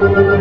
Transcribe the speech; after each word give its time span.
The 0.00 0.39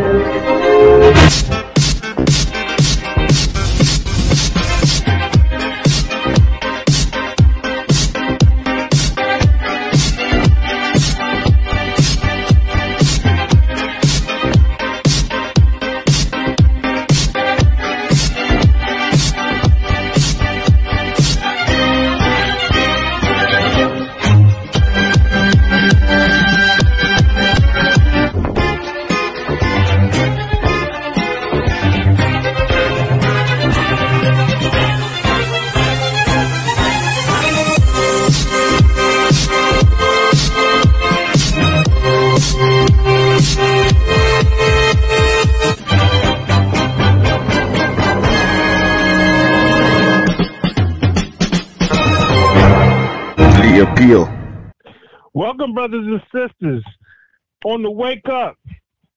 On 57.79 57.83
the 57.83 57.91
wake 57.91 58.27
up. 58.27 58.57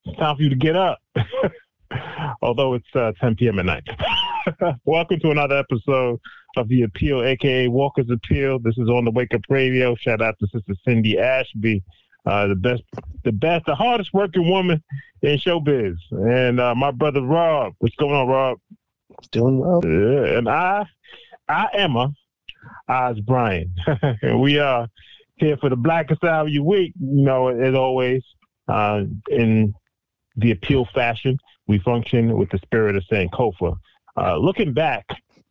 It's 0.05 0.17
time 0.19 0.37
for 0.37 0.43
you 0.45 0.49
to 0.49 0.55
get 0.55 0.77
up. 0.77 1.01
Although 2.43 2.75
it's 2.75 2.87
uh, 2.95 3.11
10 3.21 3.35
p.m. 3.35 3.59
at 3.59 3.65
night. 3.65 3.83
Welcome 4.85 5.19
to 5.19 5.33
another 5.33 5.57
episode 5.59 6.21
of 6.57 6.69
The 6.69 6.83
Appeal, 6.83 7.25
aka 7.25 7.67
Walker's 7.67 8.09
Appeal. 8.09 8.61
This 8.61 8.79
is 8.79 8.89
on 8.89 9.05
the 9.05 9.11
Wake 9.11 9.35
Up 9.35 9.41
Radio. 9.49 9.97
Shout 9.97 10.23
out 10.23 10.37
to 10.39 10.47
Sister 10.47 10.75
Cindy 10.87 11.19
Ashby, 11.19 11.83
uh, 12.25 12.47
the 12.47 12.55
best, 12.55 12.85
the 13.25 13.33
best, 13.33 13.67
the 13.67 13.75
hardest 13.75 14.15
working 14.15 14.49
woman 14.49 14.81
in 15.23 15.39
showbiz. 15.39 15.97
And 16.13 16.61
uh, 16.61 16.77
my 16.77 16.93
brother 16.93 17.23
Rob. 17.23 17.73
What's 17.81 17.97
going 17.97 18.15
on, 18.15 18.29
Rob? 18.29 18.59
Doing 19.33 19.59
well. 19.59 19.81
Yeah, 19.83 20.39
and 20.39 20.49
I, 20.49 20.87
I 21.49 21.67
Emma, 21.73 22.13
Oz 22.89 23.19
Brian. 23.19 23.75
and 24.23 24.41
we 24.41 24.61
are 24.61 24.87
here 25.35 25.57
for 25.57 25.69
the 25.69 25.75
Blackest 25.75 26.23
Hour 26.23 26.43
of 26.43 26.51
your 26.51 26.63
week. 26.63 26.93
You 27.01 27.25
know, 27.25 27.49
as 27.49 27.75
always, 27.75 28.23
uh, 28.69 29.05
in 29.31 29.75
the 30.37 30.51
appeal 30.51 30.87
fashion, 30.95 31.39
we 31.67 31.79
function 31.79 32.37
with 32.37 32.51
the 32.51 32.59
spirit 32.59 32.97
of 32.97 33.05
Sankofa. 33.11 33.77
Uh, 34.17 34.37
looking 34.37 34.73
back 34.73 35.07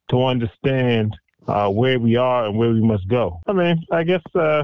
to 0.10 0.24
understand 0.26 1.16
uh, 1.48 1.70
where 1.70 2.00
we 2.00 2.16
are 2.16 2.46
and 2.46 2.58
where 2.58 2.70
we 2.70 2.82
must 2.82 3.08
go. 3.08 3.40
I 3.48 3.54
mean, 3.54 3.86
I 3.92 4.04
guess 4.04 4.22
uh, 4.36 4.64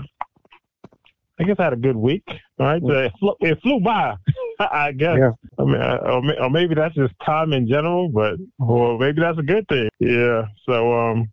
I 1.39 1.43
guess 1.43 1.55
I 1.59 1.65
had 1.65 1.73
a 1.73 1.77
good 1.77 1.95
week. 1.95 2.23
All 2.59 2.65
right, 2.65 2.81
so 2.81 2.89
it, 2.89 3.11
flew, 3.19 3.35
it 3.41 3.61
flew 3.61 3.79
by. 3.79 4.15
I 4.59 4.91
guess. 4.91 5.17
Yeah. 5.19 5.31
I 5.59 5.63
mean, 5.63 5.81
uh, 5.81 5.99
or, 6.03 6.43
or 6.43 6.49
maybe 6.49 6.73
that's 6.75 6.95
just 6.95 7.13
time 7.23 7.53
in 7.53 7.67
general, 7.67 8.09
but 8.09 8.35
or 8.59 8.97
maybe 8.97 9.21
that's 9.21 9.37
a 9.37 9.43
good 9.43 9.67
thing. 9.67 9.89
Yeah. 9.99 10.45
So 10.65 10.93
um, 10.93 11.31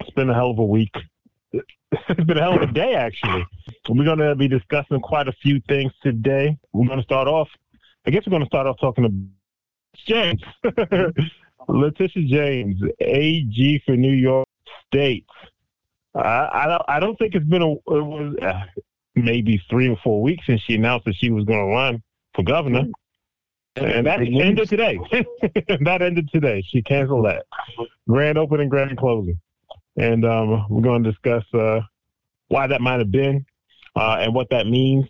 it's 0.00 0.10
been 0.10 0.28
a 0.28 0.34
hell 0.34 0.50
of 0.50 0.58
a 0.58 0.64
week. 0.64 0.94
It's 2.08 2.24
been 2.24 2.38
a 2.38 2.40
hell 2.40 2.56
of 2.56 2.62
a 2.62 2.72
day, 2.72 2.94
actually. 2.94 3.44
We're 3.88 4.04
going 4.04 4.18
to 4.18 4.34
be 4.36 4.48
discussing 4.48 5.00
quite 5.00 5.28
a 5.28 5.32
few 5.42 5.60
things 5.68 5.92
today. 6.02 6.56
We're 6.72 6.86
going 6.86 7.00
to 7.00 7.04
start 7.04 7.26
off. 7.26 7.48
I 8.06 8.10
guess 8.10 8.22
we're 8.26 8.30
going 8.30 8.42
to 8.42 8.46
start 8.46 8.66
off 8.66 8.76
talking 8.80 9.04
to 9.04 9.12
James, 10.06 10.42
Letitia 11.68 12.22
James, 12.28 12.80
AG 13.00 13.82
for 13.84 13.96
New 13.96 14.12
York 14.12 14.46
State. 14.86 15.26
I, 16.14 16.48
I 16.52 16.66
don't. 16.66 16.82
I 16.88 17.00
don't 17.00 17.18
think 17.18 17.34
it's 17.34 17.46
been 17.46 17.62
a. 17.62 17.72
It 17.72 17.80
was 17.86 18.36
uh, 18.42 18.64
maybe 19.14 19.62
three 19.68 19.88
or 19.88 19.96
four 20.04 20.22
weeks 20.22 20.46
since 20.46 20.60
she 20.62 20.74
announced 20.74 21.06
that 21.06 21.16
she 21.16 21.30
was 21.30 21.44
going 21.44 21.58
to 21.58 21.74
run 21.74 22.02
for 22.34 22.42
governor, 22.42 22.84
and 23.76 24.06
that 24.06 24.20
ended 24.20 24.68
today. 24.68 24.98
that 25.80 26.02
ended 26.02 26.28
today. 26.32 26.62
She 26.68 26.82
canceled 26.82 27.26
that 27.26 27.46
grand 28.08 28.38
opening, 28.38 28.68
grand 28.68 28.96
closing, 28.98 29.40
and 29.96 30.24
um, 30.24 30.66
we're 30.68 30.82
going 30.82 31.02
to 31.02 31.10
discuss 31.10 31.44
uh, 31.54 31.80
why 32.48 32.66
that 32.66 32.80
might 32.80 32.98
have 32.98 33.10
been. 33.10 33.44
Uh, 33.94 34.16
and 34.20 34.34
what 34.34 34.48
that 34.48 34.66
means 34.66 35.04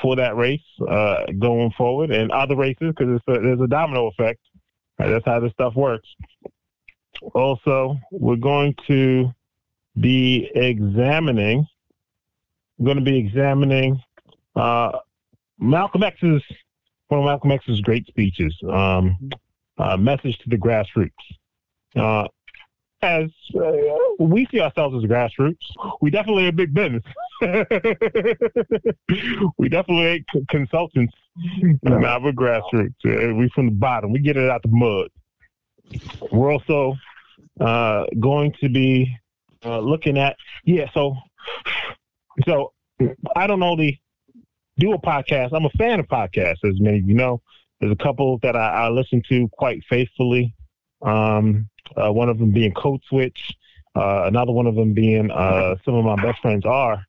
for 0.00 0.16
that 0.16 0.34
race 0.36 0.62
uh, 0.88 1.24
going 1.38 1.70
forward 1.72 2.10
and 2.10 2.32
other 2.32 2.56
races 2.56 2.94
because 2.96 3.20
there's 3.26 3.60
a 3.60 3.66
domino 3.66 4.06
effect. 4.06 4.40
Right, 4.98 5.10
that's 5.10 5.24
how 5.26 5.38
this 5.40 5.52
stuff 5.52 5.74
works. 5.74 6.08
Also, 7.34 7.98
we're 8.10 8.36
going 8.36 8.74
to 8.86 9.30
be 10.00 10.50
examining. 10.54 11.66
We're 12.78 12.86
going 12.86 13.04
to 13.04 13.10
be 13.10 13.18
examining 13.18 14.00
uh, 14.56 14.98
Malcolm 15.58 16.02
X's 16.02 16.42
one 17.08 17.20
of 17.20 17.26
Malcolm 17.26 17.52
X's 17.52 17.80
great 17.82 18.06
speeches, 18.06 18.56
um, 18.70 19.30
uh, 19.76 19.98
"Message 19.98 20.38
to 20.38 20.48
the 20.48 20.56
Grassroots." 20.56 21.10
Uh, 21.94 22.26
as 23.02 23.28
uh, 23.54 23.72
we 24.18 24.46
see 24.50 24.60
ourselves 24.60 24.96
as 24.96 25.10
grassroots, 25.10 25.56
we 26.00 26.10
definitely 26.10 26.46
are 26.46 26.52
big 26.52 26.72
business. 26.72 27.02
we 29.58 29.68
definitely 29.68 30.06
ain't 30.06 30.26
c- 30.32 30.44
consultants. 30.48 31.12
Nah, 31.82 32.20
we're 32.20 32.32
grassroots. 32.32 32.94
Uh, 33.04 33.34
we 33.34 33.48
from 33.54 33.66
the 33.66 33.72
bottom. 33.72 34.12
We 34.12 34.20
get 34.20 34.36
it 34.36 34.48
out 34.48 34.62
the 34.62 34.68
mud. 34.68 35.08
We're 36.30 36.52
also 36.52 36.96
uh, 37.60 38.04
going 38.20 38.54
to 38.60 38.68
be 38.68 39.16
uh, 39.64 39.80
looking 39.80 40.18
at 40.18 40.36
yeah. 40.64 40.88
So, 40.94 41.16
so 42.46 42.72
I 43.34 43.46
don't 43.46 43.62
only 43.62 44.00
do 44.78 44.92
a 44.92 44.98
podcast. 44.98 45.52
I'm 45.52 45.64
a 45.64 45.70
fan 45.70 46.00
of 46.00 46.06
podcasts, 46.06 46.64
as 46.64 46.80
many 46.80 46.98
of 46.98 47.08
you 47.08 47.14
know. 47.14 47.40
There's 47.80 47.92
a 47.92 48.02
couple 48.02 48.38
that 48.42 48.54
I, 48.54 48.84
I 48.84 48.88
listen 48.88 49.22
to 49.28 49.48
quite 49.48 49.82
faithfully. 49.88 50.54
Um, 51.02 51.68
uh, 51.96 52.12
one 52.12 52.28
of 52.28 52.38
them 52.38 52.52
being 52.52 52.72
Code 52.72 53.02
Switch, 53.08 53.52
uh, 53.96 54.24
another 54.26 54.52
one 54.52 54.66
of 54.66 54.76
them 54.76 54.94
being 54.94 55.30
uh, 55.30 55.74
some 55.84 55.94
of 55.94 56.04
my 56.04 56.16
best 56.22 56.40
friends 56.40 56.64
are. 56.64 57.04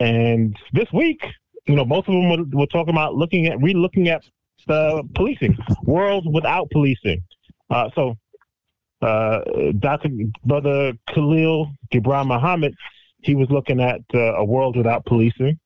And 0.00 0.56
this 0.72 0.90
week, 0.92 1.24
you 1.66 1.76
know, 1.76 1.84
both 1.84 2.06
of 2.08 2.14
them 2.14 2.28
were, 2.28 2.60
were 2.60 2.66
talking 2.66 2.94
about 2.94 3.14
looking 3.14 3.46
at 3.46 3.60
re-looking 3.62 4.08
at 4.08 4.22
the 4.66 5.02
policing, 5.14 5.56
world 5.82 6.26
without 6.32 6.70
policing. 6.70 7.22
Uh, 7.70 7.88
so, 7.94 8.16
uh, 9.02 9.40
Dr. 9.78 10.08
Brother 10.44 10.92
Khalil 11.08 11.70
Gibran 11.92 12.26
Muhammad, 12.26 12.74
he 13.22 13.34
was 13.34 13.48
looking 13.50 13.80
at 13.80 14.00
uh, 14.14 14.34
a 14.36 14.44
world 14.44 14.76
without 14.76 15.04
policing, 15.06 15.58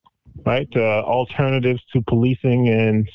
right? 0.44 0.68
Uh, 0.74 1.02
alternatives 1.02 1.82
to 1.92 2.02
policing 2.02 2.68
and 2.68 3.08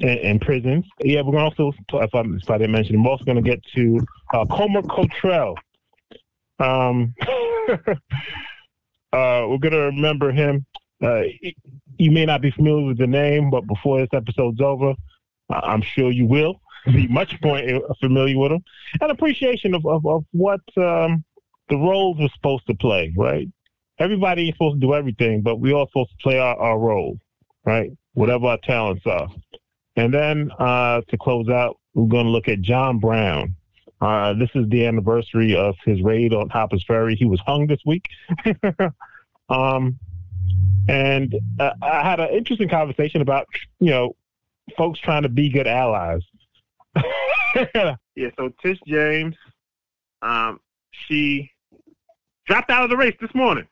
in, 0.00 0.38
prisons. 0.40 0.84
Yeah, 1.00 1.22
we're 1.22 1.38
also, 1.38 1.72
if 1.94 2.14
I, 2.14 2.20
if 2.20 2.50
I 2.50 2.58
didn't 2.58 2.72
mention, 2.72 2.96
I'm 2.96 3.06
also 3.06 3.24
going 3.24 3.42
to 3.42 3.48
get 3.48 3.60
to 3.76 4.00
uh, 4.34 4.44
Comer 4.46 4.82
Cottrell. 4.82 5.56
Um, 6.58 7.14
uh, 9.14 9.46
we're 9.48 9.58
going 9.58 9.72
to 9.72 9.90
remember 9.94 10.32
him. 10.32 10.66
Uh, 11.02 11.22
you 11.98 12.10
may 12.10 12.24
not 12.24 12.40
be 12.42 12.50
familiar 12.50 12.86
with 12.86 12.98
the 12.98 13.06
name, 13.06 13.50
but 13.50 13.66
before 13.66 14.00
this 14.00 14.08
episode's 14.12 14.60
over, 14.60 14.94
I'm 15.50 15.82
sure 15.82 16.10
you 16.10 16.26
will 16.26 16.60
be 16.86 17.06
much 17.08 17.34
more 17.42 17.60
familiar 18.00 18.38
with 18.38 18.52
him. 18.52 18.64
And 19.00 19.10
appreciation 19.10 19.74
of, 19.74 19.86
of, 19.86 20.04
of 20.06 20.24
what 20.32 20.60
um, 20.76 21.24
the 21.68 21.76
roles 21.76 22.18
we're 22.18 22.28
supposed 22.34 22.66
to 22.66 22.74
play, 22.74 23.12
right? 23.16 23.48
Everybody 23.98 24.48
is 24.48 24.54
supposed 24.54 24.80
to 24.80 24.86
do 24.86 24.94
everything, 24.94 25.42
but 25.42 25.60
we 25.60 25.72
all 25.72 25.86
supposed 25.86 26.10
to 26.10 26.16
play 26.22 26.38
our, 26.38 26.56
our 26.56 26.78
role, 26.78 27.18
right? 27.64 27.90
Whatever 28.14 28.46
our 28.46 28.58
talents 28.58 29.06
are. 29.06 29.28
And 29.96 30.12
then 30.12 30.50
uh, 30.58 31.02
to 31.08 31.16
close 31.16 31.48
out, 31.48 31.78
we're 31.94 32.08
going 32.08 32.26
to 32.26 32.30
look 32.30 32.48
at 32.48 32.60
John 32.60 32.98
Brown. 32.98 33.54
Uh, 34.00 34.34
this 34.34 34.50
is 34.54 34.68
the 34.68 34.86
anniversary 34.86 35.56
of 35.56 35.76
his 35.84 36.02
raid 36.02 36.34
on 36.34 36.48
Harper's 36.50 36.84
Ferry. 36.84 37.14
He 37.14 37.24
was 37.24 37.40
hung 37.40 37.66
this 37.66 37.80
week. 37.86 38.08
um, 39.48 39.98
and 40.88 41.34
uh, 41.58 41.70
I 41.82 42.08
had 42.08 42.20
an 42.20 42.30
interesting 42.30 42.68
conversation 42.68 43.22
about, 43.22 43.46
you 43.80 43.90
know, 43.90 44.16
folks 44.76 45.00
trying 45.00 45.22
to 45.22 45.28
be 45.28 45.48
good 45.48 45.66
allies. 45.66 46.22
yeah, 47.74 48.30
so 48.36 48.52
Tish 48.62 48.78
James, 48.86 49.36
um, 50.22 50.60
she 50.90 51.50
dropped 52.46 52.70
out 52.70 52.84
of 52.84 52.90
the 52.90 52.96
race 52.96 53.16
this 53.20 53.34
morning. 53.34 53.66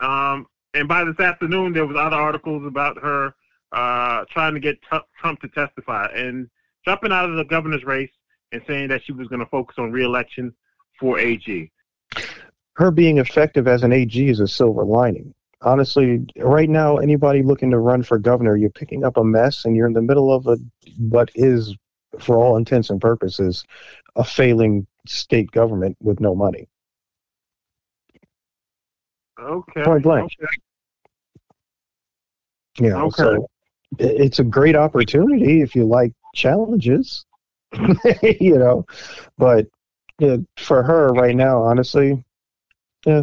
Um, 0.00 0.46
and 0.74 0.88
by 0.88 1.04
this 1.04 1.18
afternoon, 1.18 1.72
there 1.72 1.86
was 1.86 1.96
other 1.96 2.16
articles 2.16 2.66
about 2.66 2.98
her 3.02 3.34
uh, 3.72 4.24
trying 4.30 4.54
to 4.54 4.60
get 4.60 4.78
T- 4.90 4.98
Trump 5.18 5.40
to 5.40 5.48
testify 5.48 6.06
and 6.14 6.48
dropping 6.84 7.12
out 7.12 7.28
of 7.28 7.36
the 7.36 7.44
governor's 7.44 7.84
race 7.84 8.10
and 8.52 8.62
saying 8.66 8.88
that 8.88 9.02
she 9.04 9.12
was 9.12 9.28
going 9.28 9.40
to 9.40 9.46
focus 9.46 9.76
on 9.78 9.90
reelection 9.92 10.54
for 10.98 11.18
AG. 11.18 11.70
Her 12.74 12.90
being 12.90 13.18
effective 13.18 13.66
as 13.68 13.82
an 13.82 13.92
AG 13.92 14.28
is 14.28 14.40
a 14.40 14.48
silver 14.48 14.84
lining. 14.84 15.34
honestly, 15.62 16.24
right 16.38 16.68
now, 16.70 16.96
anybody 16.98 17.42
looking 17.42 17.70
to 17.70 17.78
run 17.78 18.02
for 18.02 18.18
governor, 18.18 18.56
you're 18.56 18.70
picking 18.70 19.04
up 19.04 19.16
a 19.16 19.24
mess, 19.24 19.64
and 19.64 19.74
you're 19.76 19.86
in 19.86 19.92
the 19.92 20.02
middle 20.02 20.32
of 20.32 20.46
a 20.46 20.56
what 20.98 21.30
is, 21.34 21.74
for 22.18 22.38
all 22.38 22.56
intents 22.56 22.88
and 22.90 23.00
purposes, 23.00 23.64
a 24.16 24.24
failing 24.24 24.86
state 25.06 25.50
government 25.50 25.96
with 26.00 26.20
no 26.20 26.34
money. 26.34 26.68
Okay. 29.38 29.82
Point 29.82 30.02
blank. 30.02 30.32
Okay. 30.40 30.56
You 32.78 32.90
know, 32.90 33.06
Okay. 33.06 33.22
so 33.22 33.48
it's 33.98 34.38
a 34.38 34.44
great 34.44 34.76
opportunity 34.76 35.60
if 35.62 35.74
you 35.74 35.84
like 35.84 36.12
challenges, 36.34 37.25
you 38.40 38.58
know. 38.58 38.86
But 39.38 39.66
yeah, 40.18 40.36
for 40.56 40.82
her 40.82 41.08
right 41.08 41.36
now, 41.36 41.62
honestly, 41.62 42.22
yeah, 43.04 43.22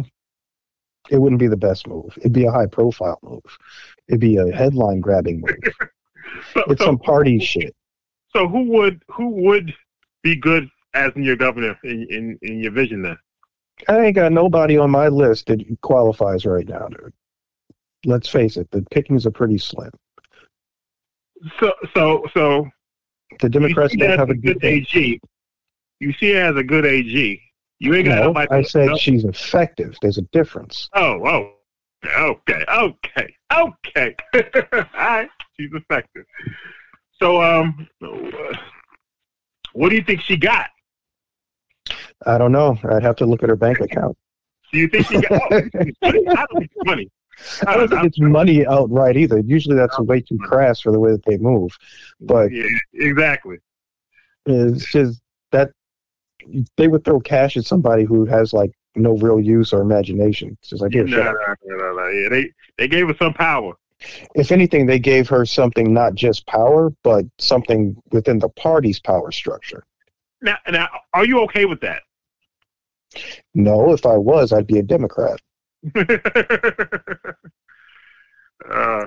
it 1.10 1.18
wouldn't 1.18 1.40
be 1.40 1.48
the 1.48 1.56
best 1.56 1.86
move. 1.86 2.12
It'd 2.18 2.32
be 2.32 2.44
a 2.44 2.52
high 2.52 2.66
profile 2.66 3.18
move. 3.22 3.42
It'd 4.08 4.20
be 4.20 4.36
a 4.36 4.50
headline 4.54 5.00
grabbing 5.00 5.40
move. 5.40 5.56
So, 6.52 6.64
It's 6.66 6.80
so, 6.80 6.86
some 6.86 6.98
party 6.98 7.38
shit. 7.38 7.76
so 8.34 8.48
who 8.48 8.64
would 8.72 9.00
who 9.08 9.28
would 9.28 9.72
be 10.22 10.34
good 10.34 10.68
as 10.92 11.12
your 11.14 11.36
governor 11.36 11.78
in, 11.84 12.06
in, 12.10 12.38
in 12.42 12.58
your 12.58 12.72
vision 12.72 13.02
then? 13.02 13.16
I 13.88 14.00
ain't 14.06 14.16
got 14.16 14.32
nobody 14.32 14.76
on 14.76 14.90
my 14.90 15.06
list 15.08 15.46
that 15.46 15.64
qualifies 15.82 16.44
right 16.44 16.66
now, 16.66 16.88
dude. 16.88 17.12
Let's 18.04 18.28
face 18.28 18.56
it, 18.56 18.68
the 18.72 18.82
pickings 18.90 19.26
are 19.26 19.30
pretty 19.30 19.58
slim. 19.58 19.90
So 21.60 21.72
so 21.94 22.24
so 22.34 22.66
The 23.40 23.48
Democrats 23.48 23.94
you 23.94 24.00
see 24.00 24.04
her 24.06 24.16
don't 24.16 24.18
have 24.18 24.30
a 24.30 24.34
good 24.34 24.60
good 24.60 24.64
AG. 24.64 25.20
You 26.00 26.12
see 26.14 26.32
her 26.32 26.40
as 26.50 26.56
a 26.56 26.62
good 26.64 26.84
AG. 26.86 27.40
You 27.80 27.94
ain't 27.94 28.06
got 28.06 28.16
No, 28.16 28.24
nobody. 28.26 28.50
I 28.50 28.62
said 28.62 28.88
no. 28.88 28.96
she's 28.96 29.24
effective. 29.24 29.96
There's 30.00 30.18
a 30.18 30.22
difference. 30.32 30.88
Oh, 30.94 31.20
oh, 31.26 31.52
okay, 32.06 32.64
okay, 32.68 33.34
okay. 33.52 34.14
All 34.72 34.82
right, 34.94 35.28
she's 35.58 35.70
effective. 35.72 36.24
So, 37.20 37.42
um, 37.42 37.88
what 39.72 39.90
do 39.90 39.96
you 39.96 40.02
think 40.02 40.20
she 40.20 40.36
got? 40.36 40.66
I 42.26 42.38
don't 42.38 42.52
know. 42.52 42.78
I'd 42.90 43.02
have 43.02 43.16
to 43.16 43.26
look 43.26 43.42
at 43.42 43.48
her 43.48 43.56
bank 43.56 43.80
account. 43.80 44.16
Do 44.72 44.78
you 44.78 44.88
think 44.88 45.06
she 45.06 45.20
got? 45.20 45.40
Oh? 45.52 45.56
I 46.02 46.10
don't 46.10 46.24
think 46.58 46.70
it's 46.74 46.84
money. 46.86 47.10
I 47.66 47.76
don't 47.76 47.88
think 47.88 48.04
it's 48.04 48.20
money 48.20 48.66
outright 48.66 49.16
either. 49.16 49.38
Usually 49.40 49.76
that's 49.76 49.98
way 50.00 50.20
too 50.20 50.38
crass 50.38 50.80
for 50.80 50.92
the 50.92 51.00
way 51.00 51.12
that 51.12 51.24
they 51.24 51.36
move. 51.38 51.76
But 52.20 52.50
Yeah, 52.52 52.64
exactly. 52.94 53.58
it's 54.46 54.90
just 54.90 55.20
that 55.52 55.70
they 56.76 56.88
would 56.88 57.04
throw 57.04 57.20
cash 57.20 57.56
at 57.56 57.64
somebody 57.64 58.04
who 58.04 58.24
has 58.26 58.52
like 58.52 58.72
no 58.96 59.16
real 59.16 59.40
use 59.40 59.72
or 59.72 59.80
imagination. 59.80 60.56
It's 60.60 60.70
just 60.70 60.82
like, 60.82 60.92
No, 60.92 60.98
here, 61.04 61.06
no, 61.06 61.16
shut 61.24 61.34
no, 61.34 61.52
up. 61.52 61.58
no, 61.64 61.94
no. 62.02 62.08
Yeah, 62.08 62.28
they 62.28 62.50
they 62.78 62.88
gave 62.88 63.08
her 63.08 63.14
some 63.18 63.34
power. 63.34 63.74
if 64.34 64.52
anything, 64.52 64.86
they 64.86 64.98
gave 64.98 65.28
her 65.28 65.46
something 65.46 65.92
not 65.94 66.14
just 66.14 66.46
power, 66.46 66.90
but 67.02 67.24
something 67.38 67.96
within 68.12 68.38
the 68.38 68.48
party's 68.50 69.00
power 69.00 69.32
structure. 69.32 69.84
Now, 70.42 70.58
now, 70.70 70.88
are 71.14 71.24
you 71.24 71.40
okay 71.44 71.64
with 71.64 71.80
that? 71.80 72.02
No, 73.54 73.92
if 73.94 74.04
I 74.04 74.16
was, 74.16 74.52
I'd 74.52 74.66
be 74.66 74.78
a 74.78 74.82
Democrat. 74.82 75.40
uh, 78.70 79.04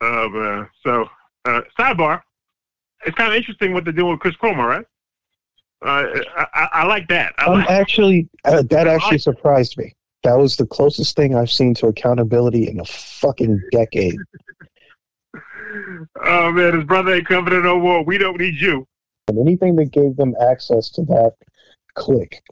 oh 0.00 0.28
man. 0.28 0.68
So, 0.84 1.08
uh, 1.44 1.60
sidebar. 1.78 2.22
It's 3.04 3.16
kind 3.16 3.32
of 3.32 3.36
interesting 3.36 3.72
what 3.72 3.84
they're 3.84 3.92
doing 3.92 4.12
with 4.12 4.20
Chris 4.20 4.36
Cuomo, 4.36 4.66
right? 4.66 4.86
Uh, 5.84 6.04
I, 6.36 6.46
I, 6.54 6.68
I 6.72 6.86
like 6.86 7.08
that. 7.08 7.34
I 7.38 7.46
Um, 7.46 7.54
like, 7.54 7.70
actually, 7.70 8.28
uh, 8.44 8.62
that 8.70 8.86
actually 8.86 9.18
surprised 9.18 9.76
me. 9.76 9.94
That 10.22 10.34
was 10.34 10.56
the 10.56 10.66
closest 10.66 11.16
thing 11.16 11.34
I've 11.34 11.50
seen 11.50 11.74
to 11.74 11.88
accountability 11.88 12.68
in 12.68 12.78
a 12.78 12.84
fucking 12.84 13.60
decade. 13.72 14.16
oh 16.24 16.52
man, 16.52 16.76
his 16.76 16.84
brother 16.84 17.14
ain't 17.14 17.26
coming 17.26 17.50
to 17.50 17.60
no 17.60 17.76
war. 17.76 18.04
We 18.04 18.18
don't 18.18 18.38
need 18.38 18.54
you. 18.54 18.86
And 19.28 19.38
anything 19.38 19.74
that 19.76 19.90
gave 19.90 20.16
them 20.16 20.34
access 20.40 20.88
to 20.90 21.02
that 21.06 21.32
click, 21.94 22.42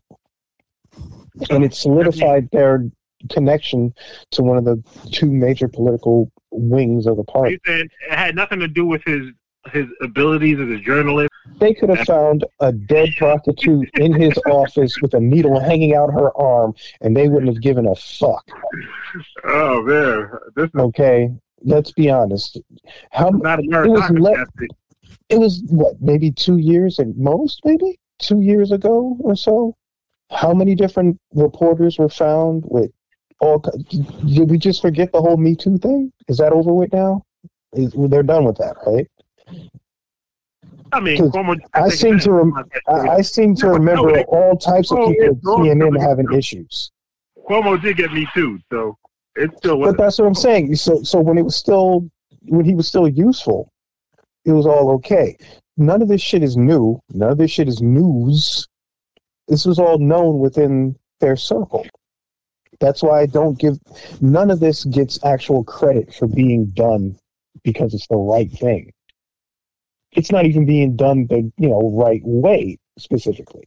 and 1.50 1.64
it 1.64 1.74
solidified 1.74 2.48
their 2.52 2.88
connection 3.30 3.92
to 4.30 4.42
one 4.42 4.56
of 4.56 4.64
the 4.64 4.82
two 5.12 5.30
major 5.30 5.68
political 5.68 6.30
wings 6.50 7.06
of 7.06 7.16
the 7.16 7.24
party. 7.24 7.58
It 7.64 7.90
had 8.08 8.34
nothing 8.34 8.60
to 8.60 8.68
do 8.68 8.86
with 8.86 9.02
his 9.04 9.30
his 9.72 9.86
abilities 10.00 10.58
as 10.58 10.70
a 10.70 10.78
journalist. 10.78 11.28
They 11.58 11.74
could 11.74 11.90
have 11.90 12.06
found 12.06 12.46
a 12.60 12.72
dead 12.72 13.10
prostitute 13.18 13.90
in 13.94 14.12
his 14.12 14.32
office 14.50 15.00
with 15.02 15.12
a 15.14 15.20
needle 15.20 15.60
hanging 15.60 15.94
out 15.94 16.10
her 16.12 16.34
arm, 16.36 16.74
and 17.02 17.14
they 17.14 17.28
wouldn't 17.28 17.52
have 17.52 17.62
given 17.62 17.86
a 17.86 17.94
fuck. 17.94 18.48
Oh 19.44 19.82
man, 19.82 20.30
this 20.56 20.70
is 20.72 20.80
Okay, 20.80 21.30
let's 21.62 21.92
be 21.92 22.10
honest. 22.10 22.58
How 23.10 23.28
not 23.28 23.58
a 23.58 23.62
It 23.62 23.90
was 23.90 24.10
le- 24.10 24.46
it 25.28 25.38
was 25.38 25.62
what 25.68 26.00
maybe 26.00 26.30
two 26.30 26.56
years 26.56 26.98
at 26.98 27.16
most, 27.16 27.60
maybe 27.64 27.98
two 28.18 28.40
years 28.40 28.72
ago 28.72 29.16
or 29.20 29.36
so. 29.36 29.76
How 30.30 30.54
many 30.54 30.74
different 30.74 31.18
reporters 31.34 31.98
were 31.98 32.08
found 32.08 32.64
with 32.66 32.90
all? 33.40 33.58
Did 33.88 34.50
we 34.50 34.58
just 34.58 34.80
forget 34.80 35.12
the 35.12 35.20
whole 35.20 35.36
Me 35.36 35.56
Too 35.56 35.78
thing? 35.78 36.12
Is 36.28 36.38
that 36.38 36.52
over 36.52 36.72
with 36.72 36.92
now? 36.92 37.24
Is, 37.72 37.94
they're 37.96 38.22
done 38.22 38.44
with 38.44 38.58
that, 38.58 38.76
right? 38.86 39.06
I 40.92 41.00
mean, 41.00 41.18
Cuomo, 41.30 41.56
I 41.74 41.88
seem 41.88 42.18
to 42.20 42.32
rem- 42.32 42.54
I, 42.88 42.92
I 42.92 43.20
seem 43.22 43.54
to 43.56 43.66
No, 43.66 43.72
no, 43.72 43.78
remember 43.78 44.20
all 44.22 44.56
types 44.56 44.90
of 44.90 44.98
people 44.98 45.26
at 45.26 45.42
CNN 45.42 46.00
having 46.00 46.32
issues. 46.36 46.90
Cuomo 47.48 47.80
did 47.80 47.96
get 47.96 48.12
me 48.12 48.26
too, 48.34 48.58
so 48.72 48.96
it's 49.36 49.56
still 49.58 49.80
But 49.80 49.96
that's 49.96 50.18
what 50.18 50.26
I'm 50.26 50.34
saying. 50.34 50.74
So, 50.76 51.02
so 51.02 51.20
when 51.20 51.38
it 51.38 51.42
was 51.42 51.56
still, 51.56 52.08
when 52.42 52.64
he 52.64 52.74
was 52.74 52.88
still 52.88 53.08
useful, 53.08 53.72
it 54.44 54.52
was 54.52 54.66
all 54.66 54.90
okay. 54.92 55.36
None 55.76 56.02
of 56.02 56.08
this 56.08 56.20
shit 56.20 56.42
is 56.42 56.56
new. 56.56 57.00
None 57.10 57.32
of 57.32 57.38
this 57.38 57.50
shit 57.50 57.68
is 57.68 57.80
news. 57.80 58.66
This 59.50 59.66
was 59.66 59.80
all 59.80 59.98
known 59.98 60.38
within 60.38 60.96
their 61.18 61.34
circle. 61.34 61.84
That's 62.78 63.02
why 63.02 63.20
I 63.20 63.26
don't 63.26 63.58
give. 63.58 63.78
None 64.20 64.48
of 64.48 64.60
this 64.60 64.84
gets 64.84 65.22
actual 65.24 65.64
credit 65.64 66.14
for 66.14 66.28
being 66.28 66.66
done 66.66 67.18
because 67.64 67.92
it's 67.92 68.06
the 68.06 68.16
right 68.16 68.50
thing. 68.50 68.92
It's 70.12 70.30
not 70.30 70.46
even 70.46 70.66
being 70.66 70.94
done 70.94 71.26
the 71.26 71.52
you 71.58 71.68
know 71.68 71.90
right 71.92 72.22
way 72.24 72.78
specifically. 72.96 73.64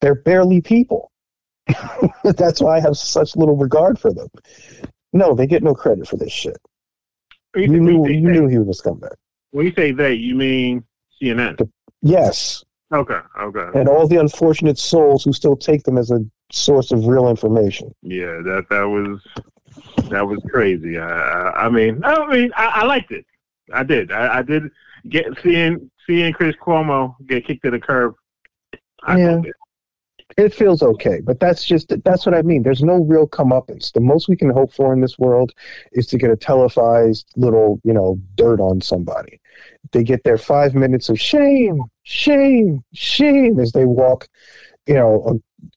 They're 0.00 0.16
barely 0.16 0.60
people. 0.60 1.12
That's 2.24 2.60
why 2.60 2.76
I 2.76 2.80
have 2.80 2.96
such 2.96 3.36
little 3.36 3.56
regard 3.56 4.00
for 4.00 4.12
them. 4.12 4.28
No, 5.12 5.34
they 5.34 5.46
get 5.46 5.62
no 5.62 5.74
credit 5.74 6.08
for 6.08 6.16
this 6.16 6.32
shit. 6.32 6.58
You 7.54 7.62
you, 7.62 7.68
knew 7.80 8.08
you 8.08 8.20
knew 8.20 8.48
he 8.48 8.58
was 8.58 8.80
a 8.80 8.82
scumbag. 8.82 9.14
when 9.52 9.66
you 9.66 9.72
say 9.74 9.92
they, 9.92 10.14
you 10.14 10.34
mean 10.34 10.84
CNN? 11.22 11.70
Yes, 12.02 12.63
Okay, 12.94 13.18
okay. 13.40 13.78
and 13.78 13.88
all 13.88 14.06
the 14.06 14.16
unfortunate 14.20 14.78
souls 14.78 15.24
who 15.24 15.32
still 15.32 15.56
take 15.56 15.82
them 15.82 15.98
as 15.98 16.10
a 16.12 16.20
source 16.52 16.92
of 16.92 17.06
real 17.06 17.28
information. 17.28 17.92
Yeah, 18.02 18.40
that 18.44 18.66
that 18.70 18.84
was 18.84 19.20
that 20.10 20.26
was 20.26 20.38
crazy. 20.50 20.96
I, 20.98 21.08
I 21.08 21.66
I 21.66 21.68
mean, 21.70 22.02
I 22.04 22.26
mean, 22.26 22.50
I, 22.56 22.66
I 22.66 22.84
liked 22.84 23.10
it. 23.10 23.26
I 23.72 23.82
did. 23.82 24.12
I, 24.12 24.38
I 24.38 24.42
did 24.42 24.70
get 25.08 25.26
seeing 25.42 25.90
seeing 26.06 26.32
Chris 26.32 26.54
Cuomo 26.64 27.16
get 27.26 27.46
kicked 27.46 27.64
to 27.64 27.70
the 27.70 27.80
curb. 27.80 28.14
I 29.02 29.18
Yeah. 29.18 29.40
it. 29.44 29.54
It 30.36 30.54
feels 30.54 30.82
okay, 30.82 31.20
but 31.20 31.38
that's 31.38 31.64
just 31.64 31.92
that's 32.04 32.26
what 32.26 32.34
I 32.34 32.42
mean. 32.42 32.62
There's 32.62 32.82
no 32.82 32.96
real 33.04 33.28
comeuppance. 33.28 33.92
The 33.92 34.00
most 34.00 34.28
we 34.28 34.36
can 34.36 34.50
hope 34.50 34.72
for 34.72 34.92
in 34.92 35.00
this 35.00 35.18
world 35.18 35.52
is 35.92 36.06
to 36.08 36.18
get 36.18 36.30
a 36.30 36.36
televised 36.36 37.26
little, 37.36 37.80
you 37.84 37.92
know, 37.92 38.18
dirt 38.34 38.58
on 38.58 38.80
somebody. 38.80 39.40
They 39.92 40.02
get 40.02 40.24
their 40.24 40.38
five 40.38 40.74
minutes 40.74 41.08
of 41.08 41.20
shame, 41.20 41.82
shame, 42.04 42.84
shame 42.94 43.58
as 43.58 43.72
they 43.72 43.84
walk, 43.84 44.28
you 44.86 44.94
know, 44.94 45.22
uh, 45.26 45.68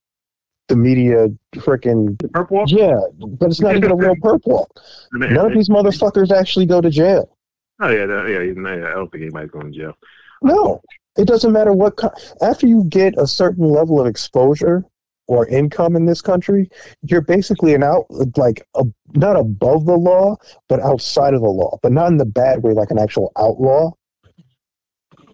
the 0.68 0.76
media 0.76 1.28
freaking 1.56 2.18
The 2.20 2.28
purple 2.28 2.58
walk? 2.58 2.70
yeah, 2.72 3.00
but 3.18 3.50
it's 3.50 3.62
not 3.62 3.76
even 3.76 3.92
a 3.92 3.96
real 3.96 4.16
perp 4.24 4.42
walk. 4.46 4.70
None 5.14 5.38
of 5.38 5.54
these 5.54 5.70
motherfuckers 5.70 6.32
actually 6.32 6.66
go 6.66 6.82
to 6.82 6.90
jail. 6.90 7.36
Oh 7.82 7.90
yeah, 7.90 8.06
yeah. 8.28 8.40
I 8.40 8.94
don't 8.94 9.12
think 9.12 9.22
anybody's 9.24 9.52
going 9.52 9.72
to 9.72 9.78
jail. 9.78 9.94
No, 10.42 10.82
it 11.18 11.26
doesn't 11.26 11.52
matter 11.52 11.74
what. 11.74 11.96
Co- 11.96 12.12
after 12.42 12.68
you 12.68 12.84
get 12.86 13.14
a 13.18 13.26
certain 13.28 13.68
level 13.70 14.02
of 14.02 14.08
exposure 14.08 14.84
or 15.28 15.48
income 15.48 15.96
in 15.96 16.06
this 16.06 16.22
country, 16.22 16.70
you're 17.04 17.22
basically 17.22 17.74
an 17.74 17.84
out 17.84 18.06
like 18.36 18.66
a, 18.76 18.84
not 19.14 19.36
above 19.38 19.86
the 19.86 19.96
law, 19.96 20.36
but 20.68 20.80
outside 20.82 21.34
of 21.34 21.42
the 21.42 21.50
law, 21.50 21.78
but 21.82 21.92
not 21.92 22.08
in 22.08 22.18
the 22.18 22.26
bad 22.26 22.64
way, 22.64 22.74
like 22.74 22.92
an 22.92 22.98
actual 23.00 23.32
outlaw. 23.38 23.92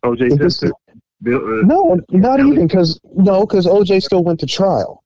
OJ 0.03 0.38
Simpson. 0.38 0.71
Uh, 1.25 1.62
No, 1.65 2.00
not 2.12 2.39
even 2.39 2.68
because 2.68 3.00
no, 3.15 3.46
because 3.46 3.65
OJ 3.65 4.03
still 4.03 4.24
went 4.24 4.39
to 4.42 4.46
trial. 4.46 5.03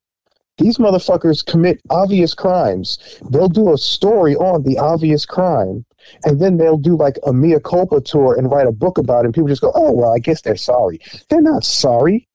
These 0.57 0.77
motherfuckers 0.79 1.45
commit 1.45 1.79
obvious 1.91 2.33
crimes. 2.33 2.97
They'll 3.29 3.47
do 3.49 3.73
a 3.73 3.77
story 3.77 4.35
on 4.35 4.63
the 4.63 4.77
obvious 4.79 5.23
crime, 5.25 5.85
and 6.25 6.39
then 6.41 6.57
they'll 6.57 6.77
do 6.79 6.97
like 6.97 7.17
a 7.27 7.33
mea 7.33 7.59
culpa 7.63 8.01
tour 8.01 8.35
and 8.35 8.51
write 8.51 8.65
a 8.65 8.71
book 8.71 8.97
about 8.97 9.19
it. 9.21 9.25
And 9.27 9.35
people 9.35 9.49
just 9.49 9.61
go, 9.61 9.71
"Oh 9.75 9.91
well, 9.91 10.13
I 10.13 10.19
guess 10.19 10.41
they're 10.41 10.55
sorry." 10.55 10.99
They're 11.29 11.41
not 11.41 11.63
sorry. 11.63 12.27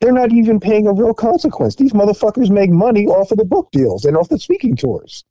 they're 0.00 0.12
not 0.12 0.32
even 0.32 0.60
paying 0.60 0.86
a 0.86 0.92
real 0.92 1.14
consequence. 1.14 1.76
These 1.76 1.92
motherfuckers 1.94 2.50
make 2.50 2.70
money 2.70 3.06
off 3.06 3.30
of 3.30 3.38
the 3.38 3.44
book 3.44 3.68
deals 3.72 4.04
and 4.04 4.16
off 4.16 4.28
the 4.28 4.38
speaking 4.38 4.76
tours. 4.76 5.24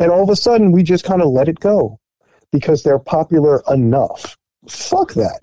And 0.00 0.10
all 0.10 0.22
of 0.24 0.28
a 0.30 0.34
sudden, 0.36 0.72
we 0.72 0.82
just 0.82 1.04
kind 1.04 1.22
of 1.22 1.28
let 1.28 1.48
it 1.48 1.60
go 1.60 2.00
because 2.50 2.82
they're 2.82 2.98
popular 2.98 3.62
enough. 3.70 4.36
Fuck 4.68 5.12
that. 5.14 5.38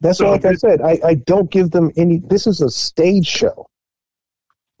That's 0.00 0.18
So 0.18 0.30
like 0.30 0.44
I 0.44 0.54
said. 0.54 0.80
I, 0.82 0.98
I 1.04 1.14
don't 1.14 1.50
give 1.50 1.70
them 1.70 1.90
any. 1.96 2.18
This 2.18 2.46
is 2.46 2.60
a 2.60 2.70
stage 2.70 3.26
show. 3.26 3.66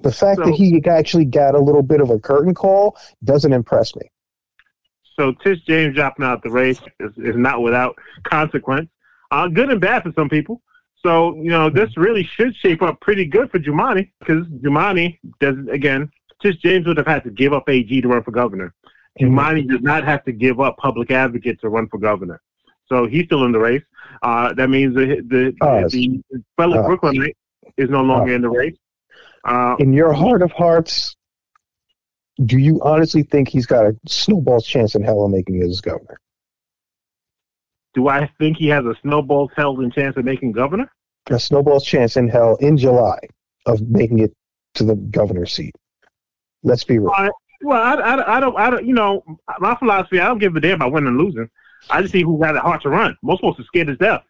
The 0.00 0.12
fact 0.12 0.38
So- 0.38 0.46
that 0.46 0.54
he 0.54 0.82
actually 0.86 1.24
got 1.24 1.54
a 1.54 1.60
little 1.60 1.82
bit 1.82 2.00
of 2.00 2.10
a 2.10 2.18
curtain 2.18 2.54
call 2.54 2.96
doesn't 3.24 3.52
impress 3.52 3.94
me. 3.96 4.10
So 5.18 5.32
Tish 5.32 5.60
James 5.66 5.94
dropping 5.94 6.26
out 6.26 6.42
the 6.42 6.50
race 6.50 6.78
is, 7.00 7.12
is 7.16 7.36
not 7.36 7.62
without 7.62 7.96
consequence. 8.24 8.90
Uh, 9.30 9.48
good 9.48 9.70
and 9.70 9.80
bad 9.80 10.02
for 10.02 10.12
some 10.12 10.28
people. 10.28 10.60
So 11.04 11.34
you 11.36 11.50
know 11.50 11.70
this 11.70 11.96
really 11.96 12.24
should 12.24 12.54
shape 12.56 12.82
up 12.82 13.00
pretty 13.00 13.24
good 13.24 13.50
for 13.50 13.58
Jumaane 13.58 14.10
because 14.20 14.46
Jumaane 14.46 15.18
does 15.40 15.56
again. 15.70 16.10
Tish 16.42 16.56
James 16.56 16.86
would 16.86 16.98
have 16.98 17.06
had 17.06 17.24
to 17.24 17.30
give 17.30 17.54
up 17.54 17.68
AG 17.68 18.00
to 18.02 18.08
run 18.08 18.22
for 18.22 18.30
governor. 18.30 18.74
Jumaane 19.18 19.66
does 19.68 19.80
not 19.80 20.04
have 20.04 20.22
to 20.24 20.32
give 20.32 20.60
up 20.60 20.76
public 20.76 21.10
advocate 21.10 21.58
to 21.62 21.70
run 21.70 21.88
for 21.88 21.98
governor. 21.98 22.42
So 22.88 23.06
he's 23.06 23.24
still 23.24 23.44
in 23.44 23.52
the 23.52 23.58
race. 23.58 23.82
Uh, 24.22 24.52
that 24.54 24.70
means 24.70 24.94
the 24.94 25.22
the, 25.26 25.54
Oz. 25.60 25.92
the 25.92 26.22
fellow 26.56 26.78
Oz. 26.80 26.86
Brooklynite 26.86 27.36
is 27.76 27.90
no 27.90 28.02
longer 28.02 28.34
in 28.34 28.42
the 28.42 28.48
race. 28.48 28.76
Uh, 29.44 29.76
In 29.78 29.92
your 29.92 30.12
heart 30.12 30.42
of 30.42 30.50
hearts, 30.52 31.16
do 32.44 32.58
you 32.58 32.80
honestly 32.82 33.22
think 33.22 33.48
he's 33.48 33.66
got 33.66 33.86
a 33.86 33.96
snowball's 34.06 34.66
chance 34.66 34.94
in 34.94 35.02
hell 35.02 35.24
of 35.24 35.30
making 35.30 35.62
it 35.62 35.66
as 35.66 35.80
governor? 35.80 36.18
do 37.96 38.08
I 38.08 38.30
think 38.38 38.58
he 38.58 38.68
has 38.68 38.84
a 38.84 38.94
snowball's 39.02 39.50
held 39.56 39.80
in 39.80 39.90
chance 39.90 40.16
of 40.18 40.24
making 40.24 40.52
governor? 40.52 40.92
A 41.30 41.40
snowball's 41.40 41.84
chance 41.84 42.16
in 42.16 42.28
hell 42.28 42.56
in 42.56 42.76
July 42.76 43.18
of 43.64 43.80
making 43.88 44.18
it 44.20 44.32
to 44.74 44.84
the 44.84 44.94
governor's 44.94 45.52
seat. 45.52 45.74
Let's 46.62 46.84
be 46.84 46.98
real. 46.98 47.10
Well, 47.62 47.82
I, 47.82 47.94
I, 47.94 48.36
I 48.36 48.40
don't, 48.40 48.56
I 48.58 48.68
don't, 48.70 48.86
you 48.86 48.92
know, 48.92 49.24
my 49.60 49.74
philosophy, 49.76 50.20
I 50.20 50.26
don't 50.26 50.38
give 50.38 50.54
a 50.54 50.60
damn 50.60 50.74
about 50.74 50.92
winning 50.92 51.08
and 51.08 51.18
losing. 51.18 51.48
I 51.90 52.00
just 52.02 52.12
see 52.12 52.22
who 52.22 52.38
got 52.38 52.56
a 52.56 52.60
heart 52.60 52.82
to 52.82 52.88
run. 52.88 53.16
Most 53.22 53.40
folks 53.42 53.60
are 53.60 53.64
scared 53.64 53.86
to 53.88 53.96
death. 53.96 54.22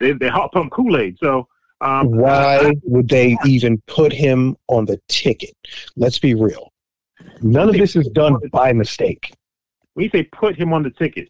They, 0.00 0.12
they 0.12 0.28
heart 0.28 0.52
pump 0.52 0.72
Kool 0.72 0.96
Aid. 0.96 1.16
So, 1.22 1.48
um, 1.80 2.10
Why 2.16 2.72
would 2.84 3.08
they 3.08 3.36
even 3.46 3.80
put 3.86 4.12
him 4.12 4.56
on 4.68 4.84
the 4.84 5.00
ticket? 5.08 5.54
Let's 5.96 6.18
be 6.18 6.34
real. 6.34 6.72
None 7.42 7.68
of 7.68 7.74
this 7.76 7.96
is 7.96 8.08
done 8.08 8.36
by 8.52 8.72
mistake. 8.72 9.32
when 9.94 10.04
you 10.04 10.10
say 10.10 10.22
put 10.24 10.56
him 10.56 10.72
on 10.72 10.82
the 10.82 10.90
ticket, 10.90 11.28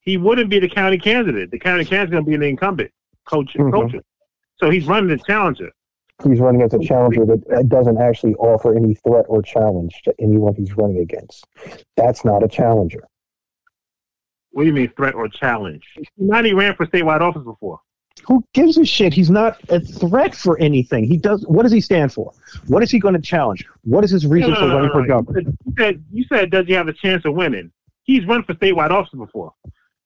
he 0.00 0.16
wouldn't 0.16 0.48
be 0.48 0.58
the 0.58 0.68
county 0.68 0.96
candidate. 0.98 1.50
The 1.50 1.58
county 1.58 1.84
candidate's 1.84 2.12
going 2.12 2.24
to 2.24 2.28
be 2.28 2.34
an 2.34 2.42
incumbent, 2.42 2.90
coach, 3.26 3.52
Mhm. 3.54 3.70
coach. 3.72 3.94
So 4.56 4.70
he's 4.70 4.86
running 4.86 5.08
the 5.10 5.18
challenger. 5.26 5.70
He's 6.26 6.38
running 6.40 6.62
as 6.62 6.72
a 6.74 6.78
challenger 6.78 7.24
that 7.24 7.68
doesn't 7.68 7.98
actually 7.98 8.34
offer 8.34 8.74
any 8.76 8.94
threat 8.94 9.24
or 9.28 9.40
challenge 9.42 10.00
to 10.04 10.14
anyone 10.18 10.54
he's 10.54 10.74
running 10.76 10.98
against. 10.98 11.46
That's 11.96 12.24
not 12.24 12.42
a 12.42 12.48
challenger. 12.48 13.04
What 14.50 14.62
do 14.62 14.66
you 14.66 14.72
mean 14.72 14.92
threat 14.96 15.14
or 15.14 15.28
challenge? 15.28 15.84
Not 16.16 16.44
he 16.44 16.52
ran 16.52 16.74
for 16.74 16.86
statewide 16.86 17.20
office 17.20 17.44
before. 17.44 17.80
Who 18.26 18.44
gives 18.52 18.76
a 18.76 18.84
shit? 18.84 19.14
He's 19.14 19.30
not 19.30 19.58
a 19.70 19.80
threat 19.80 20.34
for 20.34 20.58
anything. 20.58 21.04
He 21.04 21.16
does. 21.16 21.46
What 21.46 21.62
does 21.62 21.72
he 21.72 21.80
stand 21.80 22.12
for? 22.12 22.32
What 22.66 22.82
is 22.82 22.90
he 22.90 22.98
going 22.98 23.14
to 23.14 23.20
challenge? 23.20 23.64
What 23.82 24.04
is 24.04 24.10
his 24.10 24.26
reason 24.26 24.54
for 24.54 24.66
running 24.66 24.90
for 24.90 25.06
governor? 25.06 25.40
You 25.40 25.74
said, 25.78 26.04
you 26.12 26.24
said, 26.28 26.50
does 26.50 26.66
he 26.66 26.72
have 26.74 26.88
a 26.88 26.92
chance 26.92 27.24
of 27.24 27.34
winning? 27.34 27.70
He's 28.02 28.26
run 28.26 28.42
for 28.42 28.54
statewide 28.54 28.90
office 28.90 29.14
before 29.16 29.54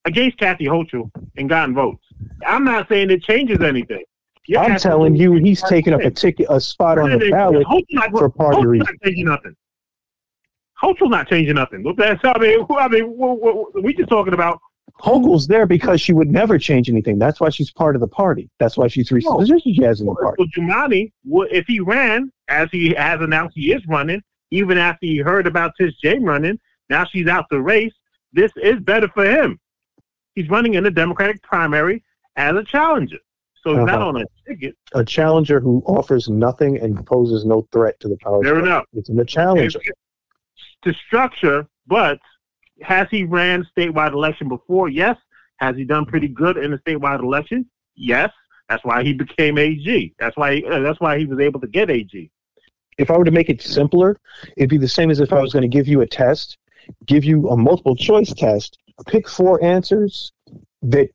against 0.05 0.37
Kathy 0.37 0.65
Hochul 0.65 1.11
and 1.37 1.49
gotten 1.49 1.73
votes. 1.73 2.03
I'm 2.45 2.63
not 2.63 2.87
saying 2.87 3.09
it 3.09 3.23
changes 3.23 3.59
anything. 3.61 4.03
You're 4.47 4.61
I'm 4.61 4.77
telling 4.77 5.15
you, 5.15 5.33
he's 5.33 5.61
taking 5.63 5.93
up 5.93 6.01
a 6.01 6.11
ticket, 6.11 6.45
a 6.49 6.61
spot 6.61 6.99
on 6.99 7.17
the 7.17 7.31
ballot 7.31 7.65
for 8.11 8.29
party 8.29 8.65
reasons. 8.65 8.89
not 8.91 9.03
changing 9.03 9.25
nothing. 9.25 9.55
Hochul 10.81 11.09
not 11.09 11.27
changing 11.27 11.55
nothing. 11.55 11.83
That's 11.97 12.19
I 12.23 12.37
mean, 12.37 12.65
I 12.69 12.87
mean, 12.87 13.05
what, 13.05 13.39
what, 13.41 13.83
we 13.83 13.93
just 13.93 14.09
talking 14.09 14.33
about. 14.33 14.59
Hochul's 15.01 15.47
there 15.47 15.65
because 15.65 15.99
she 15.99 16.13
would 16.13 16.29
never 16.29 16.57
change 16.57 16.89
anything. 16.89 17.17
That's 17.19 17.39
why 17.39 17.49
she's 17.49 17.71
part 17.71 17.95
of 17.95 18.01
the 18.01 18.07
party. 18.07 18.49
That's 18.59 18.77
why 18.77 18.87
she's 18.87 19.11
reached 19.11 19.27
the 19.27 19.45
No. 19.45 19.59
she 19.59 19.81
has 19.83 19.99
in 20.01 20.07
the 20.07 20.15
party. 20.15 20.43
So 20.53 20.61
Jumaane, 20.61 21.11
if 21.51 21.65
he 21.67 21.79
ran 21.81 22.31
as 22.47 22.69
he 22.71 22.93
has 22.93 23.19
announced 23.21 23.55
he 23.57 23.73
is 23.73 23.81
running, 23.87 24.21
even 24.51 24.77
after 24.77 25.05
he 25.05 25.17
heard 25.17 25.47
about 25.47 25.73
Tish 25.77 25.93
James 26.01 26.23
running, 26.23 26.59
now 26.89 27.03
she's 27.05 27.27
out 27.27 27.45
the 27.49 27.61
race. 27.61 27.93
This 28.31 28.51
is 28.57 28.79
better 28.81 29.07
for 29.09 29.25
him. 29.25 29.59
He's 30.35 30.49
running 30.49 30.75
in 30.75 30.83
the 30.83 30.91
Democratic 30.91 31.41
primary 31.41 32.03
as 32.35 32.55
a 32.55 32.63
challenger, 32.63 33.17
so 33.63 33.71
he's 33.75 33.85
not 33.85 33.95
Uh-huh. 34.01 34.07
on 34.09 34.21
a 34.21 34.25
ticket. 34.47 34.75
A 34.93 35.03
challenger 35.03 35.59
who 35.59 35.81
offers 35.85 36.29
nothing 36.29 36.77
and 36.79 37.05
poses 37.05 37.45
no 37.45 37.67
threat 37.71 37.99
to 38.01 38.07
the 38.09 38.17
power. 38.17 38.43
Fair 38.43 38.59
enough. 38.59 38.85
It's 38.93 39.09
a 39.09 39.25
challenger. 39.25 39.79
To 40.85 40.93
structure, 40.93 41.67
but 41.87 42.19
has 42.81 43.07
he 43.09 43.23
ran 43.23 43.67
statewide 43.75 44.13
election 44.13 44.47
before? 44.47 44.87
Yes. 44.87 45.17
Has 45.57 45.75
he 45.75 45.83
done 45.83 46.05
pretty 46.05 46.27
good 46.27 46.57
in 46.57 46.71
the 46.71 46.77
statewide 46.77 47.21
election? 47.21 47.65
Yes. 47.95 48.31
That's 48.69 48.83
why 48.83 49.03
he 49.03 49.13
became 49.13 49.57
AG. 49.57 50.13
That's 50.19 50.37
why. 50.37 50.61
uh, 50.69 50.79
that's 50.79 50.99
why 50.99 51.17
he 51.17 51.25
was 51.25 51.39
able 51.39 51.59
to 51.61 51.67
get 51.67 51.89
AG. 51.89 52.31
If 52.97 53.11
I 53.11 53.17
were 53.17 53.25
to 53.25 53.31
make 53.31 53.49
it 53.49 53.61
simpler, 53.61 54.17
it'd 54.57 54.69
be 54.69 54.77
the 54.77 54.87
same 54.87 55.09
as 55.11 55.19
if 55.19 55.33
I 55.33 55.41
was 55.41 55.53
going 55.53 55.63
to 55.63 55.67
give 55.67 55.87
you 55.87 56.01
a 56.01 56.07
test, 56.07 56.57
give 57.05 57.25
you 57.25 57.49
a 57.49 57.57
multiple 57.57 57.95
choice 57.95 58.33
test, 58.33 58.77
pick 59.07 59.27
four 59.27 59.63
answers 59.63 60.31
that, 60.81 61.09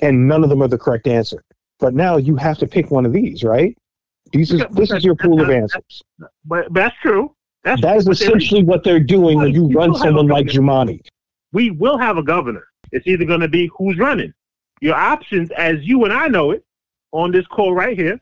and 0.00 0.28
none 0.28 0.44
of 0.44 0.50
them 0.50 0.62
are 0.62 0.68
the 0.68 0.78
correct 0.78 1.06
answer. 1.06 1.42
But 1.78 1.94
now 1.94 2.16
you 2.16 2.36
have 2.36 2.58
to 2.58 2.66
pick 2.66 2.90
one 2.90 3.06
of 3.06 3.12
these, 3.12 3.44
right? 3.44 3.76
These 4.32 4.52
is, 4.52 4.62
this 4.72 4.90
is 4.90 5.04
your 5.04 5.14
pool 5.14 5.40
of 5.40 5.50
answers. 5.50 6.02
But, 6.18 6.30
but 6.44 6.74
that's 6.74 6.96
true. 7.02 7.34
That's 7.64 7.80
That 7.82 7.96
is 7.96 8.08
essentially 8.08 8.62
what 8.64 8.82
they're 8.84 9.00
doing 9.00 9.38
when 9.38 9.52
you 9.52 9.68
run 9.68 9.94
someone 9.94 10.26
like 10.26 10.46
Jumaane. 10.46 11.00
we 11.52 11.70
will 11.70 11.96
have 11.98 12.16
a 12.18 12.22
governor. 12.22 12.64
It's 12.90 13.06
either 13.06 13.24
going 13.24 13.40
to 13.40 13.48
be 13.48 13.70
who's 13.76 13.98
running. 13.98 14.34
Your 14.80 14.96
options, 14.96 15.50
as 15.52 15.76
you 15.82 16.04
and 16.04 16.12
I 16.12 16.26
know 16.28 16.50
it, 16.50 16.64
on 17.12 17.30
this 17.30 17.46
call 17.46 17.72
right 17.74 17.96
here, 17.96 18.20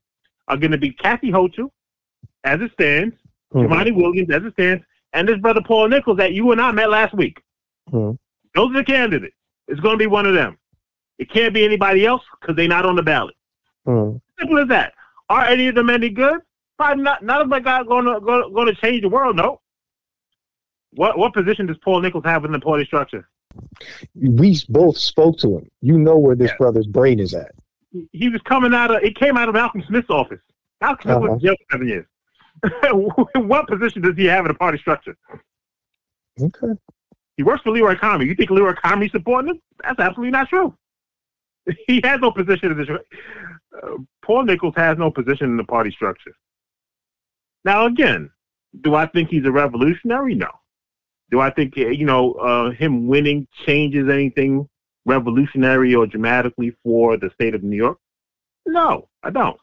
are 0.49 0.56
going 0.56 0.73
to 0.73 0.78
be 0.78 0.90
Kathy 0.92 1.30
Hochul, 1.30 1.70
as 2.44 2.61
it 2.61 2.70
stands. 2.73 3.14
Jumaane 3.54 3.94
Williams, 3.97 4.30
as 4.30 4.42
it 4.44 4.52
stands, 4.52 4.85
and 5.12 5.26
this 5.28 5.38
brother 5.38 5.61
Paul 5.66 5.88
Nichols 5.88 6.18
that 6.18 6.32
you 6.35 6.52
and 6.52 6.61
I 6.61 6.70
met 6.73 6.90
last 6.90 7.14
week. 7.14 7.40
Mhm. 7.90 8.16
Those 8.54 8.70
are 8.70 8.75
the 8.78 8.85
candidates. 8.85 9.35
It's 9.68 9.80
going 9.80 9.94
to 9.94 9.99
be 9.99 10.06
one 10.06 10.26
of 10.26 10.35
them. 10.35 10.56
It 11.18 11.30
can't 11.30 11.52
be 11.54 11.64
anybody 11.64 12.06
else 12.06 12.23
because 12.40 12.54
they're 12.56 12.68
not 12.68 12.85
on 12.87 12.94
the 12.97 13.02
ballot. 13.02 13.35
Mhm. 13.87 14.20
Simple 14.38 14.59
as 14.59 14.68
that. 14.68 14.92
Are 15.28 15.44
any 15.47 15.68
of 15.68 15.75
them 15.75 15.90
any 15.90 16.11
good? 16.11 16.40
Probably 16.80 17.02
not. 17.04 17.22
None 17.22 17.42
of 17.42 17.50
them 17.50 17.66
are 17.66 17.84
going 17.84 18.06
to 18.06 18.20
going 18.20 18.66
to 18.66 18.75
change 18.80 19.02
the 19.02 19.08
world. 19.10 19.37
No. 19.37 19.60
What 20.92 21.18
what 21.18 21.34
position 21.34 21.66
does 21.66 21.76
Paul 21.84 22.00
Nichols 22.00 22.25
have 22.25 22.46
in 22.46 22.52
the 22.52 22.58
party 22.58 22.87
structure? 22.87 23.28
We 24.14 24.58
both 24.70 24.96
spoke 24.96 25.37
to 25.40 25.58
him. 25.58 25.70
You 25.82 25.99
know 25.99 26.16
where 26.16 26.34
this 26.34 26.50
Yeah. 26.52 26.56
brother's 26.56 26.87
brain 26.87 27.20
is 27.20 27.34
at. 27.34 27.52
he 28.12 28.28
was 28.30 28.40
coming 28.42 28.72
out 28.72 28.90
of 28.94 29.02
it 29.02 29.14
came 29.14 29.37
out 29.37 29.49
of 29.50 29.54
Malcolm 29.54 29.82
Smith's 29.87 30.08
office. 30.08 30.40
Malcolm 30.80 31.02
Smith 31.02 31.16
Uh-huh. 31.18 31.32
in 31.34 31.40
jail 31.40 31.54
for 31.58 31.66
seven 31.72 31.88
years. 31.88 32.06
what 33.34 33.68
position 33.68 34.00
does 34.00 34.16
he 34.16 34.25
have 34.25 34.46
in 34.46 34.49
the 34.49 34.54
party 34.54 34.78
structure? 34.78 35.16
Okay. 36.40 36.72
He 37.37 37.42
works 37.42 37.62
for 37.62 37.72
Leroy 37.72 37.94
Comrie. 37.96 38.26
You 38.26 38.34
think 38.34 38.49
Leroy 38.50 38.72
Comrie 38.72 39.10
supporting 39.10 39.50
him? 39.54 39.60
That's 39.82 39.99
absolutely 40.00 40.30
not 40.30 40.49
true. 40.49 40.75
He 41.87 42.00
has 42.04 42.20
no 42.20 42.30
position 42.30 42.72
in 42.72 42.78
this. 42.78 42.88
Uh, 42.88 43.96
Paul 44.22 44.44
Nichols 44.44 44.75
has 44.76 44.96
no 44.96 45.10
position 45.10 45.46
in 45.50 45.56
the 45.58 45.64
party 45.64 45.90
structure. 45.90 46.34
Now, 47.64 47.87
again, 47.87 48.31
do 48.81 48.95
I 48.95 49.07
think 49.07 49.29
he's 49.29 49.45
a 49.45 49.52
revolutionary? 49.52 50.35
No. 50.35 50.50
Do 51.31 51.40
I 51.40 51.50
think 51.50 51.75
uh, 51.76 51.88
you 51.88 52.05
know 52.05 52.33
uh, 52.35 52.71
him 52.71 53.07
winning 53.07 53.47
changes 53.64 54.09
anything 54.09 54.69
revolutionary 55.07 55.95
or 55.95 56.07
dramatically 56.07 56.75
for 56.83 57.17
the 57.17 57.31
state 57.35 57.55
of 57.55 57.62
New 57.62 57.76
York? 57.76 57.99
No, 58.67 59.09
I 59.23 59.31
don't. 59.31 59.59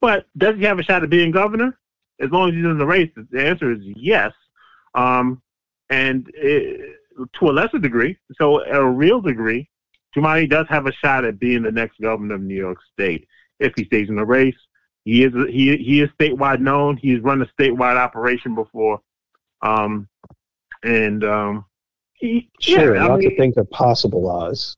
But 0.00 0.26
does 0.36 0.56
he 0.56 0.64
have 0.64 0.78
a 0.78 0.82
shot 0.82 1.02
at 1.02 1.10
being 1.10 1.30
governor? 1.30 1.78
As 2.20 2.30
long 2.30 2.48
as 2.48 2.54
he's 2.54 2.64
in 2.64 2.78
the 2.78 2.86
race, 2.86 3.10
the 3.30 3.46
answer 3.46 3.72
is 3.72 3.78
yes. 3.82 4.32
Um, 4.94 5.40
and 5.90 6.28
it, 6.34 6.96
to 7.38 7.48
a 7.48 7.52
lesser 7.52 7.78
degree, 7.78 8.16
so 8.40 8.64
a 8.64 8.84
real 8.84 9.20
degree, 9.20 9.68
Jumaane 10.16 10.50
does 10.50 10.66
have 10.68 10.86
a 10.86 10.92
shot 10.92 11.24
at 11.24 11.38
being 11.38 11.62
the 11.62 11.70
next 11.70 12.00
governor 12.00 12.34
of 12.34 12.42
New 12.42 12.56
York 12.56 12.78
State 12.92 13.26
if 13.60 13.72
he 13.76 13.84
stays 13.84 14.08
in 14.08 14.16
the 14.16 14.24
race. 14.24 14.56
He 15.08 15.24
is 15.24 15.32
he 15.48 15.74
he 15.78 16.02
is 16.02 16.10
statewide 16.20 16.60
known. 16.60 16.98
He's 16.98 17.20
run 17.20 17.40
a 17.40 17.46
statewide 17.58 17.96
operation 17.96 18.54
before, 18.54 19.00
um, 19.62 20.06
and 20.82 21.24
um, 21.24 21.64
he, 22.12 22.50
Sure, 22.60 22.94
yeah, 22.94 23.06
lots 23.06 23.20
mean, 23.20 23.32
of 23.32 23.38
things 23.38 23.56
are 23.56 23.64
possible, 23.64 24.28
Oz. 24.28 24.76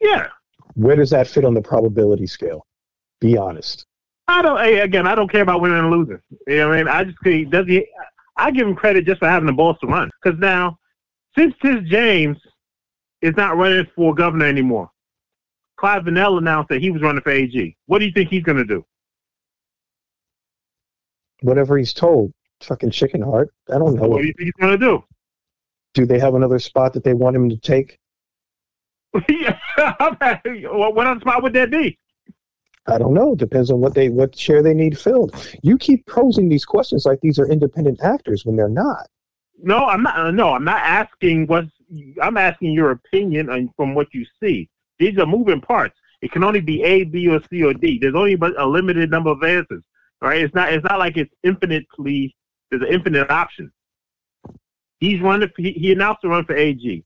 yeah. 0.00 0.28
Where 0.72 0.96
does 0.96 1.10
that 1.10 1.26
fit 1.28 1.44
on 1.44 1.52
the 1.52 1.60
probability 1.60 2.26
scale? 2.26 2.64
Be 3.20 3.36
honest. 3.36 3.84
I 4.26 4.40
don't. 4.40 4.58
Hey, 4.58 4.78
again, 4.78 5.06
I 5.06 5.14
don't 5.14 5.30
care 5.30 5.42
about 5.42 5.60
winning 5.60 5.80
and 5.80 5.90
losing. 5.90 6.22
You 6.46 6.56
know 6.56 6.68
what 6.70 6.74
I 6.74 6.78
mean? 6.78 6.88
I 6.88 7.04
just 7.04 7.18
he 7.22 7.44
does 7.44 7.66
he. 7.66 7.86
I 8.38 8.50
give 8.50 8.66
him 8.66 8.74
credit 8.74 9.04
just 9.04 9.18
for 9.18 9.28
having 9.28 9.48
the 9.48 9.52
balls 9.52 9.76
to 9.82 9.86
run. 9.86 10.10
Because 10.22 10.38
now, 10.38 10.78
since 11.36 11.54
Tish 11.60 11.86
James 11.90 12.38
is 13.20 13.34
not 13.36 13.58
running 13.58 13.86
for 13.94 14.14
governor 14.14 14.46
anymore, 14.46 14.90
Clyde 15.76 16.06
Vanel 16.06 16.38
announced 16.38 16.70
that 16.70 16.80
he 16.80 16.90
was 16.90 17.02
running 17.02 17.20
for 17.20 17.32
AG. 17.32 17.76
What 17.84 17.98
do 17.98 18.06
you 18.06 18.12
think 18.12 18.30
he's 18.30 18.44
going 18.44 18.56
to 18.56 18.64
do? 18.64 18.82
Whatever 21.40 21.78
he's 21.78 21.92
told. 21.92 22.32
Fucking 22.62 22.90
chicken 22.90 23.22
heart. 23.22 23.50
I 23.70 23.78
don't 23.78 23.94
know. 23.94 24.08
What 24.08 24.20
do 24.22 24.26
you 24.26 24.32
think 24.36 24.46
he's 24.46 24.60
gonna 24.60 24.76
do? 24.78 25.04
Do 25.94 26.04
they 26.06 26.18
have 26.18 26.34
another 26.34 26.58
spot 26.58 26.92
that 26.94 27.04
they 27.04 27.14
want 27.14 27.36
him 27.36 27.48
to 27.48 27.56
take? 27.56 27.98
Yeah, 29.28 29.58
what 29.98 30.94
what 30.94 31.06
other 31.06 31.20
spot 31.20 31.42
would 31.42 31.52
that 31.54 31.70
be? 31.70 31.98
I 32.86 32.98
don't 32.98 33.14
know. 33.14 33.34
Depends 33.34 33.70
on 33.70 33.80
what 33.80 33.94
they 33.94 34.08
what 34.08 34.32
chair 34.32 34.62
they 34.62 34.74
need 34.74 34.98
filled. 34.98 35.34
You 35.62 35.78
keep 35.78 36.04
posing 36.06 36.48
these 36.48 36.64
questions 36.64 37.06
like 37.06 37.20
these 37.20 37.38
are 37.38 37.46
independent 37.50 38.02
actors 38.02 38.44
when 38.44 38.56
they're 38.56 38.68
not. 38.68 39.06
No, 39.62 39.86
I'm 39.86 40.02
not. 40.02 40.16
uh, 40.18 40.30
No, 40.30 40.50
I'm 40.54 40.64
not 40.64 40.80
asking 40.82 41.46
what's. 41.46 41.70
I'm 42.22 42.36
asking 42.36 42.72
your 42.72 42.90
opinion 42.90 43.48
on 43.50 43.70
from 43.76 43.94
what 43.94 44.12
you 44.12 44.24
see. 44.42 44.68
These 44.98 45.18
are 45.18 45.26
moving 45.26 45.60
parts. 45.60 45.96
It 46.22 46.32
can 46.32 46.44
only 46.44 46.60
be 46.60 46.82
A, 46.82 47.04
B, 47.04 47.28
or 47.28 47.40
C, 47.50 47.62
or 47.62 47.72
D. 47.72 47.98
There's 48.00 48.14
only 48.14 48.34
but 48.36 48.60
a 48.60 48.66
limited 48.66 49.10
number 49.10 49.30
of 49.30 49.42
answers. 49.42 49.82
Right? 50.20 50.42
It's 50.42 50.54
not. 50.54 50.72
It's 50.72 50.84
not 50.84 50.98
like 50.98 51.16
it's 51.16 51.32
infinitely. 51.44 52.34
There's 52.70 52.82
an 52.82 52.88
infinite 52.88 53.30
option. 53.30 53.72
He's 55.00 55.20
running. 55.20 55.48
He, 55.56 55.72
he 55.72 55.92
announced 55.92 56.22
to 56.22 56.28
run 56.28 56.44
for 56.44 56.56
AG. 56.56 57.04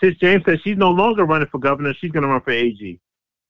Tish 0.00 0.16
James 0.18 0.42
says 0.46 0.58
she's 0.62 0.76
no 0.76 0.90
longer 0.90 1.24
running 1.24 1.48
for 1.48 1.58
governor. 1.58 1.94
She's 1.94 2.10
going 2.10 2.22
to 2.22 2.28
run 2.28 2.40
for 2.40 2.50
AG. 2.50 3.00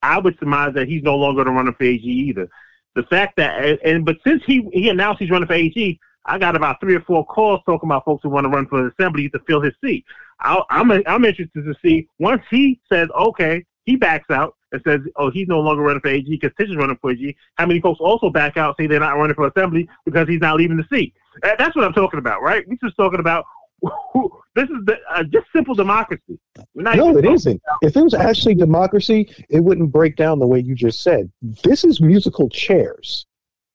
I 0.02 0.18
would 0.18 0.38
surmise 0.38 0.74
that 0.74 0.88
he's 0.88 1.02
no 1.02 1.16
longer 1.16 1.44
going 1.44 1.54
to 1.54 1.62
run 1.62 1.74
for 1.74 1.84
AG 1.84 2.02
either. 2.02 2.48
The 2.94 3.02
fact 3.04 3.36
that 3.36 3.64
and, 3.64 3.78
and 3.84 4.04
but 4.04 4.16
since 4.26 4.42
he 4.46 4.68
he 4.72 4.88
announced 4.88 5.20
he's 5.20 5.30
running 5.30 5.46
for 5.46 5.54
AG, 5.54 6.00
I 6.26 6.38
got 6.38 6.56
about 6.56 6.80
three 6.80 6.94
or 6.94 7.02
four 7.02 7.24
calls 7.26 7.60
talking 7.64 7.88
about 7.88 8.04
folks 8.04 8.22
who 8.22 8.30
want 8.30 8.44
to 8.44 8.50
run 8.50 8.66
for 8.66 8.82
the 8.82 8.90
assembly 8.90 9.28
to 9.30 9.38
fill 9.46 9.60
his 9.60 9.74
seat. 9.82 10.04
i 10.40 10.60
I'm 10.70 10.90
I'm 10.90 11.24
interested 11.24 11.64
to 11.64 11.74
see 11.82 12.08
once 12.18 12.42
he 12.50 12.80
says 12.90 13.08
okay, 13.16 13.64
he 13.84 13.96
backs 13.96 14.30
out 14.30 14.56
and 14.72 14.82
says 14.86 15.00
oh 15.16 15.30
he's 15.30 15.48
no 15.48 15.60
longer 15.60 15.82
running 15.82 16.00
for 16.00 16.08
AG 16.08 16.28
because 16.28 16.50
Tish 16.58 16.70
is 16.70 16.76
running 16.76 16.96
for 17.00 17.10
AG. 17.12 17.36
How 17.56 17.66
many 17.66 17.80
folks 17.80 18.00
also 18.00 18.30
back 18.30 18.56
out 18.56 18.76
say 18.78 18.86
they're 18.86 19.00
not 19.00 19.16
running 19.16 19.34
for 19.34 19.46
assembly 19.46 19.88
because 20.04 20.28
he's 20.28 20.40
not 20.40 20.56
leaving 20.56 20.76
the 20.76 20.86
seat? 20.92 21.14
That's 21.42 21.74
what 21.76 21.84
I'm 21.84 21.92
talking 21.92 22.18
about, 22.18 22.42
right? 22.42 22.66
We're 22.68 22.76
just 22.82 22.96
talking 22.96 23.20
about 23.20 23.44
this 24.54 24.64
is 24.64 24.84
the, 24.84 24.96
uh, 25.10 25.22
just 25.24 25.46
simple 25.54 25.74
democracy. 25.74 26.38
No, 26.74 27.16
it 27.16 27.24
isn't. 27.24 27.60
If 27.82 27.96
it 27.96 28.02
was 28.02 28.14
actually 28.14 28.54
democracy, 28.54 29.34
it 29.48 29.60
wouldn't 29.60 29.90
break 29.90 30.16
down 30.16 30.38
the 30.38 30.46
way 30.46 30.60
you 30.60 30.74
just 30.74 31.02
said. 31.02 31.30
This 31.40 31.84
is 31.84 32.00
musical 32.00 32.48
chairs. 32.48 33.26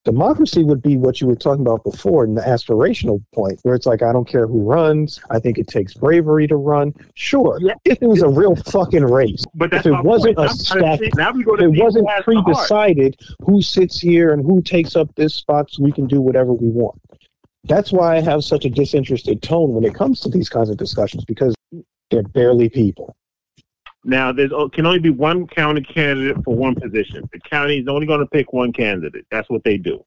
Democracy 0.06 0.64
would 0.64 0.84
be 0.84 0.98
what 0.98 1.20
you 1.20 1.26
were 1.26 1.36
talking 1.36 1.62
about 1.62 1.84
before 1.84 2.24
in 2.24 2.36
the 2.36 2.42
aspirational 2.42 3.24
point, 3.34 3.60
where 3.64 3.74
it's 3.74 3.88
like, 3.88 4.04
I 4.04 4.14
don't 4.14 4.28
care 4.28 4.46
who 4.46 4.62
runs. 4.62 5.20
I 5.32 5.40
think 5.40 5.58
it 5.58 5.68
takes 5.68 5.96
bravery 5.96 6.46
to 6.48 6.56
run. 6.56 6.94
Sure. 7.16 7.58
Yeah. 7.60 7.74
If 7.86 8.02
it 8.04 8.08
was 8.08 8.22
a 8.22 8.30
real 8.30 8.56
fucking 8.56 9.04
race, 9.04 9.44
But 9.56 9.74
if 9.74 9.86
it 9.88 9.92
wasn't 10.04 10.38
point. 10.38 10.52
a 10.52 10.54
stack- 10.54 11.00
see- 11.00 11.10
now 11.18 11.32
we 11.32 11.44
go 11.44 11.56
if 11.56 11.60
to 11.62 11.66
it 11.74 11.84
wasn't 11.84 12.08
pre-decided 12.24 13.20
who 13.44 13.64
sits 13.64 14.00
here 14.00 14.32
and 14.32 14.46
who 14.46 14.62
takes 14.62 14.96
up 14.96 15.10
this 15.16 15.34
spot 15.34 15.72
so 15.72 15.84
we 15.84 15.92
can 15.92 16.06
do 16.06 16.22
whatever 16.22 16.54
we 16.54 16.70
want. 16.70 17.02
That's 17.64 17.92
why 17.92 18.18
I 18.18 18.22
have 18.22 18.44
such 18.44 18.64
a 18.66 18.70
disinterested 18.70 19.42
tone 19.42 19.74
when 19.74 19.84
it 19.84 19.96
comes 19.96 20.20
to 20.20 20.30
these 20.30 20.50
kinds 20.50 20.70
of 20.70 20.78
discussions 20.78 21.26
because 21.26 21.56
they're 22.12 22.22
barely 22.22 22.70
people. 22.70 23.16
Now, 24.08 24.32
there's 24.32 24.52
oh, 24.54 24.70
can 24.70 24.86
only 24.86 25.00
be 25.00 25.10
one 25.10 25.48
county 25.48 25.82
candidate 25.82 26.38
for 26.44 26.56
one 26.56 26.76
position. 26.76 27.28
The 27.34 27.40
county 27.40 27.80
is 27.80 27.88
only 27.88 28.06
going 28.06 28.20
to 28.20 28.28
pick 28.28 28.54
one 28.54 28.72
candidate. 28.72 29.26
That's 29.32 29.50
what 29.50 29.64
they 29.64 29.78
do. 29.78 30.06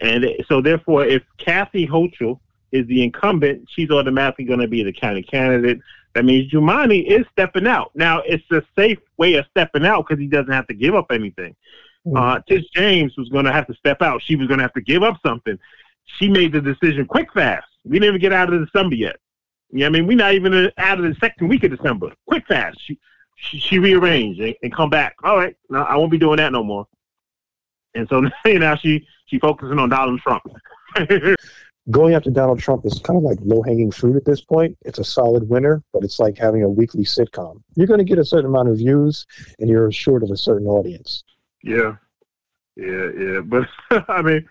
And 0.00 0.24
so, 0.48 0.62
therefore, 0.62 1.04
if 1.04 1.22
Kathy 1.36 1.86
Hochul 1.86 2.40
is 2.72 2.86
the 2.86 3.04
incumbent, 3.04 3.68
she's 3.70 3.90
automatically 3.90 4.46
going 4.46 4.60
to 4.60 4.68
be 4.68 4.82
the 4.82 4.92
county 4.92 5.22
candidate. 5.22 5.80
That 6.14 6.24
means 6.24 6.50
Jumaane 6.50 7.06
is 7.06 7.26
stepping 7.30 7.66
out. 7.66 7.90
Now, 7.94 8.22
it's 8.24 8.44
a 8.50 8.62
safe 8.76 8.98
way 9.18 9.34
of 9.34 9.44
stepping 9.50 9.84
out 9.84 10.06
because 10.08 10.20
he 10.20 10.26
doesn't 10.26 10.52
have 10.52 10.66
to 10.68 10.74
give 10.74 10.94
up 10.94 11.06
anything. 11.10 11.54
Mm. 12.06 12.18
Uh, 12.18 12.40
Tish 12.48 12.64
James 12.74 13.16
was 13.18 13.28
going 13.28 13.44
to 13.44 13.52
have 13.52 13.66
to 13.66 13.74
step 13.74 14.00
out. 14.00 14.22
She 14.22 14.34
was 14.34 14.48
going 14.48 14.58
to 14.58 14.64
have 14.64 14.74
to 14.74 14.80
give 14.80 15.02
up 15.02 15.18
something. 15.24 15.58
She 16.18 16.28
made 16.28 16.52
the 16.52 16.60
decision 16.60 17.06
quick, 17.06 17.32
fast. 17.34 17.66
We 17.84 17.98
didn't 17.98 18.08
even 18.08 18.20
get 18.20 18.32
out 18.32 18.52
of 18.52 18.60
the 18.60 18.66
December 18.66 18.96
yet. 18.96 19.16
Yeah, 19.70 19.86
I 19.86 19.88
mean, 19.90 20.06
we're 20.06 20.16
not 20.16 20.34
even 20.34 20.70
out 20.78 20.98
of 20.98 21.04
the 21.04 21.14
second 21.20 21.48
week 21.48 21.64
of 21.64 21.76
December. 21.76 22.12
Quick, 22.26 22.46
fast. 22.46 22.80
She 22.84 22.98
she, 23.36 23.58
she 23.58 23.78
rearranged 23.78 24.40
and, 24.40 24.54
and 24.62 24.74
come 24.74 24.90
back. 24.90 25.16
All 25.24 25.36
right, 25.36 25.56
no, 25.68 25.82
I 25.82 25.96
won't 25.96 26.10
be 26.10 26.18
doing 26.18 26.36
that 26.36 26.52
no 26.52 26.62
more. 26.62 26.86
And 27.94 28.08
so 28.08 28.28
now 28.46 28.76
she 28.76 29.06
she 29.26 29.38
focusing 29.38 29.78
on 29.78 29.88
Donald 29.88 30.20
Trump. 30.20 30.44
Going 31.90 32.14
after 32.14 32.30
Donald 32.30 32.60
Trump 32.60 32.86
is 32.86 32.98
kind 33.00 33.18
of 33.18 33.22
like 33.24 33.38
low 33.42 33.62
hanging 33.62 33.90
fruit 33.90 34.16
at 34.16 34.24
this 34.24 34.40
point. 34.40 34.74
It's 34.86 34.98
a 34.98 35.04
solid 35.04 35.46
winner, 35.46 35.82
but 35.92 36.02
it's 36.02 36.18
like 36.18 36.38
having 36.38 36.62
a 36.62 36.68
weekly 36.68 37.04
sitcom. 37.04 37.60
You're 37.74 37.86
going 37.86 37.98
to 37.98 38.04
get 38.04 38.18
a 38.18 38.24
certain 38.24 38.46
amount 38.46 38.70
of 38.70 38.78
views, 38.78 39.26
and 39.58 39.68
you're 39.68 39.88
assured 39.88 40.22
of 40.22 40.30
a 40.30 40.36
certain 40.36 40.66
audience. 40.66 41.24
Yeah, 41.62 41.96
yeah, 42.76 43.10
yeah. 43.18 43.40
But 43.40 43.68
I 44.08 44.22
mean, 44.22 44.48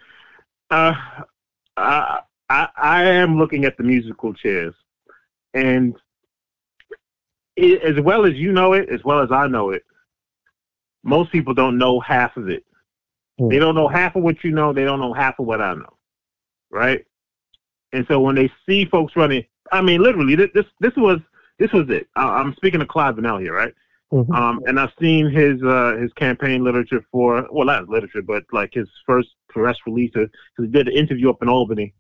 uh, 0.70 0.94
I, 1.76 2.20
I 2.50 2.68
I 2.78 3.04
am 3.06 3.40
looking 3.40 3.66
at 3.66 3.78
the 3.78 3.84
musical 3.84 4.36
chairs, 4.36 4.76
and 5.54 5.96
it, 7.56 7.82
as 7.84 8.04
well 8.04 8.26
as 8.26 8.34
you 8.34 8.52
know 8.52 8.74
it, 8.74 8.90
as 8.90 9.04
well 9.04 9.22
as 9.22 9.32
I 9.32 9.48
know 9.48 9.70
it, 9.72 9.84
most 11.04 11.32
people 11.32 11.54
don't 11.54 11.78
know 11.78 12.00
half 12.00 12.36
of 12.38 12.50
it. 12.50 12.64
Hmm. 13.38 13.50
They 13.50 13.60
don't 13.60 13.76
know 13.76 13.88
half 13.88 14.16
of 14.16 14.24
what 14.24 14.44
you 14.44 14.52
know. 14.52 14.74
They 14.74 14.86
don't 14.86 15.00
know 15.00 15.14
half 15.14 15.40
of 15.40 15.46
what 15.46 15.62
I 15.62 15.74
know, 15.74 15.98
right? 16.72 17.06
And 17.92 18.06
so 18.08 18.20
when 18.20 18.36
they 18.36 18.52
see 18.68 18.86
folks 18.86 19.16
running, 19.16 19.46
I 19.72 19.82
mean, 19.82 20.02
literally, 20.02 20.36
this 20.36 20.50
this, 20.54 20.66
this 20.80 20.96
was 20.96 21.20
this 21.60 21.72
was 21.72 21.90
it. 21.90 22.08
I, 22.16 22.24
I'm 22.24 22.54
speaking 22.56 22.82
of 22.82 22.88
Clyde 22.88 23.16
Vanel 23.16 23.42
here, 23.42 23.54
right? 23.54 23.74
Mhm. 24.12 24.36
Um, 24.36 24.62
and 24.68 24.80
I've 24.80 24.94
seen 25.02 25.30
his 25.30 25.62
uh, 25.64 25.98
his 26.00 26.14
campaign 26.14 26.64
literature 26.64 27.04
for 27.12 27.48
well, 27.52 27.66
not 27.66 27.90
literature, 27.90 28.22
but 28.22 28.44
like 28.52 28.74
his 28.74 28.88
first 29.06 29.30
press 29.50 29.78
release 29.88 30.12
because 30.14 30.30
he 30.58 30.68
did 30.68 30.88
an 30.88 30.94
interview 30.94 31.30
up 31.30 31.42
in 31.42 31.50
Albany, 31.50 31.94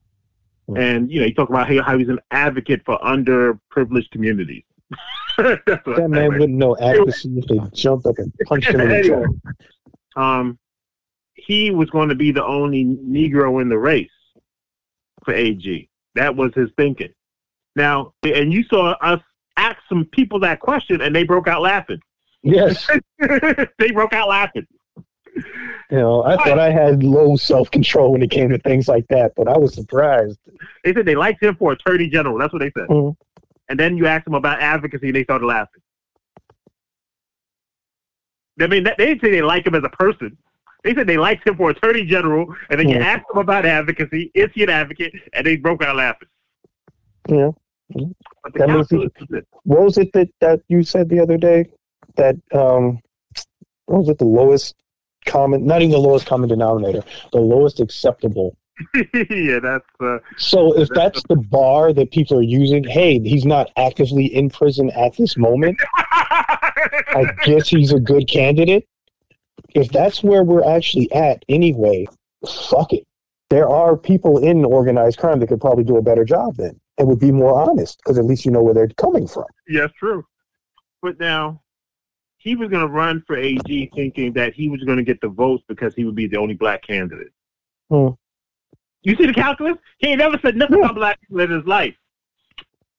Hmm. 0.67 0.77
and 0.77 1.11
you 1.11 1.19
know 1.19 1.25
he 1.25 1.33
talked 1.33 1.49
about 1.49 1.67
how, 1.67 1.97
he's 1.97 2.07
an 2.07 2.19
advocate 2.31 2.81
for 2.85 2.97
underprivileged 2.99 4.11
communities. 4.11 4.63
That 5.37 6.07
man 6.09 6.29
wouldn't 6.29 6.53
know 6.53 6.77
accuracy 6.77 7.35
if 7.37 7.47
they 7.47 7.57
jumped 7.73 8.05
up 8.05 8.19
and 8.19 8.31
punched 8.45 8.67
him 8.67 8.81
in 8.81 8.89
the 8.89 8.95
Anyway. 8.97 9.25
um, 10.15 10.59
he 11.33 11.71
was 11.71 11.89
going 11.89 12.09
to 12.09 12.15
be 12.15 12.31
the 12.31 12.45
only 12.45 12.85
Negro 12.85 13.59
in 13.59 13.67
the 13.67 13.77
race 13.77 14.11
for 15.25 15.33
AG. 15.33 15.89
That 16.13 16.35
was 16.35 16.51
his 16.53 16.69
thinking. 16.77 17.11
Now, 17.75 18.13
and 18.21 18.53
you 18.53 18.63
saw 18.65 18.91
us 19.01 19.21
ask 19.57 19.77
some 19.89 20.05
people 20.05 20.39
that 20.41 20.59
question, 20.59 21.01
and 21.01 21.15
they 21.15 21.23
broke 21.23 21.47
out 21.47 21.63
laughing. 21.63 21.99
Yes, 22.43 22.87
they 23.19 23.91
broke 23.91 24.13
out 24.13 24.29
laughing. 24.29 24.67
You 25.93 25.99
know, 25.99 26.23
I 26.23 26.37
thought 26.37 26.57
I 26.57 26.71
had 26.71 27.03
low 27.03 27.35
self 27.35 27.69
control 27.69 28.13
when 28.13 28.23
it 28.23 28.31
came 28.31 28.49
to 28.49 28.57
things 28.57 28.87
like 28.87 29.07
that, 29.09 29.33
but 29.35 29.47
I 29.47 29.59
was 29.59 29.75
surprised. 29.75 30.39
They 30.83 30.91
said 30.91 31.05
they 31.05 31.13
liked 31.15 31.43
him 31.43 31.55
for 31.55 31.71
attorney 31.71 32.07
general. 32.09 32.39
That's 32.39 32.51
what 32.51 32.63
they 32.63 32.71
said. 32.75 32.87
Mhm. 32.87 33.15
And 33.69 33.79
then 33.79 33.95
you 33.95 34.07
asked 34.07 34.25
them 34.25 34.33
about 34.33 34.59
advocacy, 34.59 35.09
and 35.09 35.15
they 35.15 35.23
started 35.23 35.45
laughing. 35.45 35.83
I 38.59 38.65
mean, 38.65 38.85
they 38.85 38.95
didn't 38.97 39.21
say 39.21 39.29
they 39.29 39.43
like 39.43 39.67
him 39.67 39.75
as 39.75 39.83
a 39.83 39.89
person. 39.89 40.35
They 40.83 40.95
said 40.95 41.05
they 41.05 41.17
liked 41.17 41.47
him 41.47 41.57
for 41.57 41.69
attorney 41.69 42.05
general, 42.05 42.55
and 42.71 42.79
then 42.79 42.89
you 42.89 42.97
Mhm. 42.97 43.03
asked 43.03 43.27
them 43.31 43.37
about 43.37 43.63
advocacy. 43.63 44.31
Is 44.33 44.49
he 44.55 44.63
an 44.63 44.71
advocate? 44.71 45.13
And 45.33 45.45
they 45.45 45.57
broke 45.57 45.83
out 45.83 45.95
laughing. 45.95 46.27
Yeah. 47.29 47.51
But 47.89 48.53
the 48.53 48.59
That 48.59 48.69
means 48.69 48.87
calculus. 48.87 49.45
What 49.63 49.81
was 49.81 49.97
it 49.99 50.11
that, 50.13 50.29
that 50.39 50.61
you 50.69 50.81
said 50.81 51.07
the 51.07 51.19
other 51.19 51.37
day? 51.37 51.69
That 52.15 52.35
um, 52.51 52.99
what 53.85 53.99
was 53.99 54.09
it? 54.09 54.17
The 54.17 54.25
lowest 54.25 54.75
common, 55.25 55.65
not 55.65 55.81
even 55.81 55.91
the 55.91 55.97
lowest 55.97 56.25
common 56.25 56.49
denominator, 56.49 57.03
the 57.31 57.39
lowest 57.39 57.79
acceptable. 57.79 58.57
yeah, 59.29 59.59
that's 59.59 59.85
uh, 59.99 60.17
So 60.37 60.77
if 60.79 60.89
that's 60.89 61.21
the 61.29 61.35
bar 61.35 61.93
that 61.93 62.11
people 62.11 62.37
are 62.37 62.43
using, 62.43 62.83
hey, 62.83 63.19
he's 63.19 63.45
not 63.45 63.71
actively 63.77 64.25
in 64.25 64.49
prison 64.49 64.89
at 64.91 65.15
this 65.17 65.37
moment. 65.37 65.77
I 65.95 67.25
guess 67.43 67.67
he's 67.67 67.93
a 67.93 67.99
good 67.99 68.27
candidate. 68.27 68.87
If 69.75 69.89
that's 69.89 70.23
where 70.23 70.43
we're 70.43 70.65
actually 70.65 71.11
at 71.11 71.43
anyway, 71.49 72.07
fuck 72.69 72.93
it. 72.93 73.05
There 73.49 73.69
are 73.69 73.95
people 73.95 74.39
in 74.39 74.65
organized 74.65 75.19
crime 75.19 75.39
that 75.39 75.47
could 75.47 75.61
probably 75.61 75.83
do 75.83 75.97
a 75.97 76.01
better 76.01 76.25
job 76.25 76.55
then 76.57 76.79
and 76.97 77.07
would 77.07 77.19
be 77.19 77.31
more 77.31 77.69
honest 77.69 77.99
because 77.99 78.17
at 78.17 78.25
least 78.25 78.45
you 78.45 78.51
know 78.51 78.63
where 78.63 78.73
they're 78.73 78.89
coming 78.89 79.27
from. 79.27 79.45
yes, 79.67 79.89
true. 79.99 80.25
But 81.01 81.19
now 81.19 81.61
he 82.43 82.55
was 82.55 82.69
going 82.69 82.81
to 82.85 82.91
run 82.91 83.23
for 83.25 83.37
AG, 83.37 83.91
thinking 83.95 84.33
that 84.33 84.53
he 84.53 84.67
was 84.69 84.83
going 84.83 84.97
to 84.97 85.03
get 85.03 85.21
the 85.21 85.29
votes 85.29 85.63
because 85.67 85.95
he 85.95 86.03
would 86.03 86.15
be 86.15 86.27
the 86.27 86.37
only 86.37 86.53
black 86.53 86.85
candidate. 86.85 87.31
Hmm. 87.89 88.09
You 89.03 89.15
see 89.15 89.25
the 89.25 89.33
calculus? 89.33 89.77
He 89.97 90.09
ain't 90.09 90.19
never 90.19 90.37
said 90.41 90.55
nothing 90.55 90.77
Yeah. 90.79 90.85
about 90.85 90.95
black 90.95 91.21
people 91.21 91.39
in 91.41 91.51
his 91.51 91.65
life. 91.65 91.95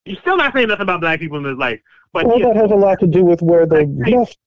He's 0.05 0.19
still 0.19 0.37
not 0.37 0.55
saying 0.55 0.69
nothing 0.69 0.83
about 0.83 1.01
black 1.01 1.21
people 1.21 1.39
in 1.39 1.45
his 1.45 1.57
life. 1.59 1.81
But 2.13 2.27
Well, 2.27 2.39
that 2.41 2.57
has 2.57 2.71
a 2.71 2.75
lot 2.77 3.01
to 3.01 3.07
do 3.07 3.25
with 3.25 3.43
where 3.43 3.67
the 3.67 3.85
left. 4.07 4.39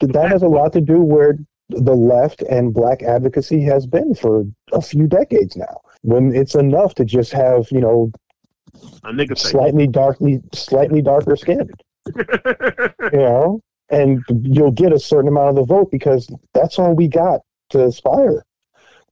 That 0.00 0.28
has 0.28 0.42
a 0.42 0.48
lot 0.48 0.72
to 0.72 0.80
do 0.80 1.00
where 1.00 1.38
the 1.70 1.94
left 1.94 2.42
and 2.42 2.74
black 2.74 3.02
advocacy 3.02 3.62
has 3.62 3.86
been 3.86 4.14
for 4.14 4.44
a 4.72 4.82
few 4.82 5.06
decades 5.06 5.56
now. 5.56 5.80
When 6.02 6.34
it's 6.34 6.54
enough 6.56 6.94
to 6.96 7.04
just 7.04 7.32
have 7.32 7.66
you 7.70 7.80
know 7.80 8.12
a 9.04 9.12
nigga 9.12 9.38
slightly 9.38 9.86
darkly, 9.86 10.42
slightly 10.52 11.00
darker 11.00 11.36
skin, 11.36 11.70
you 12.16 12.22
know, 13.12 13.60
and 13.94 14.22
you'll 14.42 14.72
get 14.72 14.92
a 14.92 14.98
certain 14.98 15.28
amount 15.28 15.50
of 15.50 15.54
the 15.54 15.64
vote 15.64 15.90
because 15.90 16.28
that's 16.52 16.78
all 16.78 16.94
we 16.94 17.08
got 17.08 17.40
to 17.70 17.84
aspire. 17.84 18.44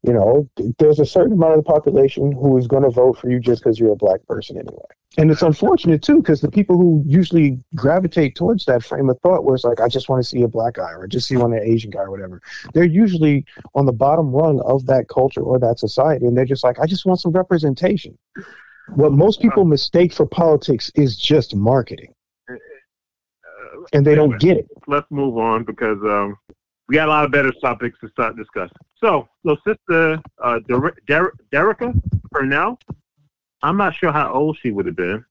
You 0.04 0.12
know, 0.12 0.48
there's 0.80 0.98
a 0.98 1.06
certain 1.06 1.34
amount 1.34 1.52
of 1.52 1.64
the 1.64 1.72
population 1.72 2.32
who 2.32 2.58
is 2.58 2.66
going 2.66 2.82
to 2.82 2.90
vote 2.90 3.18
for 3.18 3.30
you 3.30 3.38
just 3.38 3.62
because 3.62 3.78
you're 3.78 3.92
a 3.92 3.96
black 3.96 4.26
person 4.26 4.58
anyway. 4.58 4.82
And 5.16 5.30
it's 5.30 5.42
unfortunate 5.42 6.02
too, 6.02 6.16
because 6.16 6.40
the 6.40 6.50
people 6.50 6.76
who 6.76 7.04
usually 7.06 7.62
gravitate 7.76 8.34
towards 8.34 8.64
that 8.64 8.82
frame 8.82 9.08
of 9.10 9.20
thought, 9.20 9.44
where 9.44 9.54
it's 9.54 9.62
like, 9.62 9.80
I 9.80 9.86
just 9.86 10.08
want 10.08 10.20
to 10.20 10.28
see 10.28 10.42
a 10.42 10.48
black 10.48 10.74
guy 10.74 10.90
or 10.90 11.06
just 11.06 11.28
see 11.28 11.36
one 11.36 11.52
an 11.52 11.60
Asian 11.62 11.90
guy 11.90 12.00
or 12.00 12.10
whatever, 12.10 12.42
they're 12.74 12.82
usually 12.82 13.44
on 13.76 13.86
the 13.86 13.92
bottom 13.92 14.32
rung 14.32 14.60
of 14.62 14.86
that 14.86 15.08
culture 15.08 15.42
or 15.42 15.60
that 15.60 15.78
society, 15.78 16.26
and 16.26 16.36
they're 16.36 16.44
just 16.46 16.64
like, 16.64 16.80
I 16.80 16.86
just 16.86 17.06
want 17.06 17.20
some 17.20 17.32
representation. 17.32 18.18
What 18.94 19.12
most 19.12 19.40
people 19.40 19.64
mistake 19.64 20.12
for 20.12 20.26
politics 20.26 20.90
is 20.96 21.16
just 21.16 21.54
marketing, 21.54 22.12
and 23.92 24.06
they 24.06 24.14
don't 24.14 24.38
get 24.40 24.58
it. 24.58 24.68
Let's 24.86 25.06
move 25.10 25.38
on 25.38 25.64
because 25.64 25.98
um, 26.02 26.36
we 26.88 26.96
got 26.96 27.08
a 27.08 27.10
lot 27.10 27.24
of 27.24 27.30
better 27.32 27.52
topics 27.52 27.98
to 28.00 28.08
start 28.08 28.36
discussing. 28.36 28.76
So, 29.02 29.28
so 29.46 29.56
sister 29.66 30.20
uh, 30.42 30.60
Der- 30.68 30.94
Der- 31.06 31.32
Derecka 31.52 31.98
Purnell, 32.30 32.78
I'm 33.62 33.76
not 33.76 33.94
sure 33.94 34.12
how 34.12 34.32
old 34.32 34.58
she 34.60 34.70
would 34.70 34.86
have 34.86 34.96
been. 34.96 35.24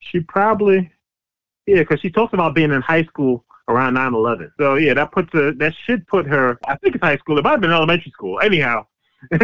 She 0.00 0.20
probably, 0.20 0.90
yeah, 1.66 1.78
because 1.78 2.00
she 2.00 2.10
talks 2.10 2.34
about 2.34 2.54
being 2.54 2.72
in 2.72 2.82
high 2.82 3.04
school 3.04 3.44
around 3.68 3.94
9/11. 3.94 4.50
So 4.58 4.74
yeah, 4.74 4.94
that 4.94 5.12
puts 5.12 5.32
her. 5.32 5.52
That 5.52 5.74
should 5.84 6.06
put 6.06 6.26
her. 6.26 6.58
I 6.66 6.76
think 6.76 6.96
it's 6.96 7.04
high 7.04 7.16
school. 7.16 7.38
It 7.38 7.44
might 7.44 7.52
have 7.52 7.60
been 7.60 7.72
elementary 7.72 8.10
school. 8.12 8.40
Anyhow. 8.40 8.86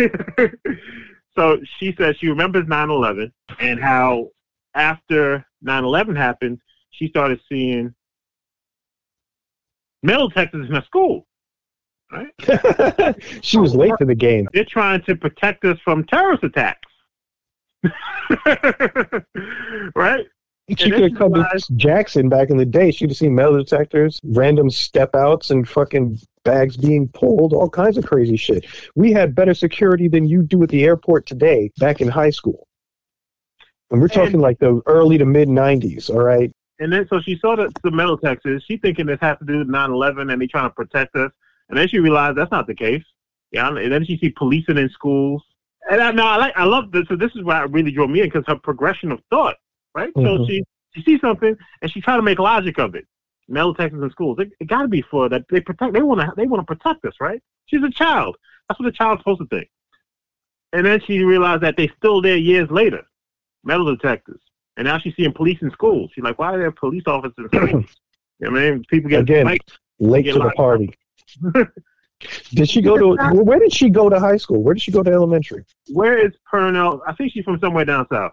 so 1.36 1.58
she 1.78 1.94
says 1.96 2.16
she 2.18 2.28
remembers 2.28 2.66
9/11 2.66 3.32
and 3.58 3.80
how 3.80 4.28
after 4.74 5.44
9/11 5.64 6.16
happened, 6.16 6.58
she 6.90 7.08
started 7.08 7.40
seeing 7.48 7.94
metal 10.02 10.28
detectors 10.28 10.68
in 10.68 10.74
her 10.74 10.82
school. 10.82 11.26
Right? 12.10 13.16
she 13.42 13.58
was 13.58 13.74
late 13.74 13.94
to 13.98 14.04
the 14.04 14.14
game. 14.14 14.48
They're 14.52 14.64
trying 14.64 15.02
to 15.04 15.16
protect 15.16 15.64
us 15.64 15.78
from 15.82 16.04
terrorist 16.04 16.44
attacks. 16.44 16.88
right? 19.94 20.26
She 20.76 20.90
could 20.90 21.02
have 21.02 21.18
come 21.18 21.34
to 21.34 21.60
Jackson 21.76 22.28
back 22.28 22.50
in 22.50 22.56
the 22.56 22.64
day. 22.64 22.90
She'd 22.90 23.10
have 23.10 23.16
seen 23.16 23.34
metal 23.34 23.56
detectors, 23.56 24.20
random 24.24 24.70
step 24.70 25.14
outs, 25.14 25.50
and 25.50 25.68
fucking 25.68 26.20
bags 26.44 26.76
being 26.76 27.08
pulled, 27.08 27.52
all 27.52 27.68
kinds 27.68 27.98
of 27.98 28.06
crazy 28.06 28.36
shit. 28.36 28.66
We 28.94 29.12
had 29.12 29.34
better 29.34 29.54
security 29.54 30.08
than 30.08 30.26
you 30.26 30.42
do 30.42 30.62
at 30.62 30.68
the 30.68 30.84
airport 30.84 31.26
today 31.26 31.70
back 31.78 32.00
in 32.00 32.08
high 32.08 32.30
school. 32.30 32.66
And 33.90 34.00
we're 34.00 34.08
talking 34.08 34.34
and, 34.34 34.42
like 34.42 34.58
the 34.58 34.80
early 34.86 35.18
to 35.18 35.26
mid 35.26 35.48
90s, 35.48 36.08
all 36.10 36.22
right? 36.22 36.50
And 36.82 36.92
then, 36.92 37.06
so 37.08 37.20
she 37.20 37.38
saw 37.38 37.56
the, 37.56 37.70
the 37.82 37.90
metal 37.90 38.16
detectors. 38.16 38.64
She 38.66 38.76
thinking 38.76 39.06
this 39.06 39.18
has 39.20 39.38
to 39.38 39.44
do 39.44 39.58
with 39.58 39.68
9 39.68 39.90
11 39.90 40.30
and 40.30 40.42
they 40.42 40.46
trying 40.46 40.68
to 40.68 40.74
protect 40.74 41.14
us. 41.16 41.30
And 41.68 41.78
then 41.78 41.88
she 41.88 41.98
realized 41.98 42.36
that's 42.36 42.50
not 42.50 42.66
the 42.66 42.74
case. 42.74 43.04
Yeah, 43.50 43.68
and 43.68 43.92
then 43.92 44.04
she 44.04 44.16
see 44.18 44.30
policing 44.30 44.78
in 44.78 44.88
schools 44.88 45.42
and 45.90 46.00
I, 46.00 46.10
no, 46.12 46.24
I 46.24 46.36
like, 46.36 46.52
I 46.56 46.64
love 46.64 46.92
this. 46.92 47.04
So 47.08 47.16
this 47.16 47.32
is 47.34 47.42
why 47.42 47.62
it 47.64 47.70
really 47.70 47.90
drew 47.90 48.06
me 48.06 48.20
in 48.20 48.26
because 48.26 48.44
her 48.46 48.56
progression 48.56 49.12
of 49.12 49.20
thought, 49.30 49.56
right? 49.94 50.12
Mm-hmm. 50.14 50.44
So 50.44 50.46
she 50.46 50.64
she 50.94 51.02
sees 51.02 51.20
something 51.20 51.56
and 51.80 51.90
she 51.90 52.00
try 52.00 52.16
to 52.16 52.22
make 52.22 52.38
logic 52.38 52.78
of 52.78 52.94
it. 52.94 53.06
Metal 53.48 53.72
detectors 53.72 54.02
in 54.02 54.10
schools, 54.10 54.38
it, 54.38 54.52
it 54.60 54.68
got 54.68 54.82
to 54.82 54.88
be 54.88 55.02
for 55.02 55.28
that 55.28 55.44
they 55.50 55.60
protect. 55.60 55.92
They 55.92 56.02
want 56.02 56.20
to 56.20 56.32
they 56.36 56.46
want 56.46 56.66
to 56.66 56.76
protect 56.76 57.04
us, 57.04 57.14
right? 57.20 57.42
She's 57.66 57.82
a 57.82 57.90
child. 57.90 58.36
That's 58.68 58.78
what 58.78 58.88
a 58.88 58.92
child's 58.92 59.20
supposed 59.20 59.40
to 59.40 59.46
think. 59.46 59.68
And 60.72 60.86
then 60.86 61.00
she 61.06 61.22
realized 61.24 61.62
that 61.62 61.76
they 61.76 61.90
still 61.98 62.22
there 62.22 62.36
years 62.36 62.70
later, 62.70 63.02
metal 63.64 63.94
detectors. 63.94 64.40
And 64.76 64.86
now 64.86 64.98
she's 64.98 65.14
seeing 65.16 65.32
police 65.32 65.58
in 65.60 65.70
schools. 65.70 66.10
She's 66.14 66.24
like, 66.24 66.38
why 66.38 66.54
are 66.54 66.58
there 66.58 66.70
police 66.70 67.04
officers 67.06 67.48
in 67.52 67.68
schools? 67.68 67.96
you 68.40 68.50
know 68.50 68.58
I 68.58 68.70
mean, 68.70 68.84
people 68.88 69.10
get 69.10 69.20
again 69.20 69.58
late 69.98 70.24
to 70.24 70.34
the 70.34 70.52
party. 70.56 70.94
Did 72.54 72.68
she 72.68 72.80
go 72.80 72.96
to 72.96 73.42
where 73.42 73.58
did 73.58 73.72
she 73.72 73.90
go 73.90 74.08
to 74.08 74.18
high 74.18 74.36
school? 74.36 74.62
Where 74.62 74.74
did 74.74 74.82
she 74.82 74.92
go 74.92 75.02
to 75.02 75.10
elementary? 75.10 75.64
Where 75.88 76.24
is 76.24 76.32
Purnell? 76.48 77.02
I 77.06 77.12
think 77.14 77.32
she's 77.32 77.44
from 77.44 77.58
somewhere 77.58 77.84
down 77.84 78.06
south. 78.12 78.32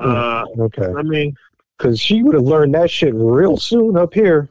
Hmm, 0.00 0.10
uh, 0.10 0.44
okay. 0.60 0.86
I 0.96 1.02
mean, 1.02 1.34
because 1.76 2.00
she 2.00 2.22
would 2.22 2.34
have 2.34 2.44
learned 2.44 2.74
that 2.74 2.90
shit 2.90 3.14
real 3.14 3.56
soon 3.56 3.96
up 3.96 4.14
here. 4.14 4.48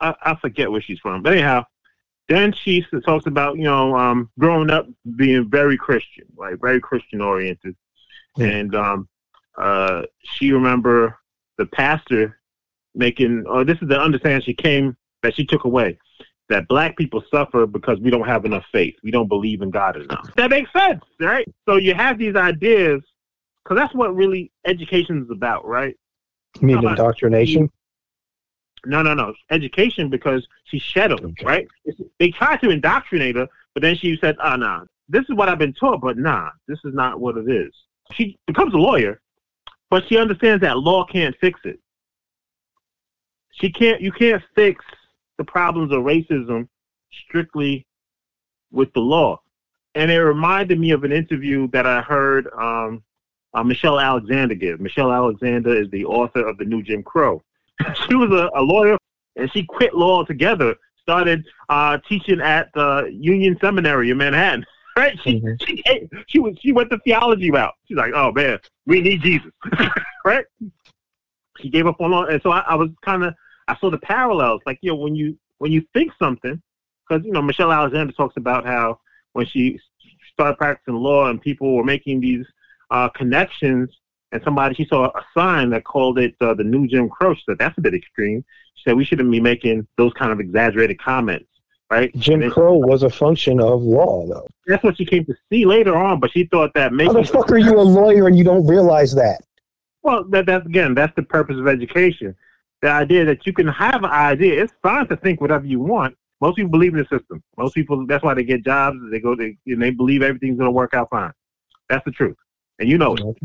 I, 0.00 0.14
I 0.22 0.34
forget 0.36 0.70
where 0.70 0.80
she's 0.80 0.98
from, 1.00 1.22
but 1.22 1.34
anyhow, 1.34 1.64
then 2.28 2.52
she 2.52 2.84
talks 3.04 3.26
about 3.26 3.56
you 3.56 3.64
know 3.64 3.96
um, 3.96 4.30
growing 4.38 4.70
up 4.70 4.86
being 5.16 5.48
very 5.48 5.76
Christian, 5.76 6.24
like 6.36 6.60
very 6.60 6.80
Christian 6.80 7.20
oriented, 7.20 7.76
yeah. 8.36 8.46
and 8.46 8.74
um, 8.74 9.08
uh, 9.58 10.02
she 10.22 10.52
remember 10.52 11.18
the 11.58 11.66
pastor 11.66 12.38
making. 12.94 13.44
Oh, 13.48 13.64
this 13.64 13.78
is 13.80 13.88
the 13.88 14.00
understanding 14.00 14.42
she 14.42 14.54
came 14.54 14.96
that 15.22 15.34
she 15.34 15.44
took 15.44 15.64
away 15.64 15.98
that 16.48 16.68
black 16.68 16.96
people 16.96 17.22
suffer 17.32 17.66
because 17.66 17.98
we 18.00 18.10
don't 18.10 18.26
have 18.26 18.44
enough 18.44 18.64
faith. 18.70 18.94
We 19.02 19.10
don't 19.10 19.28
believe 19.28 19.62
in 19.62 19.70
God 19.70 19.96
enough. 19.96 20.28
That 20.36 20.50
makes 20.50 20.70
sense, 20.72 21.02
right? 21.20 21.46
So 21.66 21.76
you 21.76 21.94
have 21.94 22.18
these 22.18 22.36
ideas, 22.36 23.00
because 23.62 23.76
that's 23.76 23.94
what 23.94 24.14
really 24.14 24.52
education 24.66 25.22
is 25.22 25.30
about, 25.30 25.66
right? 25.66 25.96
You 26.60 26.66
mean 26.66 26.86
indoctrination? 26.86 27.70
No, 28.86 29.02
no, 29.02 29.14
no. 29.14 29.32
Education 29.50 30.10
because 30.10 30.46
she 30.64 30.78
shed 30.78 31.10
them, 31.10 31.24
okay. 31.24 31.46
right? 31.46 31.68
They 32.18 32.30
tried 32.30 32.60
to 32.60 32.68
indoctrinate 32.68 33.36
her, 33.36 33.48
but 33.72 33.82
then 33.82 33.96
she 33.96 34.18
said, 34.20 34.36
oh, 34.44 34.56
nah, 34.56 34.84
this 35.08 35.24
is 35.30 35.34
what 35.34 35.48
I've 35.48 35.58
been 35.58 35.72
taught, 35.72 36.02
but 36.02 36.18
nah, 36.18 36.50
this 36.68 36.78
is 36.84 36.92
not 36.92 37.20
what 37.20 37.38
it 37.38 37.50
is. 37.50 37.72
She 38.12 38.38
becomes 38.46 38.74
a 38.74 38.78
lawyer, 38.78 39.22
but 39.90 40.06
she 40.08 40.18
understands 40.18 40.62
that 40.62 40.78
law 40.78 41.04
can't 41.04 41.36
fix 41.40 41.60
it. 41.64 41.78
She 43.52 43.70
can't, 43.70 44.00
you 44.00 44.10
can't 44.12 44.42
fix 44.54 44.84
the 45.38 45.44
problems 45.44 45.92
of 45.92 46.00
racism 46.00 46.68
strictly 47.26 47.86
with 48.70 48.92
the 48.92 49.00
law. 49.00 49.40
And 49.94 50.10
it 50.10 50.20
reminded 50.20 50.80
me 50.80 50.90
of 50.90 51.04
an 51.04 51.12
interview 51.12 51.68
that 51.68 51.86
I 51.86 52.00
heard 52.00 52.48
um, 52.58 53.02
uh, 53.54 53.62
Michelle 53.62 54.00
Alexander 54.00 54.54
give. 54.54 54.80
Michelle 54.80 55.12
Alexander 55.12 55.74
is 55.74 55.88
the 55.90 56.04
author 56.04 56.46
of 56.46 56.58
The 56.58 56.64
New 56.64 56.82
Jim 56.82 57.02
Crow. 57.02 57.42
she 58.06 58.14
was 58.14 58.30
a, 58.30 58.50
a, 58.58 58.62
lawyer 58.62 58.98
and 59.36 59.50
she 59.52 59.64
quit 59.64 59.94
law 59.94 60.18
altogether, 60.18 60.74
started 61.00 61.44
uh, 61.68 61.98
teaching 62.08 62.40
at 62.40 62.70
the 62.74 63.08
Union 63.12 63.56
Seminary 63.60 64.10
in 64.10 64.16
Manhattan. 64.16 64.64
Right? 64.96 65.18
She, 65.24 65.40
mm-hmm. 65.40 65.64
she, 65.64 66.08
she, 66.28 66.38
was, 66.38 66.56
she 66.60 66.72
went 66.72 66.90
the 66.90 66.98
theology 66.98 67.50
route. 67.50 67.74
She's 67.86 67.96
like, 67.96 68.12
oh 68.14 68.30
man, 68.32 68.58
we 68.86 69.00
need 69.00 69.22
Jesus. 69.22 69.50
right? 70.24 70.44
She 71.60 71.68
gave 71.68 71.86
up 71.86 72.00
on 72.00 72.12
law. 72.12 72.26
And 72.26 72.40
so 72.42 72.50
I, 72.50 72.60
I 72.60 72.74
was 72.76 72.90
kind 73.04 73.24
of 73.24 73.34
I 73.68 73.76
saw 73.78 73.90
the 73.90 73.98
parallels. 73.98 74.62
Like, 74.66 74.78
you 74.82 74.90
know, 74.90 74.96
when 74.96 75.14
you 75.14 75.38
when 75.58 75.72
you 75.72 75.84
think 75.94 76.12
something, 76.18 76.60
because 77.08 77.24
you 77.24 77.32
know 77.32 77.42
Michelle 77.42 77.72
Alexander 77.72 78.12
talks 78.12 78.36
about 78.36 78.66
how 78.66 79.00
when 79.32 79.46
she 79.46 79.78
started 80.32 80.56
practicing 80.56 80.94
law 80.94 81.28
and 81.28 81.40
people 81.40 81.74
were 81.74 81.84
making 81.84 82.20
these 82.20 82.46
uh, 82.90 83.08
connections, 83.10 83.90
and 84.32 84.42
somebody 84.44 84.74
she 84.74 84.86
saw 84.86 85.06
a 85.06 85.24
sign 85.36 85.70
that 85.70 85.84
called 85.84 86.18
it 86.18 86.34
uh, 86.40 86.54
the 86.54 86.64
new 86.64 86.86
Jim 86.86 87.08
Crow. 87.08 87.34
She 87.34 87.42
said 87.48 87.58
that's 87.58 87.78
a 87.78 87.80
bit 87.80 87.94
extreme. 87.94 88.44
She 88.74 88.82
said 88.84 88.96
we 88.96 89.04
shouldn't 89.04 89.30
be 89.30 89.40
making 89.40 89.86
those 89.96 90.12
kind 90.14 90.32
of 90.32 90.40
exaggerated 90.40 91.00
comments. 91.00 91.46
Right? 91.90 92.14
Jim 92.16 92.50
Crow 92.50 92.76
was 92.76 93.02
a 93.02 93.10
function 93.10 93.60
of 93.60 93.82
law, 93.82 94.26
though. 94.26 94.46
That's 94.66 94.82
what 94.82 94.96
she 94.96 95.04
came 95.04 95.24
to 95.26 95.34
see 95.52 95.64
later 95.64 95.96
on, 95.96 96.18
but 96.18 96.32
she 96.32 96.44
thought 96.46 96.72
that 96.74 96.92
making. 96.92 97.14
How 97.14 97.20
the 97.20 97.28
fuck 97.28 97.52
are 97.52 97.58
you 97.58 97.78
a 97.78 97.82
lawyer 97.82 98.26
and 98.26 98.36
you 98.36 98.42
don't 98.42 98.66
realize 98.66 99.14
that? 99.14 99.42
Well, 100.02 100.24
that, 100.30 100.46
that's 100.46 100.66
again, 100.66 100.94
that's 100.94 101.14
the 101.14 101.22
purpose 101.22 101.56
of 101.58 101.68
education 101.68 102.34
the 102.84 102.90
idea 102.90 103.24
that 103.24 103.46
you 103.46 103.52
can 103.54 103.66
have 103.66 104.04
an 104.04 104.10
idea. 104.10 104.62
It's 104.62 104.74
fine 104.82 105.08
to 105.08 105.16
think 105.16 105.40
whatever 105.40 105.64
you 105.64 105.80
want. 105.80 106.14
Most 106.42 106.56
people 106.56 106.70
believe 106.70 106.92
in 106.92 106.98
the 106.98 107.18
system. 107.18 107.42
Most 107.56 107.74
people, 107.74 108.06
that's 108.06 108.22
why 108.22 108.34
they 108.34 108.44
get 108.44 108.62
jobs. 108.62 108.98
They 109.10 109.20
go, 109.20 109.34
they, 109.34 109.56
and 109.66 109.80
they 109.80 109.88
believe 109.88 110.20
everything's 110.22 110.58
going 110.58 110.68
to 110.68 110.72
work 110.72 110.92
out 110.92 111.08
fine. 111.08 111.32
That's 111.88 112.04
the 112.04 112.10
truth, 112.10 112.36
and 112.78 112.88
you 112.88 112.98
know 112.98 113.14
it. 113.14 113.36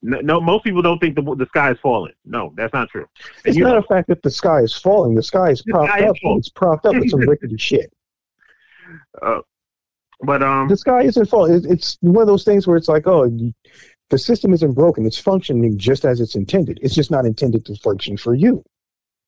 No, 0.00 0.20
no, 0.20 0.40
most 0.40 0.64
people 0.64 0.80
don't 0.80 0.98
think 0.98 1.16
the 1.16 1.22
the 1.22 1.46
sky 1.46 1.72
is 1.72 1.78
falling. 1.80 2.12
No, 2.24 2.52
that's 2.56 2.72
not 2.72 2.88
true. 2.88 3.06
And 3.44 3.56
it's 3.56 3.58
not 3.58 3.72
know, 3.72 3.78
a 3.78 3.82
fact 3.82 4.08
that 4.08 4.22
the 4.22 4.30
sky 4.30 4.60
is 4.60 4.72
falling. 4.72 5.14
The 5.14 5.22
sky 5.22 5.50
is 5.50 5.62
propped 5.62 5.90
sky 5.90 6.06
up. 6.06 6.14
Is 6.14 6.38
it's 6.38 6.48
propped 6.48 6.86
up 6.86 6.94
with 6.94 7.10
some 7.10 7.20
rickety 7.28 7.56
shit. 7.58 7.92
Uh, 9.20 9.40
but 10.20 10.42
um, 10.42 10.68
the 10.68 10.76
sky 10.76 11.02
isn't 11.02 11.26
falling. 11.26 11.64
It's 11.68 11.98
one 12.00 12.22
of 12.22 12.28
those 12.28 12.44
things 12.44 12.66
where 12.66 12.76
it's 12.76 12.88
like, 12.88 13.06
oh, 13.06 13.28
the 14.10 14.18
system 14.18 14.52
isn't 14.52 14.72
broken. 14.72 15.04
It's 15.04 15.18
functioning 15.18 15.76
just 15.76 16.04
as 16.04 16.20
it's 16.20 16.36
intended. 16.36 16.78
It's 16.82 16.94
just 16.94 17.10
not 17.10 17.26
intended 17.26 17.64
to 17.66 17.76
function 17.76 18.16
for 18.16 18.34
you. 18.34 18.64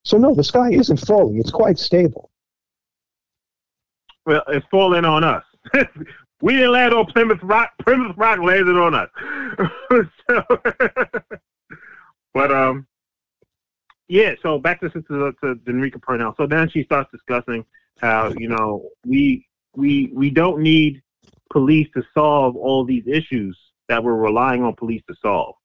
So 0.05 0.19
no, 0.19 0.35
the 0.35 0.45
sky 0.45 0.71
isn't 0.71 0.97
falling. 0.99 1.39
It's 1.39 1.51
quite 1.51 1.79
stable. 1.79 2.31
Well, 4.25 4.43
it's 4.49 4.67
falling 4.71 5.05
on 5.05 5.25
us. 5.25 5.45
we 6.43 6.55
didn't 6.55 6.73
land 6.73 6.95
on 6.95 7.07
Plymouth 7.07 7.43
Rock. 7.43 7.73
Plymouth 7.85 8.17
Rock 8.17 8.41
landed 8.41 8.77
on 8.77 8.95
us. 8.95 9.09
so, 10.29 10.43
but 12.35 12.53
um, 12.53 12.87
yeah. 14.09 14.35
So 14.43 14.59
back 14.59 14.81
to 14.81 14.89
to, 14.89 15.01
to 15.01 15.55
Derecka 15.67 16.01
Purnell. 16.01 16.35
So 16.37 16.47
then 16.47 16.69
she 16.69 16.85
starts 16.85 17.11
discussing 17.11 17.65
how 18.01 18.33
you 18.37 18.49
know 18.49 18.89
we 19.05 19.47
we 19.75 20.11
we 20.15 20.31
don't 20.31 20.61
need 20.61 21.03
police 21.51 21.89
to 21.95 22.03
solve 22.15 22.57
all 22.57 22.85
these 22.85 23.05
issues 23.07 23.59
that 23.89 24.03
we're 24.03 24.15
relying 24.15 24.63
on 24.63 24.75
police 24.75 25.03
to 25.09 25.15
solve. 25.21 25.57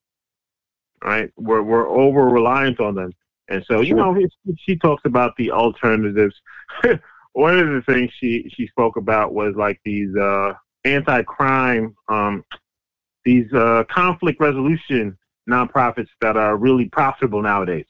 Right? 1.04 1.32
We're 1.38 1.62
we're 1.62 1.88
over 1.88 2.26
reliant 2.26 2.80
on 2.80 2.96
them. 2.96 3.12
And 3.48 3.64
so, 3.68 3.82
you 3.82 3.94
know, 3.94 4.18
she 4.58 4.76
talks 4.76 5.04
about 5.06 5.36
the 5.38 5.52
alternatives. 5.52 6.36
One 7.34 7.60
of 7.60 7.68
the 7.68 7.84
things 7.86 8.12
she 8.18 8.52
she 8.56 8.68
spoke 8.68 8.98
about 8.98 9.34
was 9.34 9.56
like 9.56 9.80
these 9.86 10.16
uh 10.16 10.54
anti-crime, 10.86 11.96
um, 12.08 12.44
these 13.26 13.52
uh, 13.54 13.84
conflict 13.90 14.40
resolution 14.40 15.18
nonprofits 15.50 16.08
that 16.22 16.38
are 16.38 16.58
really 16.58 16.86
profitable 16.90 17.42
nowadays. 17.42 17.86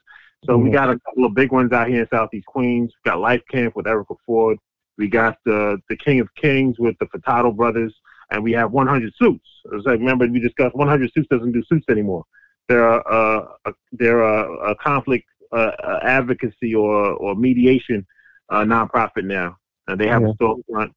So 0.46 0.58
we 0.58 0.70
Mhm. 0.70 0.74
got 0.74 0.90
a 0.90 1.00
couple 1.00 1.26
of 1.26 1.34
big 1.34 1.52
ones 1.52 1.72
out 1.72 1.88
here 1.88 2.02
in 2.02 2.08
Southeast 2.10 2.46
Queens. 2.48 2.94
We 3.04 3.10
got 3.10 3.20
Life 3.20 3.42
Camp 3.50 3.76
with 3.76 3.88
Erica 3.88 4.16
Ford. 4.26 4.58
We 4.98 5.08
got 5.10 5.38
the 5.46 5.82
the 5.90 5.98
King 5.98 6.20
of 6.22 6.34
Kings 6.36 6.80
with 6.80 6.98
the 7.00 7.06
Furtado 7.08 7.54
brothers, 7.56 7.94
and 8.32 8.44
we 8.44 8.52
have 8.54 8.72
100 8.72 9.14
Suits. 9.16 9.48
It 9.66 9.76
was 9.76 9.86
like 9.86 10.00
remember 10.00 10.28
we 10.28 10.40
discussed 10.40 10.76
100 10.76 11.12
Suits 11.14 11.28
doesn't 11.30 11.52
do 11.52 11.64
suits 11.64 11.86
anymore. 11.90 12.24
They're 12.70 13.06
uh, 13.12 13.46
a, 13.66 13.74
they're 13.92 14.22
a, 14.24 14.72
a 14.72 14.76
conflict 14.76 15.26
uh, 15.52 15.72
uh, 15.84 16.00
advocacy 16.04 16.74
or 16.76 17.14
or 17.14 17.36
mediation 17.36 18.06
uh, 18.50 18.64
nonprofit 18.64 19.26
now, 19.26 19.58
and 19.88 20.00
they 20.00 20.08
have 20.08 20.22
Yeah. 20.22 20.30
a 20.30 20.34
storefront 20.44 20.60
over 20.70 20.82
on 20.82 20.94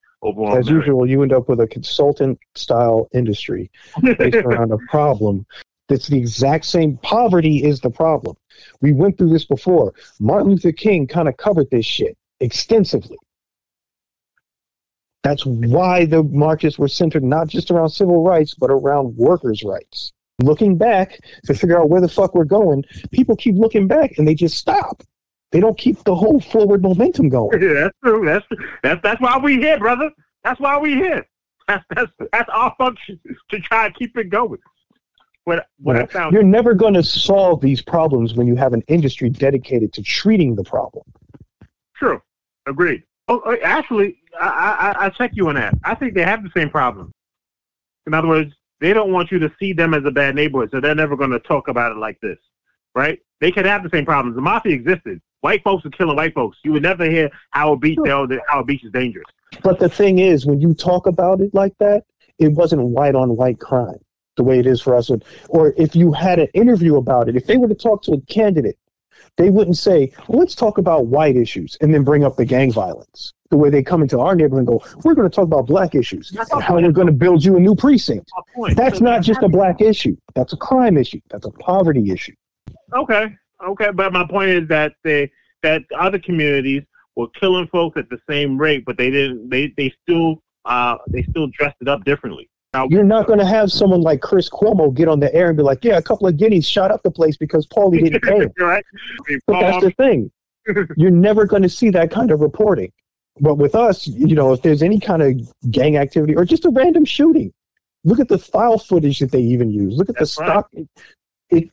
As 0.59 0.68
usual, 0.68 1.09
you 1.09 1.22
end 1.22 1.33
up 1.33 1.48
with 1.48 1.61
a 1.61 1.66
consultant 1.66 2.38
style 2.54 3.09
industry 3.14 3.70
based 4.02 4.37
around 4.44 4.72
a 4.72 4.78
problem 4.88 5.46
that's 5.88 6.07
the 6.07 6.18
exact 6.18 6.66
same. 6.66 6.98
Poverty 6.98 7.64
is 7.64 7.81
the 7.81 7.90
problem. 7.90 8.37
We 8.81 8.92
went 8.92 9.18
through 9.18 9.31
this 9.31 9.44
before. 9.44 9.94
Martin 10.20 10.50
Luther 10.50 10.72
King 10.72 11.07
kind 11.07 11.28
of 11.28 11.37
covered 11.37 11.70
this 11.70 11.87
shit 11.87 12.16
extensively. 12.40 13.18
That's 15.24 15.44
why 15.44 16.04
the 16.04 16.22
marches 16.22 16.78
were 16.78 16.88
centered 16.88 17.24
not 17.24 17.48
just 17.48 17.70
around 17.70 17.90
civil 17.90 18.22
rights, 18.22 18.54
but 18.54 18.70
around 18.70 19.16
workers' 19.16 19.62
rights. 19.64 20.12
Looking 20.40 20.76
back 20.76 21.18
to 21.46 21.54
figure 21.54 21.78
out 21.78 21.88
where 21.88 22.00
the 22.00 22.09
fuck 22.09 22.35
we're 22.35 22.44
going, 22.44 22.85
people 23.11 23.35
keep 23.35 23.57
looking 23.57 23.88
back 23.88 24.18
and 24.18 24.28
they 24.28 24.35
just 24.35 24.57
stop. 24.57 25.02
They 25.50 25.61
don't 25.61 25.78
keep 25.78 26.04
the 26.04 26.14
whole 26.14 26.40
forward 26.40 26.82
momentum 26.82 27.28
going. 27.28 27.61
Yeah, 27.62 27.74
that's 27.74 27.96
true. 28.04 28.24
That's 28.24 28.46
that's 28.82 29.02
that's 29.02 29.20
why 29.20 29.38
we 29.38 29.56
here, 29.56 29.78
brother. 29.78 30.11
That's 30.44 30.61
why 30.61 30.78
we 30.78 30.94
here. 30.94 31.26
That's 31.66 31.84
that's 31.94 32.12
that's 32.32 32.48
our 32.52 32.74
function 32.78 33.18
to 33.50 33.61
try 33.61 33.88
to 33.88 33.94
keep 33.94 34.16
it 34.16 34.30
going. 34.30 34.58
What 35.44 35.66
what 35.80 35.96
I 35.96 36.06
found 36.06 36.34
You're 36.34 36.42
never 36.42 36.74
going 36.74 36.94
to 36.94 37.02
solve 37.02 37.61
these 37.61 37.80
problems 37.80 38.34
when 38.34 38.46
you 38.46 38.56
have 38.56 38.72
an 38.74 38.82
industry 38.88 39.30
dedicated 39.30 39.92
to 39.94 40.02
treating 40.02 40.54
the 40.54 40.64
problem. 40.64 41.04
true. 41.96 42.20
Agreed. 42.66 43.02
Oh, 43.28 43.42
oh, 43.44 43.56
actually, 43.62 44.18
I, 44.38 44.94
I 44.98 45.06
I 45.06 45.08
check 45.11 45.32
you 45.34 45.48
on 45.48 45.54
that. 45.54 45.74
I 45.84 45.94
think 45.94 46.14
they 46.14 46.24
have 46.24 46.42
the 46.42 46.50
same 46.54 46.68
problem. 46.68 47.12
In 48.06 48.14
other 48.14 48.28
words, 48.28 48.52
they 48.80 48.92
don't 48.92 49.12
want 49.12 49.30
you 49.30 49.38
to 49.38 49.50
see 49.58 49.72
them 49.72 49.94
as 49.94 50.04
a 50.04 50.11
bad 50.11 50.34
neighborhood, 50.34 50.70
so 50.70 50.80
they're 50.80 50.94
never 50.94 51.16
going 51.16 51.30
to 51.30 51.38
talk 51.40 51.68
about 51.68 51.92
it 51.92 51.98
like 51.98 52.20
this, 52.20 52.38
right? 52.94 53.18
They 53.40 53.50
could 53.50 53.66
have 53.66 53.82
the 53.82 53.90
same 53.90 54.04
problems. 54.04 54.37
The 54.37 54.42
mafia 54.42 54.72
existed. 54.72 55.20
White 55.40 55.62
folks 55.62 55.85
are 55.87 55.90
killing 55.90 56.16
white 56.16 56.35
folks. 56.35 56.59
You 56.64 56.72
would 56.72 56.83
never 56.83 57.09
hear 57.09 57.31
Howard 57.51 57.81
Beach. 57.81 57.98
Sure. 58.05 58.29
Howard 58.48 58.66
Beach 58.66 58.85
is 58.85 58.92
dangerous. 58.92 59.27
But 59.62 59.79
the 59.79 59.88
thing 59.88 60.18
is, 60.18 60.46
when 60.46 60.61
you 60.61 60.74
talk 60.74 61.07
about 61.07 61.40
it 61.40 61.55
like 61.55 61.74
that, 61.79 62.05
it 62.38 62.53
wasn't 62.53 62.83
white 62.83 63.14
on 63.14 63.37
white 63.37 63.59
crime 63.61 63.98
the 64.37 64.44
way 64.44 64.59
it 64.59 64.66
is 64.66 64.81
for 64.81 64.94
us. 64.94 65.11
Or 65.48 65.74
if 65.77 65.94
you 65.96 66.12
had 66.12 66.38
an 66.38 66.48
interview 66.55 66.96
about 66.96 67.29
it, 67.29 67.37
if 67.37 67.46
they 67.46 67.57
were 67.57 67.68
to 67.68 67.74
talk 67.74 68.03
to 68.05 68.12
a 68.12 68.20
candidate, 68.22 68.79
they 69.37 69.51
wouldn't 69.51 69.77
say, 69.77 70.12
well, 70.29 70.40
let's 70.40 70.55
talk 70.55 70.79
about 70.79 71.07
white 71.07 71.37
issues 71.37 71.77
and 71.81 71.92
then 71.94 72.05
bring 72.05 72.24
up 72.24 72.37
the 72.37 72.44
gang 72.44 72.72
violence. 72.72 73.33
The 73.51 73.57
way 73.57 73.70
they 73.70 73.83
come 73.83 74.03
into 74.03 74.18
our 74.20 74.35
neighborhood 74.35 74.59
and 74.59 74.66
go, 74.66 74.85
we're 75.05 75.14
going 75.14 75.29
to 75.29 75.35
talk 75.35 75.44
about 75.44 75.66
black 75.66 75.94
issues 75.94 76.31
and 76.31 76.62
how 76.62 76.74
we're 76.74 76.92
going 76.92 77.07
to 77.07 77.12
build 77.12 77.44
you 77.44 77.57
a 77.57 77.61
new 77.61 77.74
precinct. 77.74 78.31
That's 78.74 79.01
not 79.01 79.22
just 79.22 79.42
a 79.42 79.48
black 79.48 79.81
issue. 79.81 80.16
That's 80.35 80.53
a 80.53 80.57
crime 80.57 80.96
issue. 80.96 81.20
That's 81.31 81.46
a 81.46 81.51
poverty 81.51 82.11
issue. 82.11 82.35
Okay. 82.92 83.35
Okay. 83.66 83.90
But 83.92 84.12
my 84.12 84.27
point 84.27 84.51
is 84.51 84.68
that 84.68 84.94
they, 85.05 85.31
that 85.62 85.83
other 85.97 86.18
communities 86.18 86.83
were 87.16 87.29
killing 87.31 87.66
folks 87.68 87.97
at 87.99 88.09
the 88.11 88.18
same 88.29 88.59
rate, 88.59 88.85
but 88.85 88.97
they 88.97 89.11
didn't, 89.11 89.51
they, 89.51 89.73
they 89.77 89.92
still, 90.03 90.42
uh, 90.64 90.97
they 91.09 91.23
still 91.25 91.49
dressed 91.49 91.77
it 91.81 91.88
up 91.88 92.05
differently. 92.05 92.49
Now, 92.75 92.87
You're 92.90 93.05
not 93.05 93.27
going 93.27 93.38
to 93.38 93.47
have 93.47 93.73
someone 93.73 94.03
like 94.03 94.21
Chris 94.21 94.51
Cuomo 94.51 94.94
get 94.94 95.09
on 95.09 95.21
the 95.21 95.35
air 95.35 95.49
and 95.49 95.57
be 95.57 95.62
like, 95.62 95.83
"Yeah, 95.83 95.97
a 95.97 96.03
couple 96.03 96.27
of 96.27 96.37
guineas 96.37 96.68
shot 96.68 96.90
up 96.90 97.03
the 97.03 97.11
place 97.11 97.37
because 97.37 97.66
Paulie 97.66 98.05
didn't 98.05 98.23
pay 98.23 98.40
him." 98.40 98.53
right? 98.59 98.85
But 99.47 99.61
that's 99.61 99.85
the 99.85 99.90
thing. 99.92 100.31
You're 100.99 101.11
never 101.11 101.47
going 101.47 101.62
to 101.62 101.68
see 101.68 101.88
that 101.90 102.11
kind 102.11 102.31
of 102.31 102.40
reporting. 102.40 102.92
But 103.40 103.55
with 103.55 103.75
us, 103.75 104.07
you 104.07 104.35
know, 104.35 104.53
if 104.53 104.61
there's 104.61 104.83
any 104.83 105.01
kind 105.01 105.23
of 105.23 105.71
gang 105.71 105.97
activity 105.97 106.37
or 106.37 106.44
just 106.44 106.66
a 106.66 106.71
random 106.71 107.07
shooting, 107.07 107.53
look 108.05 108.21
at 108.21 108.29
the 108.29 108.38
file 108.38 108.79
footage 108.79 109.18
that 109.21 109.33
they 109.33 109.40
even 109.40 109.71
use. 109.71 109.97
Look 109.97 110.11
at 110.11 110.16
that's 110.18 110.37
the 110.37 110.44
stock. 110.44 110.71
It, 111.51 111.71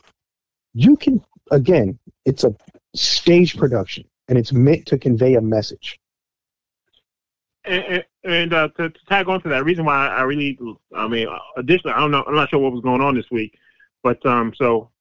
you 0.73 0.95
can 0.95 1.21
again, 1.51 1.97
it's 2.25 2.43
a 2.43 2.55
stage 2.93 3.57
production, 3.57 4.05
and 4.27 4.37
it's 4.37 4.53
meant 4.53 4.85
to 4.87 4.97
convey 4.97 5.35
a 5.35 5.41
message. 5.41 5.99
And, 7.65 8.03
and 8.23 8.53
uh, 8.53 8.69
to, 8.77 8.89
to, 8.89 8.99
tag 9.09 9.27
on 9.27 9.41
to 9.41 9.49
that, 9.49 9.65
reason 9.65 9.85
why 9.85 10.07
I 10.07 10.21
really, 10.21 10.57
I 10.95 11.07
mean, 11.07 11.27
additionally, 11.57 11.95
I 11.95 11.99
don't 11.99 12.11
know, 12.11 12.23
I'm 12.27 12.35
not 12.35 12.49
sure 12.49 12.59
what 12.59 12.71
was 12.71 12.81
going 12.81 13.01
on 13.01 13.15
this 13.15 13.29
week, 13.31 13.57
but 14.03 14.23
um, 14.25 14.53
so 14.55 14.91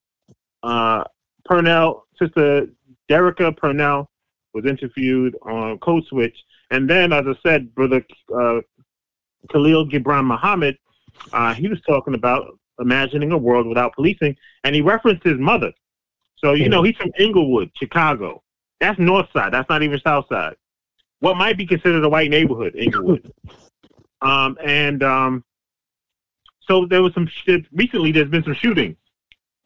uh, 0.63 1.05
Purnell, 1.45 2.07
Sister 2.19 2.69
Derecka 3.11 3.57
Purnell 3.57 4.11
was 4.55 4.65
interviewed 4.65 5.37
on 5.43 5.79
Code 5.79 6.05
Switch, 6.07 6.37
and 6.71 6.89
then, 6.89 7.13
as 7.13 7.27
I 7.27 7.35
said, 7.43 7.75
Brother 7.75 8.05
uh, 8.35 8.61
Khalil 9.51 9.87
Gibran 9.87 10.25
Muhammad, 10.25 10.79
uh, 11.33 11.53
he 11.55 11.69
was 11.69 11.81
talking 11.83 12.15
about 12.15 12.59
imagining 12.81 13.33
a 13.33 13.39
world 13.39 13.67
without 13.67 13.95
policing, 13.95 14.37
and 14.65 14.75
he 14.75 14.81
referenced 14.81 15.25
his 15.25 15.39
mother. 15.39 15.73
So 16.45 16.53
you 16.53 16.69
know, 16.69 16.83
he's 16.83 16.97
from 16.97 17.11
Englewood, 17.19 17.71
Chicago. 17.75 18.43
That's 18.81 18.99
North 18.99 19.27
Side. 19.33 19.53
That's 19.53 19.69
not 19.69 19.83
even 19.83 19.99
South 20.05 20.27
Side 20.29 20.57
what 21.25 21.39
might 21.39 21.57
be 21.57 21.67
considered 21.67 22.05
a 22.05 22.09
white 22.09 22.31
neighborhood, 22.31 22.75
Englewood. 22.77 23.33
Um, 24.23 24.57
and 24.65 25.03
um, 25.03 25.45
so 26.67 26.87
there 26.87 27.03
was 27.03 27.13
some 27.13 27.29
shit 27.45 27.67
recently. 27.73 28.11
There's 28.11 28.31
been 28.31 28.43
some 28.43 28.55
shootings 28.55 28.97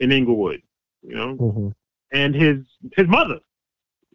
in 0.00 0.10
Englewood, 0.10 0.60
you 1.02 1.14
know, 1.14 1.36
mm-hmm. 1.36 1.68
and 2.10 2.34
his 2.34 2.64
his 2.96 3.06
mother, 3.06 3.38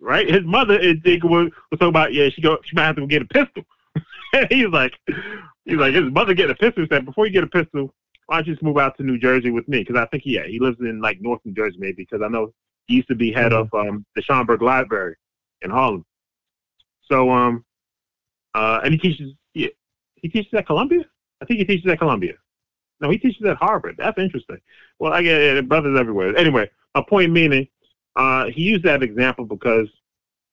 right? 0.02 0.30
His 0.30 0.44
mother 0.44 0.78
in 0.82 1.02
Englewood 1.06 1.54
was 1.72 1.80
talking 1.80 1.88
about 1.88 2.14
yeah, 2.14 2.28
she 2.28 2.42
go 2.42 2.58
she 2.66 2.76
might 2.76 2.88
have 2.88 2.96
to 2.96 3.02
go 3.04 3.08
get 3.08 3.22
a 3.22 3.26
pistol. 3.26 3.64
he's 4.50 4.68
like, 4.68 4.92
he's 5.64 5.78
like 5.78 5.94
his 5.94 6.12
mother 6.12 6.34
get 6.34 6.50
a 6.50 6.56
pistol. 6.56 6.84
He 6.84 6.90
said 6.92 7.06
before 7.06 7.26
you 7.26 7.32
get 7.32 7.46
a 7.46 7.48
pistol, 7.48 7.94
why 8.28 8.38
don't 8.38 8.48
you 8.48 8.54
just 8.54 8.64
move 8.64 8.78
out 8.78 8.98
to 8.98 9.04
New 9.04 9.18
Jersey 9.18 9.52
with 9.52 9.68
me? 9.68 9.80
Because 9.80 9.96
I 9.96 10.06
think 10.08 10.24
yeah, 10.26 10.46
he 10.46 10.60
lives 10.60 10.78
in 10.80 11.02
like 11.02 11.22
North 11.22 11.42
New 11.46 11.54
Jersey 11.54 11.78
maybe. 11.80 12.08
Because 12.10 12.22
I 12.24 12.30
know 12.30 12.54
he 12.88 12.96
used 12.96 13.08
to 13.10 13.16
be 13.16 13.32
head 13.32 13.52
mm-hmm. 13.52 13.76
of 13.76 13.88
um, 13.88 14.06
the 14.16 14.22
Schomburg 14.22 14.62
Library 14.62 15.16
in 15.62 15.70
Harlem. 15.70 16.06
So, 17.10 17.30
um, 17.30 17.66
uh, 18.54 18.82
and 18.84 18.94
he 18.94 19.00
teaches, 19.00 19.34
yeah, 19.54 19.70
he 20.16 20.30
teaches 20.30 20.54
at 20.54 20.66
Columbia? 20.66 21.06
I 21.42 21.46
think 21.46 21.60
he 21.60 21.66
teaches 21.66 21.92
at 21.92 22.00
Columbia. 22.00 22.34
No, 23.02 23.10
he 23.10 23.18
teaches 23.18 23.46
at 23.46 23.58
Harvard. 23.58 23.96
That's 23.98 24.18
interesting. 24.18 24.60
Well, 25.00 25.12
I 25.12 25.22
get 25.22 25.42
it. 25.42 25.68
Brothers 25.68 26.00
everywhere. 26.00 26.36
Anyway, 26.38 26.70
my 26.96 27.04
point 27.08 27.32
meaning, 27.32 27.68
uh, 28.16 28.46
he 28.46 28.62
used 28.62 28.84
that 28.84 29.04
example 29.04 29.46
because, 29.46 29.90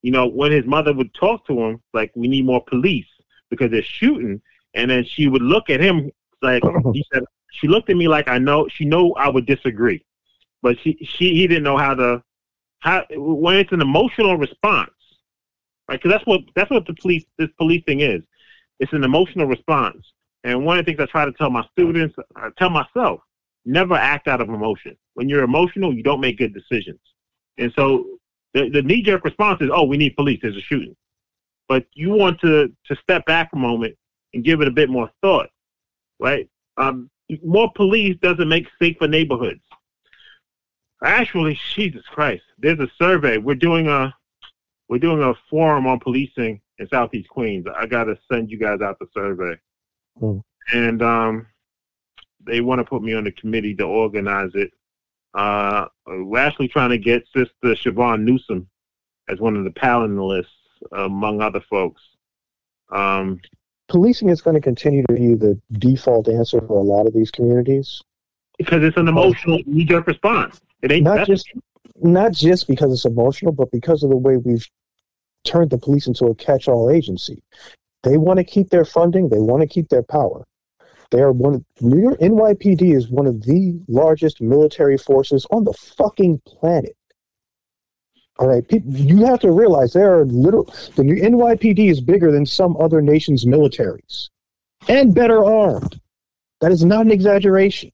you 0.03 0.11
know, 0.11 0.27
when 0.27 0.51
his 0.51 0.65
mother 0.65 0.93
would 0.93 1.13
talk 1.15 1.47
to 1.47 1.61
him, 1.61 1.81
like, 1.93 2.11
we 2.17 2.27
need 2.27 2.45
more 2.47 2.65
police 2.65 3.07
because 3.51 3.71
they're 3.71 3.83
shooting. 3.83 4.41
And 4.75 4.91
then 4.91 5.05
she 5.05 5.29
would 5.29 5.43
look 5.43 5.71
at 5.71 5.81
him 5.81 6.11
like, 6.43 6.63
he 6.93 7.05
said, 7.13 7.23
she 7.51 7.69
looked 7.69 7.91
at 7.91 7.97
me 7.97 8.09
like 8.09 8.29
I 8.29 8.39
know, 8.39 8.69
she 8.69 8.85
know 8.85 9.13
I 9.15 9.29
would 9.29 9.47
disagree. 9.47 10.05
But 10.63 10.79
she, 10.81 10.97
she, 11.03 11.35
he 11.35 11.47
didn't 11.47 11.65
know 11.65 11.79
how 11.79 11.95
to, 11.95 12.23
how, 12.81 13.05
when 13.11 13.57
it's 13.57 13.73
an 13.73 13.81
emotional 13.81 14.37
response, 14.37 14.91
right? 15.89 16.01
Because 16.01 16.13
that's 16.13 16.27
what 16.27 16.41
that's 16.55 16.71
what 16.71 16.87
the 16.87 16.95
police 16.95 17.25
this 17.39 17.49
police 17.59 17.83
thing 17.87 18.01
is. 18.01 18.23
It's 18.79 18.93
an 18.93 19.05
emotional 19.05 19.47
response. 19.47 20.05
And 20.45 20.65
one 20.65 20.79
of 20.79 20.85
the 20.85 20.93
things 20.93 21.01
I 21.01 21.11
try 21.11 21.25
to 21.25 21.33
tell 21.33 21.51
my 21.51 21.65
students, 21.73 22.15
I 22.37 22.49
tell 22.59 22.71
myself, 22.71 23.21
never 23.67 23.95
act 23.95 24.29
out 24.29 24.41
of 24.41 24.49
emotion. 24.49 24.97
When 25.15 25.29
you're 25.29 25.43
emotional, 25.43 25.95
you 25.95 26.03
don't 26.03 26.21
make 26.21 26.39
good 26.39 26.55
decisions. 26.55 27.01
And 27.59 27.73
so 27.77 28.07
the, 28.55 28.71
the 28.71 28.83
knee 28.83 29.03
jerk 29.03 29.25
response 29.25 29.61
is, 29.61 29.69
oh, 29.73 29.85
we 29.85 29.99
need 29.99 30.17
police. 30.17 30.39
There's 30.41 30.57
a 30.57 30.61
shooting. 30.61 30.97
But 31.69 31.85
you 31.95 32.11
want 32.11 32.41
to 32.41 32.69
to 32.87 32.97
step 33.03 33.25
back 33.27 33.51
a 33.53 33.57
moment 33.57 33.97
and 34.35 34.45
give 34.45 34.61
it 34.61 34.69
a 34.69 34.73
bit 34.73 34.89
more 34.89 35.11
thought, 35.23 35.49
right? 36.19 36.49
Um, 36.77 37.11
more 37.45 37.73
police 37.73 38.17
doesn't 38.23 38.49
make 38.49 38.67
safer 38.81 39.09
neighborhoods. 39.09 39.63
Actually, 41.03 41.59
Jesus 41.75 42.05
Christ, 42.07 42.43
there's 42.59 42.81
a 42.81 42.91
survey. 42.99 43.39
We're 43.39 43.55
doing 43.55 43.89
a 43.89 44.15
we're 44.89 44.99
doing 44.99 45.23
a 45.23 45.35
forum 45.49 45.87
on 45.87 46.01
policing 46.01 46.61
in 46.79 46.89
Southeast 46.89 47.29
Queens. 47.29 47.67
I 47.79 47.87
got 47.87 48.05
to 48.05 48.19
send 48.31 48.51
you 48.51 48.59
guys 48.59 48.81
out 48.81 48.99
the 48.99 49.07
survey. 49.15 49.57
Mm. 50.21 50.43
And 50.73 51.03
um, 51.03 51.47
they 52.45 52.61
want 52.61 52.81
to 52.81 52.85
put 52.85 53.03
me 53.03 53.15
on 53.15 53.25
the 53.25 53.31
committee 53.31 53.75
to 53.77 53.85
organize 53.85 54.51
it. 54.55 54.73
Uh, 55.33 55.87
we're 56.07 56.41
actually 56.41 56.67
trying 56.67 56.91
to 56.91 56.99
get 56.99 57.25
Sister 57.35 57.53
Siobhan 57.63 58.23
Newsom 58.23 58.69
as 59.29 59.39
one 59.39 59.57
of 59.57 59.63
the 59.63 59.71
panelists, 59.71 60.47
among 60.91 61.41
other 61.41 61.61
folks. 61.71 62.03
Um, 62.91 63.41
Policing 63.91 64.29
is 64.29 64.41
going 64.41 64.55
to 64.55 64.61
continue 64.61 65.05
to 65.09 65.15
be 65.15 65.35
the 65.35 65.61
default 65.73 66.29
answer 66.29 66.61
for 66.61 66.79
a 66.79 66.83
lot 66.83 67.07
of 67.07 67.13
these 67.13 67.31
communities 67.31 68.01
because 68.57 68.85
it's 68.85 68.97
an 68.97 69.09
emotional 69.09 69.59
knee-jerk 69.67 70.07
response. 70.07 70.61
It 70.81 70.93
ain't 70.93 71.05
not 71.05 71.27
just 71.27 71.51
not 71.97 72.33
just 72.33 72.69
because 72.69 72.93
it's 72.93 73.05
emotional, 73.05 73.53
but 73.53 73.71
because 73.73 74.05
of 74.05 74.11
the 74.11 74.17
way 74.17 74.37
we've 74.37 74.67
turned 75.45 75.71
the 75.71 75.79
police 75.79 76.07
into 76.07 76.27
a 76.27 76.35
catch-all 76.37 76.89
agency. 76.89 77.43
They 78.05 78.17
want 78.17 78.39
to 78.39 78.45
keep 78.45 78.71
their 78.71 78.85
funding. 78.85 79.29
They 79.29 79.39
want 79.39 79.63
to 79.63 79.67
keep 79.67 79.89
their 79.89 80.05
power. 80.05 80.47
They 81.11 81.21
are 81.21 81.33
one 81.33 81.55
of 81.55 81.65
New 81.81 82.01
York 82.01 82.21
NYPD 82.21 82.95
is 82.95 83.09
one 83.09 83.27
of 83.27 83.43
the 83.43 83.81
largest 83.89 84.41
military 84.41 84.99
forces 84.99 85.47
on 85.51 85.65
the 85.65 85.73
fucking 85.73 86.41
planet. 86.47 86.97
All 88.41 88.49
right, 88.49 88.65
you 88.71 89.27
have 89.27 89.41
to 89.41 89.53
realize 89.53 89.93
there 89.93 90.19
are 90.19 90.25
little. 90.25 90.65
The 90.97 91.05
new 91.05 91.17
NYPD 91.17 91.91
is 91.91 92.01
bigger 92.01 92.33
than 92.33 92.47
some 92.47 92.75
other 92.79 93.03
nations' 93.03 93.45
militaries, 93.45 94.31
and 94.89 95.15
better 95.15 95.45
armed. 95.45 96.01
That 96.63 96.73
is 96.73 96.83
not 96.83 97.05
an 97.05 97.13
exaggeration. 97.13 97.93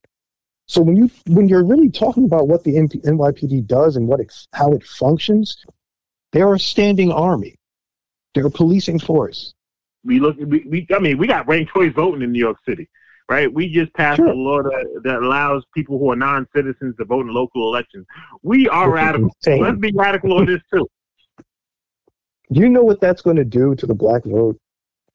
So 0.67 0.83
when 0.83 0.95
you 0.95 1.11
when 1.27 1.49
you're 1.49 1.65
really 1.65 1.91
talking 1.91 2.27
about 2.27 2.47
what 2.47 2.63
the 2.63 2.77
NYPD 2.77 3.67
does 3.67 3.97
and 3.97 4.07
what 4.07 4.21
it, 4.21 4.33
how 4.53 4.71
it 4.71 4.85
functions, 4.85 5.65
they're 6.31 6.55
a 6.55 6.61
standing 6.61 7.11
army. 7.11 7.57
They're 8.33 8.47
a 8.47 8.51
policing 8.51 9.01
force. 9.01 9.53
We 10.05 10.21
look. 10.21 10.37
We, 10.37 10.65
we 10.69 10.87
I 10.95 11.01
mean, 11.01 11.19
we 11.19 11.27
got 11.27 11.49
ranked 11.49 11.73
choice 11.73 11.93
voting 11.93 12.23
in 12.23 12.31
New 12.31 12.39
York 12.39 12.59
City, 12.65 12.89
right? 13.29 13.53
We 13.53 13.69
just 13.69 13.93
passed 13.95 14.17
Sure. 14.17 14.29
a 14.29 14.35
law 14.35 14.63
that, 14.63 15.01
that 15.05 15.17
allows 15.23 15.65
people 15.75 15.99
who 15.99 16.11
are 16.11 16.17
non-citizens 16.17 16.97
to 16.97 17.05
vote 17.05 17.27
in 17.27 17.35
local 17.35 17.69
elections. 17.69 18.07
We 18.43 18.69
are 18.69 18.91
Which 18.91 18.97
radical. 18.97 19.31
Let's 19.47 19.79
be 19.79 19.93
radical 19.95 20.35
on 20.35 20.47
this 20.47 20.61
too. 20.73 20.89
Do 22.53 22.61
you 22.61 22.69
know 22.69 22.83
what 22.85 23.01
that's 23.01 23.23
going 23.23 23.37
to 23.37 23.45
do 23.45 23.75
to 23.75 23.87
the 23.87 23.95
black 23.95 24.25
vote? 24.25 24.59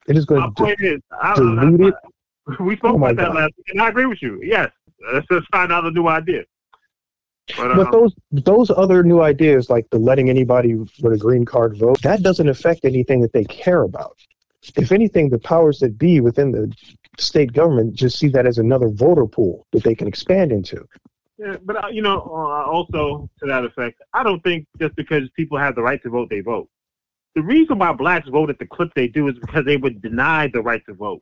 It 0.08 0.18
is 0.18 0.26
going 0.26 0.42
My 0.42 0.48
to 0.48 0.54
point 0.54 0.82
is, 0.82 1.00
I, 1.22 1.36
dilute 1.36 1.82
it. 1.82 1.94
I, 2.48 2.64
we 2.64 2.76
spoke 2.76 2.94
Oh 2.94 2.98
about 2.98 3.16
that 3.16 3.28
God. 3.28 3.36
last 3.36 3.54
week, 3.58 3.68
and 3.70 3.82
I 3.82 3.90
agree 3.90 4.06
with 4.08 4.22
you. 4.22 4.42
Yes, 4.44 4.70
let's 5.14 5.28
just 5.32 5.48
find 5.52 5.72
out 5.72 5.86
a 5.86 5.92
new 5.92 6.08
idea. 6.08 6.44
But, 7.56 7.76
But 7.76 7.88
um, 7.88 7.92
those 7.92 8.16
those 8.32 8.72
other 8.72 9.04
new 9.04 9.22
ideas, 9.22 9.70
like 9.70 9.90
the 9.90 10.00
letting 10.00 10.30
anybody 10.30 10.76
with 10.76 11.14
a 11.14 11.18
green 11.18 11.46
card 11.46 11.78
vote, 11.78 12.02
that 12.02 12.24
doesn't 12.24 12.50
affect 12.50 12.84
anything 12.84 13.22
that 13.22 13.32
they 13.32 13.44
care 13.46 13.84
about. 13.84 14.18
If 14.76 14.92
anything, 14.92 15.30
the 15.30 15.40
powers 15.40 15.80
that 15.80 15.98
be 15.98 16.20
within 16.20 16.52
the 16.52 16.72
state 17.18 17.54
government 17.54 17.94
just 17.94 18.18
see 18.18 18.28
that 18.30 18.46
as 18.46 18.58
another 18.58 18.90
voter 18.90 19.26
pool 19.26 19.68
that 19.72 19.84
they 19.84 19.96
can 19.96 20.08
expand 20.08 20.52
into. 20.52 20.86
Yeah, 21.38 21.58
but 21.64 21.84
uh, 21.84 21.88
you 21.88 22.02
know, 22.02 22.20
uh, 22.22 22.66
also 22.70 23.30
to 23.40 23.48
that 23.48 23.66
effect, 23.66 24.02
I 24.14 24.24
don't 24.24 24.42
think 24.44 24.68
just 24.80 24.96
because 24.96 25.30
people 25.36 25.58
have 25.58 25.76
the 25.76 25.82
right 25.82 26.02
to 26.04 26.10
vote, 26.10 26.30
they 26.30 26.42
vote. 26.42 26.70
The 27.36 27.42
reason 27.42 27.80
why 27.80 27.92
blacks 27.94 28.28
vote 28.30 28.50
at 28.50 28.60
the 28.60 28.66
clip 28.66 28.94
they 28.96 29.08
do 29.08 29.28
is 29.28 29.36
because 29.40 29.66
they 29.66 29.78
were 29.78 29.90
denied 29.90 30.52
the 30.54 30.62
right 30.62 30.86
to 30.86 30.94
vote. 30.94 31.22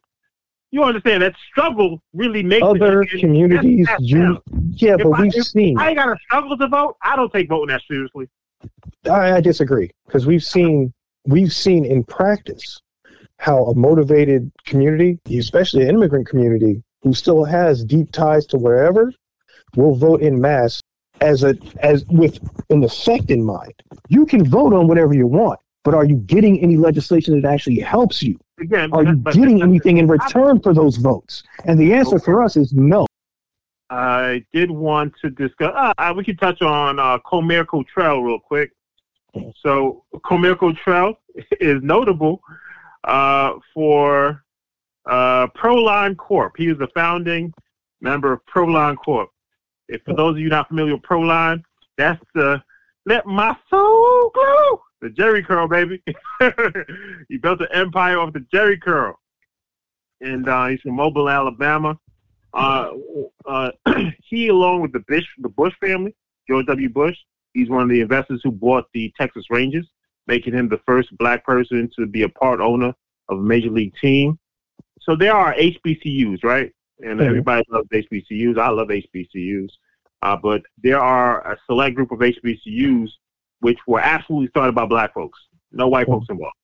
You 0.72 0.84
understand 0.84 1.24
that 1.24 1.36
struggle 1.50 2.02
really 2.14 2.44
makes 2.44 2.64
Other 2.64 3.02
it, 3.04 3.20
communities, 3.20 3.88
you, 4.00 4.40
yeah, 4.74 4.96
If 4.96 5.04
but 5.04 5.12
I- 5.12 5.22
we've 5.22 5.36
if 5.36 5.46
seen. 5.46 5.80
I 5.80 5.90
ain't 5.90 5.98
got 5.98 6.10
a 6.10 6.18
struggle 6.26 6.58
to 6.58 6.68
vote. 6.68 6.98
I 7.02 7.16
don't 7.16 7.32
take 7.32 7.48
voting 7.50 7.70
that 7.74 7.82
seriously. 7.90 8.28
I, 9.06 9.34
I 9.38 9.42
disagree 9.42 9.90
because 10.06 10.28
we've 10.28 10.44
seen 10.44 10.94
we've 11.26 11.54
seen 11.54 11.86
in 11.86 12.04
practice 12.04 12.80
how 13.40 13.66
a 13.66 13.76
motivated 13.76 14.52
community, 14.66 15.18
especially 15.38 15.84
an 15.84 15.90
immigrant 15.90 16.28
community, 16.28 16.84
who 17.02 17.14
still 17.14 17.46
has 17.46 17.84
deep 17.84 18.12
ties 18.12 18.46
to 18.46 18.58
wherever, 18.58 19.12
will 19.76 19.96
vote 19.96 20.22
in 20.22 20.40
mass 20.40 20.82
as 21.22 21.44
a 21.44 21.58
as 21.80 22.06
with 22.06 22.38
an 22.70 22.84
effect 22.84 23.32
in 23.32 23.44
mind. 23.44 23.74
You 24.10 24.26
can 24.26 24.46
vote 24.46 24.74
on 24.74 24.88
whatever 24.88 25.14
you 25.14 25.26
want, 25.26 25.60
but 25.86 25.94
are 25.94 26.06
you 26.06 26.18
getting 26.18 26.60
any 26.60 26.76
legislation 26.76 27.40
that 27.42 27.50
actually 27.50 27.80
helps 27.80 28.22
you? 28.22 28.38
Again, 28.60 28.92
Are 28.92 29.04
you 29.04 29.16
getting 29.16 29.62
anything 29.62 29.98
in 29.98 30.08
return 30.08 30.60
for 30.60 30.74
those 30.74 30.98
votes? 30.98 31.44
And 31.64 31.80
the 31.80 31.94
answer 31.94 32.20
for 32.20 32.44
us 32.44 32.58
is 32.58 32.74
no. 32.74 33.06
I 33.90 34.44
did 34.52 34.70
want 34.70 35.14
to 35.22 35.30
discuss. 35.30 35.72
Uh, 35.76 36.14
we 36.16 36.26
could 36.26 36.40
touch 36.40 36.62
on 36.62 37.00
uh, 37.00 37.20
Comer 37.20 37.64
Cottrell 37.64 38.22
real 38.22 38.40
quick. 38.40 38.72
So 39.62 40.04
Comer 40.26 40.56
Cottrell 40.56 41.18
is 41.62 41.82
notable 41.82 42.42
uh, 43.04 43.54
for 43.74 44.44
uh, 45.10 45.48
Proline 45.48 46.18
Corp. 46.18 46.54
He 46.58 46.68
is 46.68 46.78
the 46.78 46.90
founding 46.94 47.54
member 48.02 48.34
of 48.34 48.42
Proline 48.46 48.98
Corp. 48.98 49.30
If 49.88 50.02
for 50.04 50.16
those 50.16 50.34
of 50.34 50.40
you 50.40 50.50
not 50.50 50.68
familiar 50.68 50.94
with 50.94 51.04
Proline, 51.04 51.64
that's 51.98 52.22
the 52.36 52.62
let 53.06 53.26
my 53.26 53.56
soul 53.70 54.32
glow. 54.34 54.82
The 55.02 55.10
Jheri 55.10 55.46
curl, 55.46 55.68
baby. 55.68 56.02
he 57.30 57.38
built 57.38 57.62
an 57.62 57.68
empire 57.72 58.20
off 58.20 58.34
the 58.34 58.46
Jheri 58.54 58.80
curl, 58.80 59.18
and 60.22 60.48
uh, 60.48 60.68
he's 60.68 60.82
from 60.82 60.96
Mobile, 60.96 61.30
Alabama. 61.30 61.98
Uh, 62.54 62.92
uh, 63.46 63.72
he, 64.30 64.50
along 64.50 64.82
with 64.82 64.92
the 64.92 65.00
Bush, 65.08 65.26
the 65.40 65.50
Bush 65.50 65.74
family, 65.80 66.14
George 66.48 66.66
W. 66.66 66.90
Bush, 66.90 67.18
he's 67.54 67.70
one 67.70 67.84
of 67.84 67.90
the 67.90 68.02
investors 68.02 68.42
who 68.44 68.52
bought 68.52 68.86
the 68.94 69.14
Texas 69.20 69.46
Rangers, 69.50 69.88
making 70.30 70.54
him 70.54 70.70
the 70.70 70.80
first 70.86 71.10
black 71.18 71.44
person 71.44 71.90
to 71.98 72.06
be 72.06 72.22
a 72.22 72.30
part 72.30 72.60
owner 72.62 72.94
of 73.30 73.40
a 73.40 73.42
major 73.42 73.72
league 73.72 73.94
team. 74.00 74.38
So 75.02 75.16
there 75.16 75.36
are 75.36 75.56
HBCUs, 75.56 76.44
right? 76.44 76.72
And 77.04 77.20
Mhm. 77.20 77.26
everybody 77.30 77.64
loves 77.70 77.90
HBCUs. 77.92 78.58
I 78.60 78.70
love 78.70 78.92
HBCUs. 78.92 79.72
Uh, 80.22 80.38
but 80.38 80.62
there 80.84 81.00
are 81.00 81.34
a 81.52 81.58
select 81.66 81.96
group 81.96 82.12
of 82.12 82.22
HBCUs 82.22 83.10
which 83.62 83.80
were 83.88 84.00
absolutely 84.00 84.50
started 84.50 84.74
by 84.76 84.86
black 84.86 85.14
folks, 85.14 85.40
no 85.72 85.88
white 85.88 86.08
Mhm. 86.08 86.12
folks 86.12 86.28
involved, 86.30 86.56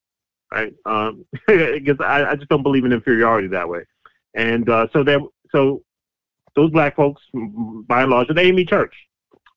right? 0.54 0.74
Um, 0.86 1.26
because 1.48 2.00
I, 2.00 2.32
I 2.32 2.36
just 2.36 2.50
don't 2.50 2.64
believe 2.64 2.86
in 2.86 2.94
inferiority 2.94 3.48
that 3.50 3.68
way. 3.68 3.84
And 4.36 4.70
uh, 4.70 4.88
so 4.94 5.04
there, 5.04 5.20
so 5.52 5.82
those 6.56 6.70
black 6.72 6.96
folks, 6.96 7.22
by 7.88 8.04
and 8.04 8.12
large, 8.12 8.30
are 8.30 8.34
the 8.36 8.42
AME 8.42 8.66
Church. 8.68 8.96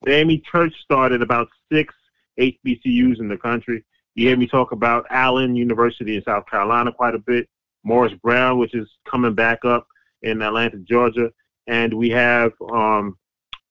The 0.05 0.13
AME 0.15 0.41
Church 0.51 0.75
started 0.83 1.21
about 1.23 1.49
six 1.71 1.95
HBCUs 2.39 3.21
in 3.21 3.29
the 3.29 3.37
country. 3.37 3.85
You 4.19 4.27
hear 4.27 4.37
me 4.37 4.49
talk 4.49 4.73
about 4.73 5.07
Allen 5.11 5.55
University 5.55 6.17
in 6.17 6.25
South 6.25 6.45
Carolina 6.47 6.91
quite 6.91 7.15
a 7.15 7.21
bit, 7.21 7.49
Morris 7.85 8.13
Brown, 8.15 8.59
which 8.59 8.75
is 8.75 8.89
coming 9.09 9.33
back 9.33 9.65
up 9.65 9.87
in 10.23 10.43
Atlanta, 10.43 10.79
Georgia, 10.79 11.31
and 11.69 11.95
we 11.95 12.11
have 12.11 12.51
um, 12.73 13.17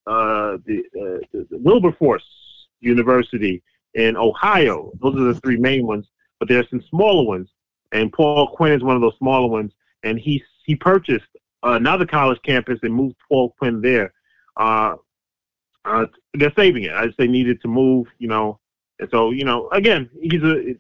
uh, 0.06 0.56
the, 0.66 0.84
uh, 0.96 1.28
the 1.34 1.58
Wilberforce 1.58 2.24
University 2.80 3.62
in 3.96 4.16
Ohio. 4.16 4.94
Those 5.02 5.18
are 5.18 5.34
the 5.34 5.40
three 5.42 5.58
main 5.58 5.86
ones, 5.86 6.08
but 6.40 6.48
there 6.48 6.62
are 6.62 6.68
some 6.70 6.82
smaller 6.90 7.26
ones, 7.28 7.50
and 7.92 8.14
Paul 8.14 8.48
Quinn 8.56 8.72
is 8.72 8.84
one 8.84 8.96
of 8.96 9.02
those 9.02 9.18
smaller 9.18 9.50
ones, 9.50 9.74
and 10.04 10.18
he 10.18 10.42
he 10.66 10.76
purchased 10.76 11.28
another 11.64 12.06
college 12.06 12.40
campus 12.44 12.80
and 12.84 12.94
moved 12.94 13.18
Paul 13.28 13.54
Quinn 13.60 13.82
there. 13.82 14.14
Uh, 14.56 14.96
uh, 15.84 16.06
they're 16.36 16.54
saving 16.56 16.84
it. 16.84 16.94
I 16.94 17.08
just 17.08 17.18
they 17.18 17.28
needed 17.28 17.60
to 17.64 17.68
move, 17.68 18.08
you 18.18 18.30
know, 18.30 18.62
and 19.00 19.10
so 19.12 19.32
you 19.32 19.46
know, 19.46 19.70
again, 19.70 20.10
he's 20.22 20.42
a. 20.44 20.76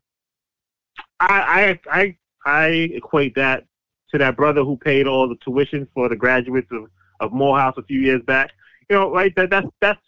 I 1.20 1.80
I 1.90 2.00
I 2.00 2.18
I 2.46 2.68
equate 2.68 3.36
that 3.36 3.66
to 4.12 4.18
that 4.18 4.36
brother 4.38 4.64
who 4.64 4.78
paid 4.78 5.08
all 5.08 5.28
the 5.28 5.36
tuition 5.44 5.88
for 5.94 6.10
the 6.10 6.16
graduates 6.16 6.68
of 6.72 6.86
of 7.20 7.34
Morehouse 7.34 7.76
a 7.78 7.84
few 7.84 8.00
years 8.00 8.22
back. 8.26 8.52
You 8.90 8.96
know, 8.96 9.12
right? 9.12 9.34
That 9.36 9.50
that's 9.50 9.68
that's 9.82 10.02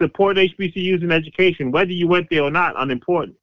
supporting 0.00 0.48
HBCUs 0.50 1.02
in 1.02 1.12
education, 1.12 1.70
whether 1.70 1.92
you 1.92 2.08
went 2.08 2.28
there 2.30 2.42
or 2.42 2.50
not, 2.50 2.74
unimportant, 2.76 3.36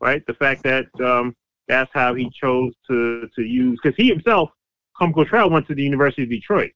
right? 0.00 0.24
The 0.26 0.34
fact 0.34 0.62
that 0.64 0.86
um, 1.04 1.34
that's 1.66 1.90
how 1.92 2.14
he 2.14 2.30
chose 2.30 2.72
to 2.88 3.28
to 3.36 3.42
use 3.42 3.78
because 3.82 3.96
he 3.96 4.08
himself, 4.08 4.50
Comer 4.98 5.12
Cottrell, 5.12 5.50
went 5.50 5.66
to 5.68 5.74
the 5.74 5.82
University 5.82 6.22
of 6.22 6.30
Detroit, 6.30 6.72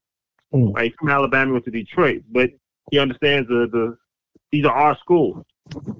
Mm. 0.55 0.75
right? 0.75 0.93
From 0.99 1.09
Alabama, 1.09 1.53
went 1.55 1.65
to 1.65 1.71
Detroit, 1.71 2.23
but 2.31 2.51
he 2.91 2.99
understands 2.99 3.49
the 3.49 3.69
the 3.73 3.97
these 4.51 4.67
are 4.67 4.75
our 4.75 4.97
schools. 4.99 5.45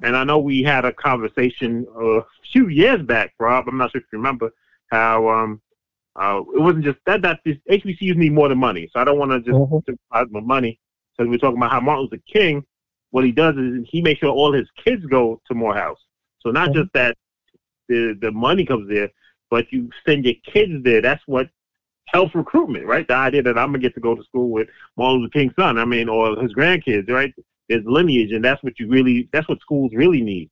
And 0.03 0.17
I 0.17 0.25
know 0.25 0.39
we 0.39 0.63
had 0.63 0.85
a 0.85 0.93
conversation 0.93 1.87
a 2.01 2.21
few 2.53 2.69
years 2.69 3.03
back, 3.03 3.35
Rob. 3.39 3.69
I'm 3.69 3.79
not 3.79 3.93
sure 3.93 4.01
if 4.01 4.07
you 4.13 4.19
remember 4.19 4.51
how 4.91 5.29
um 5.29 5.61
uh 6.17 6.41
it 6.55 6.61
wasn't 6.61 6.85
just 6.85 6.99
that 7.07 7.23
that 7.23 7.41
these 7.45 7.57
HBCUs 7.71 8.17
need 8.17 8.33
more 8.33 8.49
than 8.49 8.59
money. 8.59 8.89
So 8.93 9.01
I 9.01 9.05
don't 9.05 9.19
want 9.19 9.31
to 9.31 9.41
just 9.41 9.59
Mhm. 9.59 9.99
my 10.11 10.41
money 10.41 10.79
because 11.17 11.31
we're 11.31 11.39
talking 11.39 11.57
about 11.57 11.71
how 11.71 11.81
Martin 11.81 12.05
Luther 12.05 12.23
King. 12.27 12.65
What 13.11 13.25
he 13.25 13.33
does 13.33 13.57
is 13.57 13.87
he 13.89 14.01
makes 14.01 14.21
sure 14.21 14.31
all 14.31 14.53
his 14.53 14.69
kids 14.83 15.05
go 15.07 15.41
to 15.47 15.55
Morehouse. 15.55 15.99
So 16.41 16.51
not 16.51 16.71
Mhm. 16.71 16.75
just 16.75 16.93
that 16.95 17.17
the 17.89 18.17
the 18.21 18.31
money 18.33 18.65
comes 18.65 18.89
there, 18.89 19.11
but 19.51 19.71
you 19.73 19.91
send 20.07 20.25
your 20.25 20.35
kids 20.45 20.83
there. 20.83 21.01
That's 21.01 21.23
what 21.27 21.49
helps 22.07 22.35
recruitment, 22.35 22.87
right? 22.87 23.07
The 23.07 23.15
idea 23.15 23.43
that 23.43 23.59
I'm 23.59 23.69
gonna 23.69 23.79
get 23.79 23.95
to 23.95 24.01
go 24.01 24.15
to 24.15 24.25
school 24.25 24.51
with 24.51 24.69
Martin 24.97 25.21
Luther 25.23 25.31
King's 25.33 25.55
son, 25.57 25.79
I 25.79 25.85
mean, 25.85 26.09
or 26.09 26.41
his 26.41 26.55
grandkids, 26.55 27.09
right? 27.11 27.33
There's 27.73 27.85
lineage, 27.87 28.33
and 28.33 28.45
that's 28.45 28.63
what 28.63 28.79
you 28.79 28.87
really, 28.89 29.29
that's 29.33 29.49
what 29.49 29.61
schools 29.61 29.93
really 29.95 30.21
need. 30.21 30.51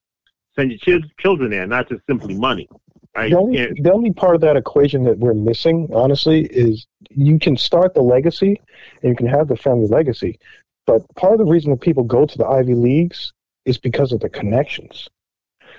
Send 0.57 0.71
your 0.71 0.79
chil- 0.79 1.09
children 1.19 1.51
there, 1.51 1.67
not 1.67 1.89
just 1.89 2.01
simply 2.07 2.35
money, 2.35 2.69
right? 3.15 3.31
The 3.31 3.39
only, 3.39 3.73
the 3.81 3.93
only 3.93 4.13
part 4.13 4.35
of 4.35 4.41
that 4.41 4.57
equation 4.57 5.05
that 5.05 5.19
we're 5.19 5.35
missing, 5.35 5.89
honestly, 5.93 6.47
is 6.47 6.87
you 7.11 7.39
can 7.39 7.57
start 7.57 7.95
the 7.95 8.03
legacy 8.03 8.61
and 9.03 9.11
you 9.11 9.17
can 9.17 9.27
have 9.27 9.49
the 9.49 9.57
family 9.57 9.87
legacy. 9.87 10.39
But 10.87 11.03
part 11.15 11.35
of 11.35 11.39
the 11.39 11.45
reason 11.45 11.71
that 11.73 11.81
people 11.83 12.05
go 12.05 12.25
to 12.25 12.39
the 12.39 12.47
Ivy 12.47 12.75
Leagues 12.75 13.33
is 13.67 13.77
because 13.77 14.13
of 14.13 14.21
the 14.21 14.31
connections. 14.31 15.09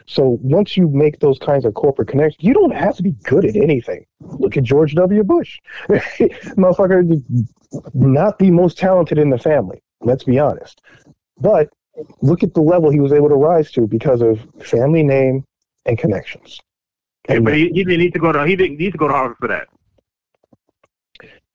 So 0.05 0.39
once 0.41 0.77
you 0.77 0.87
make 0.87 1.19
those 1.19 1.39
kinds 1.39 1.65
of 1.65 1.73
corporate 1.73 2.07
connections, 2.07 2.43
you 2.43 2.53
don't 2.53 2.75
have 2.75 2.95
to 2.97 3.03
be 3.03 3.11
good 3.23 3.45
at 3.45 3.55
anything. 3.55 4.05
Look 4.19 4.57
at 4.57 4.63
George 4.63 4.93
W. 4.95 5.23
Bush. 5.23 5.59
Motherfucker, 5.89 7.23
not 7.93 8.39
the 8.39 8.51
most 8.51 8.77
talented 8.77 9.17
in 9.17 9.29
the 9.29 9.37
family, 9.37 9.81
let's 10.01 10.23
be 10.23 10.39
honest. 10.39 10.81
But 11.41 11.69
look 12.21 12.43
at 12.43 12.53
the 12.53 12.61
level 12.61 12.89
he 12.89 12.99
was 12.99 13.11
able 13.11 13.29
to 13.29 13.35
rise 13.35 13.71
to 13.71 13.87
because 13.87 14.21
of 14.21 14.39
family 14.63 15.03
name 15.03 15.43
and 15.85 15.97
connections. 15.97 16.59
Yeah, 17.27 17.35
And 17.35 17.45
but 17.45 17.55
he, 17.55 17.69
he 17.69 17.83
didn't 17.83 17.99
need 17.99 18.13
to 18.13 18.19
go 18.19 18.31
to 18.31 18.45
he 18.45 18.55
didn't 18.55 18.77
need 18.77 18.91
to 18.91 18.97
go 18.97 19.07
to 19.07 19.13
Harvard 19.13 19.37
for 19.39 19.47
that. 19.47 19.67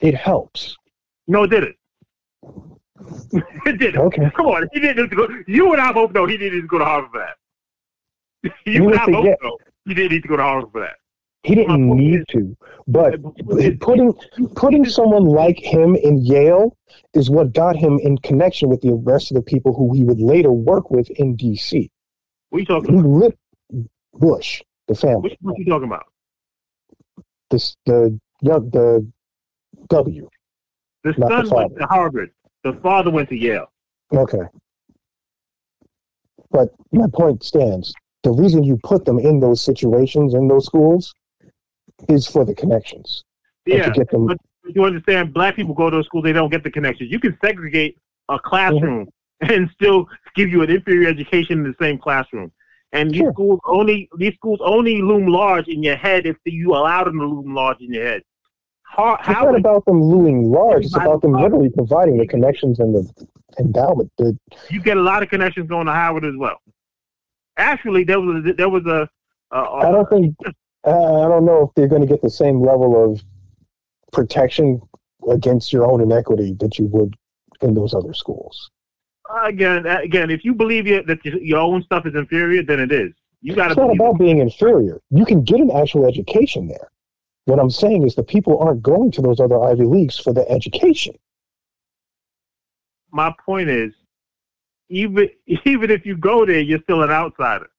It 0.01 0.15
helps. 0.15 0.77
No, 1.27 1.45
it 1.45 1.49
didn't. 1.49 1.77
it 3.33 3.79
didn't. 3.79 4.01
Okay. 4.01 4.31
Come 4.37 4.47
on, 4.47 4.69
he 4.73 4.81
didn't. 4.81 5.03
need 5.03 5.11
to 5.11 5.17
Go, 5.17 5.29
you 5.47 5.73
and 5.73 5.81
I 5.81 5.93
both 5.93 6.13
know 6.13 6.27
he 6.27 6.37
didn't 6.37 6.55
need 6.57 6.63
to 6.63 6.69
go 6.69 6.79
to 6.79 6.85
Harvard 6.85 7.11
for 7.13 7.19
that. 7.21 8.53
you 8.67 8.73
You 8.73 8.89
and 8.89 8.99
I 8.99 9.07
both 9.07 9.37
know 9.43 9.59
he 9.87 9.95
didn't 9.95 10.13
need 10.13 10.23
to 10.23 10.29
go 10.29 10.37
to 10.37 10.43
Harvard 10.43 10.73
for 10.73 10.81
that. 10.81 10.97
He 11.47 11.55
didn't 11.55 11.89
need 11.89 12.25
to, 12.31 12.57
but 12.89 13.23
putting 13.79 14.13
putting 14.57 14.85
someone 14.85 15.27
like 15.27 15.61
him 15.61 15.95
in 15.95 16.19
Yale 16.19 16.77
is 17.15 17.31
what 17.31 17.53
got 17.53 17.77
him 17.77 18.01
in 18.03 18.19
connection 18.19 18.69
with 18.69 18.81
the 18.81 18.95
rest 18.95 19.31
of 19.31 19.37
the 19.37 19.43
people 19.43 19.73
who 19.73 19.95
he 19.95 20.03
would 20.03 20.21
later 20.21 20.51
work 20.51 20.91
with 20.91 21.09
in 21.11 21.37
D.C. 21.37 21.89
What 22.51 22.57
are 22.57 22.61
you 22.61 22.67
talking 22.67 22.99
about? 22.99 23.09
lit 23.09 23.39
Bush, 24.15 24.61
the 24.89 24.97
family, 24.97 25.39
what 25.41 25.57
you 25.57 25.67
talking 25.67 25.87
about? 25.87 26.07
this 27.51 27.77
the 27.87 28.19
yeah, 28.43 28.59
the 28.59 29.09
W. 29.89 30.29
The 31.05 31.15
Not 31.17 31.29
the 31.29 31.49
son 31.49 31.57
went 31.59 31.79
to 31.79 31.87
Harvard. 31.87 32.31
The 32.65 32.73
father 32.83 33.13
went 33.13 33.29
to 33.29 33.37
Yale. 33.37 33.71
Okay. 34.13 34.43
But 36.51 36.71
my 36.91 37.07
point 37.15 37.45
stands. 37.45 37.95
The 38.25 38.33
reason 38.33 38.65
you 38.65 38.81
put 38.83 39.05
them 39.05 39.21
in 39.21 39.39
those 39.39 39.63
situations 39.63 40.35
in 40.35 40.49
those 40.49 40.67
schools 40.67 41.15
is 42.09 42.27
for 42.27 42.45
the 42.45 42.55
connections. 42.55 43.25
Yeah, 43.67 43.87
To 43.87 43.91
get 43.91 44.11
them. 44.11 44.27
but 44.27 44.39
you 44.75 44.85
understand? 44.85 45.33
Black 45.35 45.57
people 45.57 45.75
go 45.75 45.91
to 45.91 45.99
a 45.99 46.05
school; 46.05 46.23
they 46.23 46.33
don't 46.33 46.51
get 46.51 46.63
the 46.65 46.71
connections. 46.71 47.11
You 47.11 47.19
can 47.21 47.37
segregate 47.45 47.99
a 48.29 48.39
classroom 48.39 49.07
Mm-hmm. 49.43 49.53
and 49.53 49.69
still 49.75 50.07
give 50.35 50.49
you 50.49 50.63
an 50.63 50.71
inferior 50.71 51.09
education 51.11 51.59
in 51.59 51.65
the 51.65 51.75
same 51.79 51.99
classroom. 51.99 52.51
And 52.93 53.11
these 53.11 53.19
Sure. 53.21 53.33
schools 53.33 53.61
only 53.67 54.09
these 54.17 54.33
schools 54.35 54.61
only 54.65 55.03
loom 55.03 55.27
large 55.27 55.69
in 55.69 55.83
your 55.83 55.97
head 55.97 56.25
if 56.25 56.37
you 56.47 56.71
allow 56.73 57.05
them 57.05 57.19
to 57.19 57.27
loom 57.27 57.55
large 57.55 57.79
in 57.83 57.93
your 57.93 58.03
head. 58.07 58.23
How, 58.85 59.17
It's 59.17 59.27
how 59.27 59.45
not 59.45 59.57
about 59.59 59.85
them 59.85 60.03
looming 60.03 60.51
large. 60.51 60.87
It's 60.87 60.97
about 60.97 61.21
them 61.21 61.33
literally 61.33 61.69
providing 61.69 62.17
the 62.17 62.27
connections 62.27 62.79
and 62.81 62.95
the 62.95 63.27
endowment. 63.59 64.11
The, 64.17 64.39
you 64.71 64.81
get 64.81 64.97
a 64.97 65.03
lot 65.03 65.23
of 65.23 65.29
connections 65.29 65.69
going 65.69 65.85
to 65.87 65.93
Howard 65.93 66.25
as 66.25 66.35
well. 66.39 66.59
Actually, 67.59 68.05
there 68.05 68.21
was 68.21 68.45
a, 68.47 68.53
there 68.55 68.69
was 68.71 68.87
a, 68.87 69.07
a, 69.55 69.59
I 69.59 69.89
a 69.89 69.93
don't 69.93 70.09
think. 70.09 70.35
Uh, 70.87 71.25
I 71.25 71.29
don't 71.29 71.45
know 71.45 71.63
if 71.63 71.75
they're 71.75 71.89
going 71.89 72.03
to 72.03 72.07
get 72.07 72.23
the 72.23 72.31
same 72.31 72.61
level 72.61 73.13
of 73.13 73.23
protection 74.13 74.81
against 75.31 75.73
your 75.73 75.85
own 75.85 76.01
inequity 76.01 76.57
that 76.61 76.79
you 76.79 76.87
would 76.87 77.17
in 77.61 77.75
those 77.75 77.93
other 77.95 78.15
schools. 78.15 78.71
again 79.43 79.87
again 79.87 80.31
if 80.31 80.45
you 80.45 80.55
believe 80.55 80.87
you, 80.87 81.03
that 81.03 81.25
your 81.25 81.59
own 81.59 81.83
stuff 81.83 82.07
is 82.07 82.15
inferior, 82.15 82.63
then 82.63 82.81
it 82.81 82.93
is. 82.93 83.13
You 83.43 83.55
got 83.55 83.67
to 83.67 83.71
It's 83.73 83.79
not 83.79 83.91
about 83.91 84.19
being 84.19 84.39
inferior. 84.39 85.01
You 85.11 85.25
can 85.25 85.43
get 85.43 85.61
an 85.61 85.71
actual 85.71 86.07
education 86.07 86.69
there. 86.69 86.91
What 87.47 87.59
I'm 87.59 87.71
saying 87.71 88.05
is 88.05 88.15
the 88.15 88.23
people 88.23 88.59
aren't 88.59 88.83
going 88.83 89.11
to 89.13 89.23
those 89.23 89.41
other 89.41 89.61
Ivy 89.61 89.85
Leagues 89.85 90.19
for 90.19 90.33
the 90.33 90.49
education. 90.51 91.15
my 93.13 93.33
point 93.45 93.69
is, 93.69 93.93
even 94.89 95.29
even 95.65 95.91
if 95.91 96.07
you 96.07 96.17
go 96.17 96.47
there, 96.47 96.61
you're 96.61 96.83
still 96.83 97.03
an 97.03 97.11
outsider, 97.11 97.71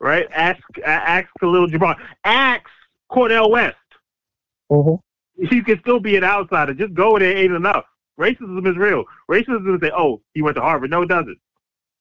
right? 0.00 0.26
Ask 0.32 0.62
ask 0.84 1.28
Khalil 1.38 1.68
Gibran, 1.68 1.96
ask 2.24 2.62
Cornel 3.10 3.50
West. 3.50 3.76
hmm 4.70 4.94
You 5.36 5.62
can 5.62 5.78
still 5.80 6.00
be 6.00 6.16
an 6.16 6.24
outsider. 6.24 6.74
Just 6.74 6.94
go 6.94 7.18
there 7.18 7.36
ain't 7.36 7.52
enough. 7.52 7.84
Racism 8.18 8.68
is 8.68 8.76
real. 8.76 9.04
Racism 9.30 9.74
is 9.74 9.80
say, 9.80 9.90
oh, 9.96 10.20
he 10.34 10.42
went 10.42 10.56
to 10.56 10.60
Harvard. 10.60 10.90
No, 10.90 11.02
it 11.02 11.08
doesn't. 11.08 11.38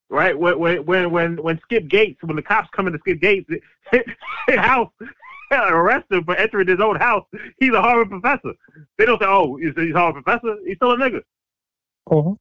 Right? 0.09 0.37
When 0.37 0.57
when 0.59 0.85
when 0.85 1.11
when, 1.11 1.43
when 1.43 1.59
Skip 1.63 1.87
Gates, 1.87 2.21
when 2.23 2.35
the 2.35 2.41
cops 2.41 2.69
come 2.75 2.87
into 2.87 2.99
Skip 2.99 3.21
Gates' 3.21 3.49
house, 4.49 4.91
arrest 5.51 6.11
him 6.11 6.23
for 6.25 6.35
entering 6.35 6.67
his 6.67 6.79
own 6.79 6.95
house, 6.95 7.25
he's 7.59 7.73
a 7.73 7.81
Harvard 7.81 8.09
professor. 8.09 8.53
They 8.97 9.05
don't 9.05 9.21
say, 9.21 9.27
oh, 9.27 9.57
he's 9.57 9.73
he's 9.75 9.93
a 9.93 9.99
Harvard 9.99 10.23
professor. 10.25 10.55
He's 10.65 10.77
still 10.77 10.91
a 10.91 10.97
nigga. 10.97 11.21
hmm 12.09 12.33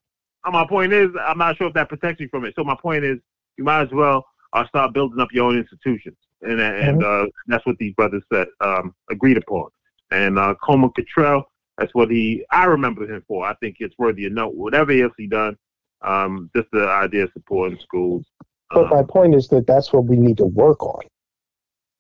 Uh, 0.44 0.50
my 0.50 0.66
point 0.66 0.92
is, 0.92 1.08
I'm 1.20 1.38
not 1.38 1.56
sure 1.56 1.68
if 1.68 1.74
that 1.74 1.88
protects 1.88 2.20
you 2.20 2.28
from 2.28 2.44
it. 2.46 2.54
So 2.56 2.64
my 2.64 2.76
point 2.80 3.04
is, 3.04 3.18
you 3.56 3.64
might 3.64 3.82
as 3.82 3.92
well 3.92 4.24
uh, 4.52 4.66
start 4.68 4.92
building 4.94 5.20
up 5.20 5.28
your 5.32 5.46
own 5.46 5.58
institutions, 5.58 6.16
and 6.42 6.60
and 6.60 7.04
uh, 7.04 7.26
that's 7.46 7.66
what 7.66 7.76
these 7.78 7.94
brothers 7.94 8.22
said 8.32 8.48
um, 8.60 8.94
agreed 9.10 9.36
upon. 9.36 9.68
And 10.10 10.38
uh, 10.38 10.54
Coleman 10.62 10.90
Cottrell, 10.96 11.44
that's 11.76 11.94
what 11.94 12.10
he 12.10 12.44
I 12.50 12.64
remember 12.64 13.04
him 13.12 13.22
for. 13.28 13.46
I 13.46 13.54
think 13.56 13.76
it's 13.80 13.94
worthy 13.98 14.26
of 14.26 14.32
note. 14.32 14.54
Whatever 14.54 14.92
else 14.92 15.12
he 15.16 15.26
done, 15.26 15.56
um, 16.02 16.50
just 16.56 16.68
the 16.72 16.88
idea 16.88 17.24
of 17.24 17.30
supporting 17.32 17.78
schools. 17.78 18.26
But 18.70 18.84
Um, 18.84 18.90
my 18.90 19.02
point 19.02 19.34
is 19.34 19.48
that 19.48 19.66
that's 19.66 19.92
what 19.92 20.04
we 20.04 20.16
need 20.16 20.36
to 20.38 20.46
work 20.46 20.82
on. 20.84 21.02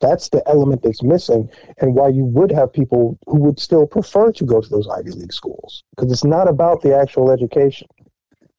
That's 0.00 0.28
the 0.28 0.42
element 0.46 0.82
that's 0.82 1.02
missing, 1.02 1.50
and 1.78 1.94
why 1.94 2.08
you 2.08 2.24
would 2.24 2.52
have 2.52 2.72
people 2.72 3.18
who 3.26 3.40
would 3.40 3.58
still 3.58 3.86
prefer 3.86 4.30
to 4.32 4.44
go 4.44 4.60
to 4.60 4.68
those 4.68 4.88
Ivy 4.88 5.10
League 5.10 5.32
schools 5.32 5.82
because 5.96 6.12
it's 6.12 6.24
not 6.24 6.46
about 6.48 6.82
the 6.82 6.96
actual 6.96 7.30
education. 7.30 7.88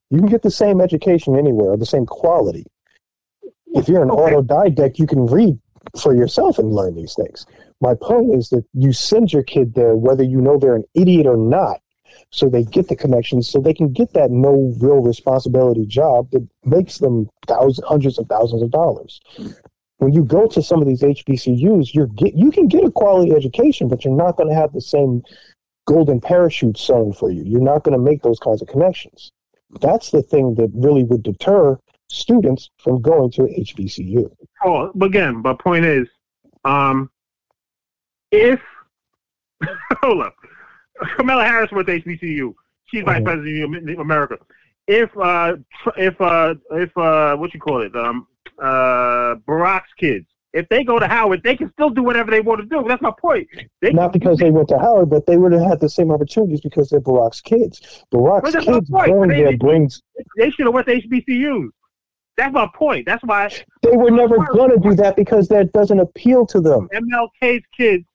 You 0.09 0.19
can 0.19 0.27
get 0.27 0.41
the 0.41 0.51
same 0.51 0.81
education 0.81 1.37
anywhere, 1.37 1.77
the 1.77 1.85
same 1.85 2.05
quality. 2.05 2.65
If 3.73 3.87
you're 3.87 4.03
an 4.03 4.11
Okay. 4.11 4.35
autodidact, 4.35 4.99
you 4.99 5.07
can 5.07 5.25
read 5.25 5.59
for 5.99 6.15
yourself 6.15 6.59
and 6.59 6.73
learn 6.73 6.95
these 6.95 7.15
things. 7.15 7.45
My 7.81 7.93
point 7.93 8.35
is 8.35 8.49
that 8.49 8.65
you 8.73 8.91
send 8.93 9.31
your 9.31 9.43
kid 9.43 9.73
there, 9.73 9.95
whether 9.95 10.23
you 10.23 10.41
know 10.41 10.57
they're 10.57 10.75
an 10.75 10.83
idiot 10.93 11.25
or 11.25 11.37
not, 11.37 11.79
so 12.31 12.49
they 12.49 12.63
get 12.63 12.87
the 12.87 12.95
connections, 12.95 13.49
so 13.49 13.59
they 13.59 13.73
can 13.73 13.91
get 13.91 14.13
that 14.13 14.31
no 14.31 14.73
real 14.79 15.01
responsibility 15.01 15.85
job 15.85 16.29
that 16.31 16.47
makes 16.65 16.97
them 16.97 17.29
thousands, 17.47 17.87
hundreds 17.87 18.19
of 18.19 18.27
thousands 18.27 18.61
of 18.61 18.71
dollars. 18.71 19.19
When 19.97 20.13
you 20.13 20.23
go 20.23 20.47
to 20.47 20.61
some 20.61 20.81
of 20.81 20.87
these 20.87 21.01
HBCUs, 21.01 21.93
you're 21.93 22.07
get, 22.07 22.33
you 22.33 22.51
can 22.51 22.67
get 22.67 22.83
a 22.83 22.91
quality 22.91 23.33
education, 23.33 23.87
but 23.87 24.05
you're 24.05 24.15
not 24.15 24.37
going 24.37 24.49
to 24.49 24.55
have 24.55 24.73
the 24.73 24.81
same 24.81 25.23
golden 25.85 26.21
parachute 26.21 26.77
sewn 26.77 27.13
for 27.13 27.31
you. 27.31 27.43
You're 27.45 27.61
not 27.61 27.83
going 27.83 27.97
to 27.97 28.03
make 28.03 28.21
those 28.21 28.39
kinds 28.39 28.61
of 28.61 28.67
connections. 28.67 29.31
That's 29.81 30.11
the 30.11 30.21
thing 30.21 30.55
that 30.55 30.69
really 30.73 31.03
would 31.03 31.23
deter 31.23 31.79
students 32.09 32.69
from 32.83 33.01
going 33.01 33.31
to 33.31 33.43
HBCU. 33.43 34.29
Oh, 34.65 34.91
again, 35.01 35.41
but 35.41 35.59
point 35.59 35.85
is, 35.85 36.07
um, 36.65 37.09
if 38.31 38.59
hold 40.01 40.21
up, 40.23 40.35
Kamala 41.17 41.43
Harris 41.45 41.71
went 41.71 41.87
to 41.87 41.99
HBCU. 42.01 42.53
She's 42.85 43.03
vice 43.03 43.21
Mhm. 43.21 43.25
president 43.25 43.89
of 43.91 43.99
America. 43.99 44.37
If 44.87 45.15
uh, 45.17 45.57
if 45.97 46.19
uh, 46.19 46.55
if 46.71 46.95
uh, 46.97 47.35
what 47.37 47.53
you 47.53 47.59
call 47.59 47.81
it, 47.81 47.95
um, 47.95 48.27
uh, 48.59 49.35
Barack's 49.47 49.93
kids, 49.97 50.25
if 50.53 50.67
they 50.69 50.83
go 50.83 50.97
to 50.97 51.07
Howard, 51.07 51.43
they 51.43 51.55
can 51.55 51.71
still 51.73 51.91
do 51.91 52.01
whatever 52.01 52.31
they 52.31 52.41
want 52.41 52.59
to 52.61 52.65
do. 52.65 52.83
That's 52.87 53.01
my 53.01 53.11
point. 53.21 53.47
They, 53.81 53.91
Not 53.93 54.11
because 54.13 54.39
they 54.39 54.49
went 54.49 54.67
to 54.69 54.79
Howard, 54.79 55.11
but 55.11 55.27
they 55.27 55.37
would 55.37 55.51
have 55.51 55.61
had 55.61 55.79
the 55.79 55.89
same 55.89 56.09
opportunities 56.11 56.61
because 56.61 56.89
they're 56.89 56.99
Barack's 57.01 57.39
kids. 57.41 58.03
Barack's 58.11 58.41
But 58.41 58.53
that's 58.53 58.65
my 58.65 58.73
kids 58.73 58.89
going 58.89 59.29
They- 59.29 59.43
there 59.43 59.57
brings. 59.57 60.01
they 60.37 60.49
should 60.49 60.65
have 60.65 60.73
went 60.73 60.87
to 60.87 60.93
HBCUs. 60.95 61.69
That's 62.39 62.53
my 62.53 62.69
point. 62.73 63.05
That's 63.05 63.21
why 63.23 63.49
They 63.83 63.97
were 63.97 64.11
never 64.11 64.37
going 64.37 64.71
to 64.71 64.77
do 64.77 64.95
that 64.95 65.17
because 65.17 65.49
that 65.49 65.73
doesn't 65.73 65.99
appeal 65.99 66.45
to 66.45 66.61
them. 66.61 66.87
MLK's 66.93 67.65
kids 67.75 68.05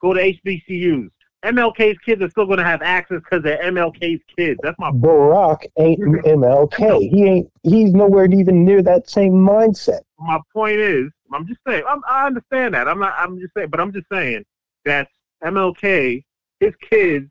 go 0.00 0.14
to 0.14 0.20
HBCUs. 0.20 1.10
MLK's 1.44 1.98
kids 1.98 2.22
are 2.22 2.30
still 2.30 2.46
going 2.46 2.58
to 2.58 2.64
have 2.64 2.80
access 2.82 3.18
because 3.18 3.42
they're 3.42 3.60
MLK's 3.60 4.20
kids. 4.36 4.60
That's 4.62 4.78
my 4.78 4.92
Barack 4.92 5.66
ain't 5.80 5.98
MLK. 5.98 7.10
He 7.10 7.24
ain't. 7.24 7.50
He's 7.64 7.92
nowhere 7.92 8.26
even 8.26 8.64
near 8.64 8.82
that 8.82 9.10
same 9.10 9.32
mindset. 9.32 10.02
my 10.16 10.38
point 10.52 10.78
is, 10.78 11.10
I'm 11.32 11.48
just 11.48 11.58
saying, 11.66 11.82
I'm, 11.88 12.02
I 12.08 12.26
understand 12.26 12.74
that. 12.74 12.86
I'm 12.86 13.00
not, 13.00 13.14
I'm 13.18 13.40
just 13.40 13.52
saying, 13.56 13.70
but 13.70 13.80
I'm 13.80 13.92
just 13.92 14.06
saying 14.12 14.44
that 14.84 15.08
MLK, 15.42 16.22
his 16.60 16.74
kids 16.88 17.28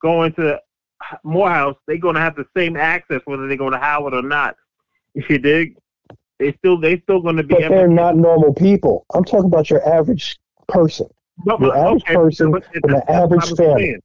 going 0.00 0.32
to 0.34 0.58
Morehouse, 1.24 1.76
they're 1.86 1.98
going 1.98 2.14
to 2.14 2.22
have 2.22 2.36
the 2.36 2.46
same 2.56 2.78
access 2.78 3.20
whether 3.26 3.46
they 3.46 3.58
go 3.58 3.68
to 3.68 3.76
Howard 3.76 4.14
or 4.14 4.22
not. 4.22 4.56
You 5.28 5.38
dig? 5.38 5.76
They 6.40 6.54
still, 6.54 6.80
they 6.80 6.98
still 7.00 7.20
going 7.20 7.36
to 7.36 7.42
be. 7.42 7.54
But 7.54 7.68
they're 7.68 7.86
not 7.86 8.16
normal 8.16 8.54
people. 8.54 9.04
I'm 9.14 9.24
talking 9.24 9.44
about 9.44 9.68
your 9.68 9.86
average 9.86 10.38
person. 10.68 11.06
But- 11.44 11.60
your 11.60 11.76
average 11.76 12.04
person 12.04 12.50
but 12.50 12.64
an 12.74 13.02
average 13.08 13.54
family. 13.56 13.96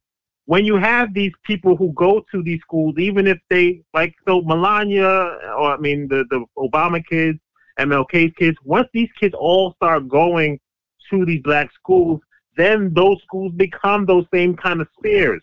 When 0.47 0.63
you 0.63 0.75
have 0.75 1.13
these 1.13 1.31
people 1.43 1.75
who 1.75 1.91
go 1.93 2.23
to 2.31 2.43
these 2.43 2.59
schools, 2.59 2.95
even 2.99 3.25
if 3.25 3.39
they 3.49 3.81
like, 3.93 4.13
so 4.27 4.41
Melania, 4.41 5.09
or 5.57 5.73
I 5.73 5.77
mean, 5.77 6.07
the 6.07 6.25
the 6.29 6.45
Obama 6.57 7.03
kids, 7.03 7.39
MLK's 7.79 8.33
kids, 8.37 8.57
once 8.63 8.87
these 8.93 9.09
kids 9.19 9.33
all 9.35 9.73
start 9.77 10.07
going 10.07 10.59
to 11.09 11.25
these 11.25 11.41
black 11.41 11.71
schools, 11.73 12.19
then 12.57 12.93
those 12.93 13.17
schools 13.23 13.53
become 13.55 14.05
those 14.05 14.25
same 14.33 14.55
kind 14.55 14.81
of 14.81 14.87
spheres. 14.99 15.41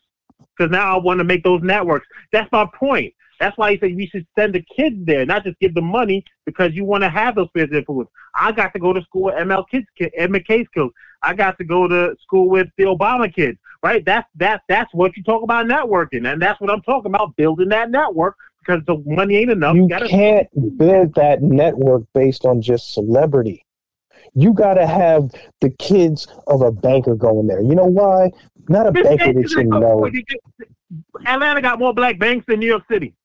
Because 0.56 0.70
now 0.70 0.94
I 0.94 1.00
want 1.00 1.18
to 1.18 1.24
make 1.24 1.42
those 1.42 1.62
networks. 1.62 2.06
That's 2.32 2.50
my 2.52 2.66
point. 2.78 3.12
That's 3.42 3.58
why 3.58 3.72
he 3.72 3.78
said 3.80 3.96
we 3.96 4.06
should 4.06 4.24
send 4.38 4.54
the 4.54 4.64
kids 4.76 4.94
there, 5.00 5.26
not 5.26 5.42
just 5.42 5.58
give 5.58 5.74
them 5.74 5.86
money, 5.86 6.24
because 6.46 6.74
you 6.74 6.84
want 6.84 7.02
to 7.02 7.10
have 7.10 7.34
those 7.34 7.48
of 7.56 7.72
influence. 7.72 8.08
I 8.36 8.52
got 8.52 8.72
to 8.72 8.78
go 8.78 8.92
to 8.92 9.02
school 9.02 9.24
with 9.24 9.34
ML 9.34 9.64
kids, 9.68 9.84
MLK's 10.00 10.68
kids. 10.72 10.90
I 11.24 11.34
got 11.34 11.58
to 11.58 11.64
go 11.64 11.88
to 11.88 12.14
school 12.22 12.48
with 12.48 12.68
the 12.78 12.84
Obama 12.84 13.34
kids, 13.34 13.58
right? 13.82 14.04
That's 14.04 14.28
that's 14.36 14.62
that's 14.68 14.94
what 14.94 15.16
you 15.16 15.24
talk 15.24 15.42
about 15.42 15.66
networking, 15.66 16.32
and 16.32 16.40
that's 16.40 16.60
what 16.60 16.70
I'm 16.70 16.82
talking 16.82 17.10
about 17.10 17.34
building 17.34 17.68
that 17.70 17.90
network 17.90 18.36
because 18.60 18.80
the 18.86 19.02
money 19.04 19.38
ain't 19.38 19.50
enough. 19.50 19.74
You 19.74 19.88
gotta, 19.88 20.06
can't 20.06 20.46
build 20.78 21.12
that 21.16 21.42
network 21.42 22.04
based 22.14 22.44
on 22.44 22.62
just 22.62 22.94
celebrity. 22.94 23.66
You 24.34 24.52
got 24.52 24.74
to 24.74 24.86
have 24.86 25.32
the 25.60 25.70
kids 25.70 26.28
of 26.46 26.62
a 26.62 26.70
banker 26.70 27.16
going 27.16 27.48
there. 27.48 27.60
You 27.60 27.74
know 27.74 27.86
why? 27.86 28.30
Not 28.68 28.86
a 28.86 28.92
banker 28.92 29.32
that 29.32 29.50
you 29.50 29.64
know. 29.64 30.08
Atlanta 31.26 31.60
got 31.60 31.80
more 31.80 31.92
black 31.92 32.20
banks 32.20 32.46
than 32.46 32.60
New 32.60 32.68
York 32.68 32.84
City. 32.88 33.16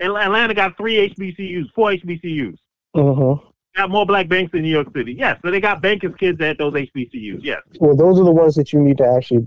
Atlanta 0.00 0.54
got 0.54 0.76
three 0.76 1.08
HBCUs, 1.10 1.72
four 1.74 1.92
HBCUs. 1.92 2.56
Mm-hmm. 2.96 3.46
Got 3.76 3.90
more 3.90 4.04
black 4.04 4.28
banks 4.28 4.52
than 4.52 4.62
New 4.62 4.68
York 4.70 4.88
City. 4.96 5.12
Yes, 5.12 5.38
so 5.44 5.50
they 5.50 5.60
got 5.60 5.80
bankers' 5.80 6.14
kids 6.18 6.40
at 6.40 6.58
those 6.58 6.72
HBCUs. 6.72 7.40
Yes. 7.42 7.60
Well, 7.78 7.94
those 7.94 8.18
are 8.18 8.24
the 8.24 8.32
ones 8.32 8.54
that 8.56 8.72
you 8.72 8.80
need 8.80 8.98
to 8.98 9.06
actually 9.06 9.46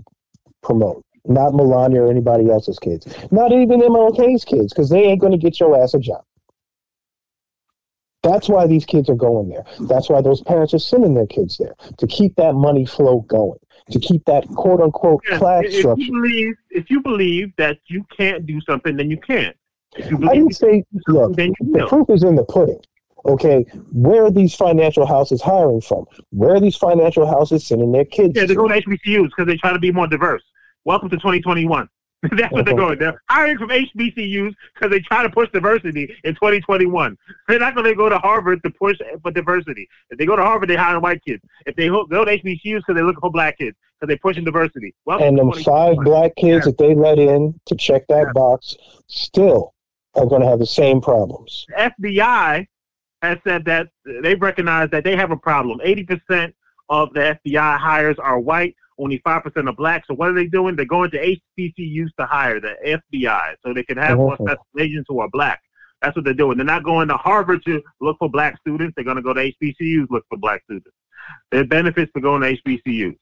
promote, 0.62 1.04
not 1.26 1.54
Melania 1.54 2.02
or 2.02 2.10
anybody 2.10 2.48
else's 2.50 2.78
kids, 2.78 3.06
not 3.30 3.52
even 3.52 3.80
MLK's 3.80 4.44
kids, 4.44 4.72
because 4.72 4.88
they 4.88 5.04
ain't 5.04 5.20
going 5.20 5.32
to 5.32 5.38
get 5.38 5.60
your 5.60 5.80
ass 5.80 5.94
a 5.94 5.98
job. 5.98 6.24
That's 8.22 8.48
why 8.48 8.66
these 8.66 8.86
kids 8.86 9.10
are 9.10 9.14
going 9.14 9.50
there. 9.50 9.64
That's 9.80 10.08
why 10.08 10.22
those 10.22 10.40
parents 10.40 10.72
are 10.72 10.78
sending 10.78 11.12
their 11.12 11.26
kids 11.26 11.58
there 11.58 11.74
to 11.98 12.06
keep 12.06 12.34
that 12.36 12.54
money 12.54 12.86
flow 12.86 13.20
going, 13.20 13.58
to 13.90 13.98
keep 13.98 14.24
that 14.24 14.48
quote 14.48 14.80
unquote 14.80 15.22
yes, 15.28 15.38
class 15.38 15.64
if 15.66 15.74
structure. 15.74 16.02
You 16.02 16.12
believe, 16.12 16.54
if 16.70 16.90
you 16.90 17.02
believe 17.02 17.52
that 17.58 17.78
you 17.88 18.06
can't 18.16 18.46
do 18.46 18.62
something, 18.62 18.96
then 18.96 19.10
you 19.10 19.18
can't. 19.18 19.54
I 19.96 20.34
didn't 20.34 20.54
say, 20.54 20.84
look, 21.08 21.36
the 21.36 21.54
know. 21.60 21.86
proof 21.88 22.10
is 22.10 22.22
in 22.22 22.34
the 22.34 22.44
pudding. 22.44 22.80
Okay, 23.26 23.62
where 23.92 24.26
are 24.26 24.30
these 24.30 24.54
financial 24.54 25.06
houses 25.06 25.40
hiring 25.40 25.80
from? 25.80 26.04
Where 26.30 26.56
are 26.56 26.60
these 26.60 26.76
financial 26.76 27.26
houses 27.26 27.66
sending 27.66 27.90
their 27.90 28.04
kids? 28.04 28.34
Yeah, 28.36 28.44
they're 28.44 28.56
going 28.56 28.68
to 28.70 28.86
HBCUs 28.86 29.30
because 29.30 29.46
they 29.46 29.56
try 29.56 29.72
to 29.72 29.78
be 29.78 29.90
more 29.90 30.06
diverse. 30.06 30.42
Welcome 30.84 31.08
to 31.08 31.16
2021. 31.16 31.88
That's 32.36 32.52
what 32.52 32.64
they're 32.64 32.74
going. 32.74 32.98
They're 32.98 33.20
hiring 33.28 33.58
from 33.58 33.68
HBCUs 33.68 34.54
because 34.74 34.90
they 34.90 35.00
try 35.00 35.22
to 35.22 35.30
push 35.30 35.48
diversity 35.50 36.14
in 36.24 36.34
2021. 36.34 37.16
They're 37.48 37.58
not 37.58 37.74
going 37.74 37.86
to 37.86 37.94
go 37.94 38.08
to 38.08 38.18
Harvard 38.18 38.62
to 38.62 38.70
push 38.70 38.98
for 39.22 39.30
diversity. 39.30 39.88
If 40.10 40.18
they 40.18 40.26
go 40.26 40.36
to 40.36 40.42
Harvard, 40.42 40.68
they 40.68 40.76
hire 40.76 41.00
white 41.00 41.22
kids. 41.24 41.42
If 41.66 41.76
they 41.76 41.88
go 41.88 42.06
to 42.06 42.16
HBCUs 42.30 42.62
because 42.62 42.94
they're 42.94 43.04
looking 43.04 43.20
for 43.20 43.30
black 43.30 43.58
kids 43.58 43.76
because 44.00 44.08
they're 44.08 44.18
pushing 44.18 44.44
diversity. 44.44 44.94
Welcome 45.04 45.28
and 45.28 45.38
them 45.38 45.52
five 45.64 45.96
black 45.98 46.34
kids 46.36 46.66
yeah. 46.66 46.72
that 46.72 46.78
they 46.78 46.94
let 46.94 47.18
in 47.18 47.58
to 47.66 47.74
check 47.74 48.06
that 48.08 48.26
yeah. 48.26 48.32
box 48.34 48.76
still 49.06 49.73
are 50.16 50.26
going 50.26 50.42
to 50.42 50.48
have 50.48 50.58
the 50.58 50.66
same 50.66 51.00
problems. 51.00 51.66
The 51.68 51.92
FBI 52.00 52.66
has 53.22 53.38
said 53.46 53.64
that 53.64 53.88
they've 54.22 54.40
recognized 54.40 54.92
that 54.92 55.04
they 55.04 55.16
have 55.16 55.30
a 55.30 55.36
problem. 55.36 55.80
80% 55.84 56.52
of 56.88 57.12
the 57.14 57.38
FBI 57.46 57.78
hires 57.78 58.18
are 58.18 58.38
white, 58.38 58.76
only 58.98 59.18
5% 59.20 59.68
are 59.68 59.72
black. 59.72 60.04
So 60.06 60.14
what 60.14 60.28
are 60.28 60.34
they 60.34 60.46
doing? 60.46 60.76
They're 60.76 60.84
going 60.84 61.10
to 61.12 61.36
HBCUs 61.58 62.10
to 62.18 62.26
hire 62.26 62.60
the 62.60 62.74
FBI 62.86 63.54
so 63.64 63.72
they 63.72 63.82
can 63.82 63.96
have 63.98 64.18
more 64.18 64.34
mm-hmm. 64.34 64.44
special 64.44 64.66
agents 64.78 65.06
who 65.08 65.20
are 65.20 65.30
black. 65.30 65.60
That's 66.02 66.14
what 66.16 66.24
they're 66.24 66.34
doing. 66.34 66.58
They're 66.58 66.66
not 66.66 66.84
going 66.84 67.08
to 67.08 67.16
Harvard 67.16 67.64
to 67.64 67.82
look 68.00 68.18
for 68.18 68.28
black 68.28 68.58
students. 68.58 68.94
They're 68.94 69.04
going 69.04 69.16
to 69.16 69.22
go 69.22 69.32
to 69.32 69.52
HBCUs 69.62 70.06
look 70.10 70.24
for 70.28 70.36
black 70.36 70.62
students. 70.64 70.90
There 71.50 71.62
are 71.62 71.66
benefits 71.66 72.12
for 72.12 72.20
going 72.20 72.42
to 72.42 72.62
HBCUs. 72.62 73.16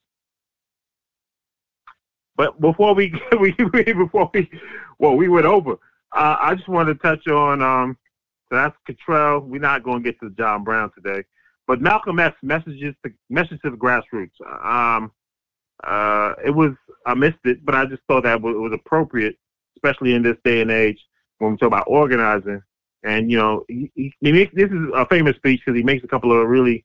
But 2.36 2.60
before 2.60 2.94
we, 2.96 3.14
we 3.38 3.52
before 3.52 4.30
we, 4.34 4.50
well, 4.98 5.16
we 5.16 5.28
went 5.28 5.46
over. 5.46 5.76
Uh, 6.14 6.36
I 6.40 6.54
just 6.54 6.68
want 6.68 6.88
to 6.88 6.94
touch 6.96 7.26
on 7.26 7.62
um, 7.62 7.96
so 8.52 8.58
that's 8.58 8.76
Cottrell. 8.86 9.40
We're 9.40 9.62
not 9.62 9.82
going 9.82 10.02
to 10.02 10.12
get 10.12 10.20
to 10.20 10.28
John 10.30 10.62
Brown 10.62 10.90
today, 10.94 11.24
but 11.66 11.80
Malcolm 11.80 12.18
X 12.18 12.36
messages 12.42 12.94
to 13.02 13.10
message 13.30 13.58
to 13.64 13.70
the 13.70 13.78
grassroots. 13.78 14.38
Um, 14.62 15.10
uh, 15.84 16.34
it 16.44 16.50
was 16.50 16.72
I 17.06 17.14
missed 17.14 17.38
it, 17.44 17.64
but 17.64 17.74
I 17.74 17.86
just 17.86 18.02
thought 18.08 18.24
that 18.24 18.36
it 18.36 18.42
was 18.42 18.74
appropriate, 18.74 19.36
especially 19.78 20.12
in 20.12 20.22
this 20.22 20.36
day 20.44 20.60
and 20.60 20.70
age 20.70 21.00
when 21.38 21.52
we 21.52 21.56
talk 21.56 21.68
about 21.68 21.86
organizing. 21.86 22.62
And 23.04 23.30
you 23.30 23.38
know, 23.38 23.64
he, 23.68 23.90
he, 23.94 24.12
he 24.20 24.32
makes, 24.32 24.54
this 24.54 24.70
is 24.70 24.88
a 24.94 25.06
famous 25.06 25.36
speech 25.36 25.62
because 25.64 25.76
he 25.76 25.82
makes 25.82 26.04
a 26.04 26.08
couple 26.08 26.30
of 26.30 26.46
really, 26.46 26.84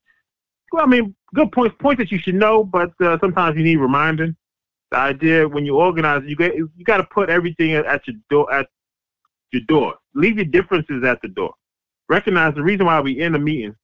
well, 0.72 0.84
I 0.84 0.88
mean, 0.88 1.14
good 1.36 1.52
points, 1.52 1.76
points 1.80 2.00
that 2.00 2.12
you 2.12 2.18
should 2.18 2.36
know, 2.36 2.64
but 2.64 2.92
uh, 3.02 3.18
sometimes 3.20 3.58
you 3.58 3.64
need 3.64 3.78
reminding. 3.78 4.38
The 4.92 4.98
idea 4.98 5.48
when 5.48 5.66
you 5.66 5.76
organize, 5.76 6.24
you 6.26 6.38
get 6.38 6.56
you 6.56 6.70
got 6.86 6.98
to 6.98 7.04
put 7.04 7.30
everything 7.30 7.74
at 7.74 8.08
your 8.08 8.16
door 8.30 8.54
at 8.54 8.70
your 9.52 9.64
door. 9.68 9.96
Leave 10.14 10.38
your 10.38 10.46
differences 10.46 11.04
at 11.04 11.22
the 11.22 11.28
door. 11.28 11.54
Recognize 12.10 12.56
the 12.56 12.64
reason 12.64 12.86
why 12.86 13.00
we're 13.00 13.24
in 13.24 13.36
a 13.36 13.40
meeting, 13.40 13.76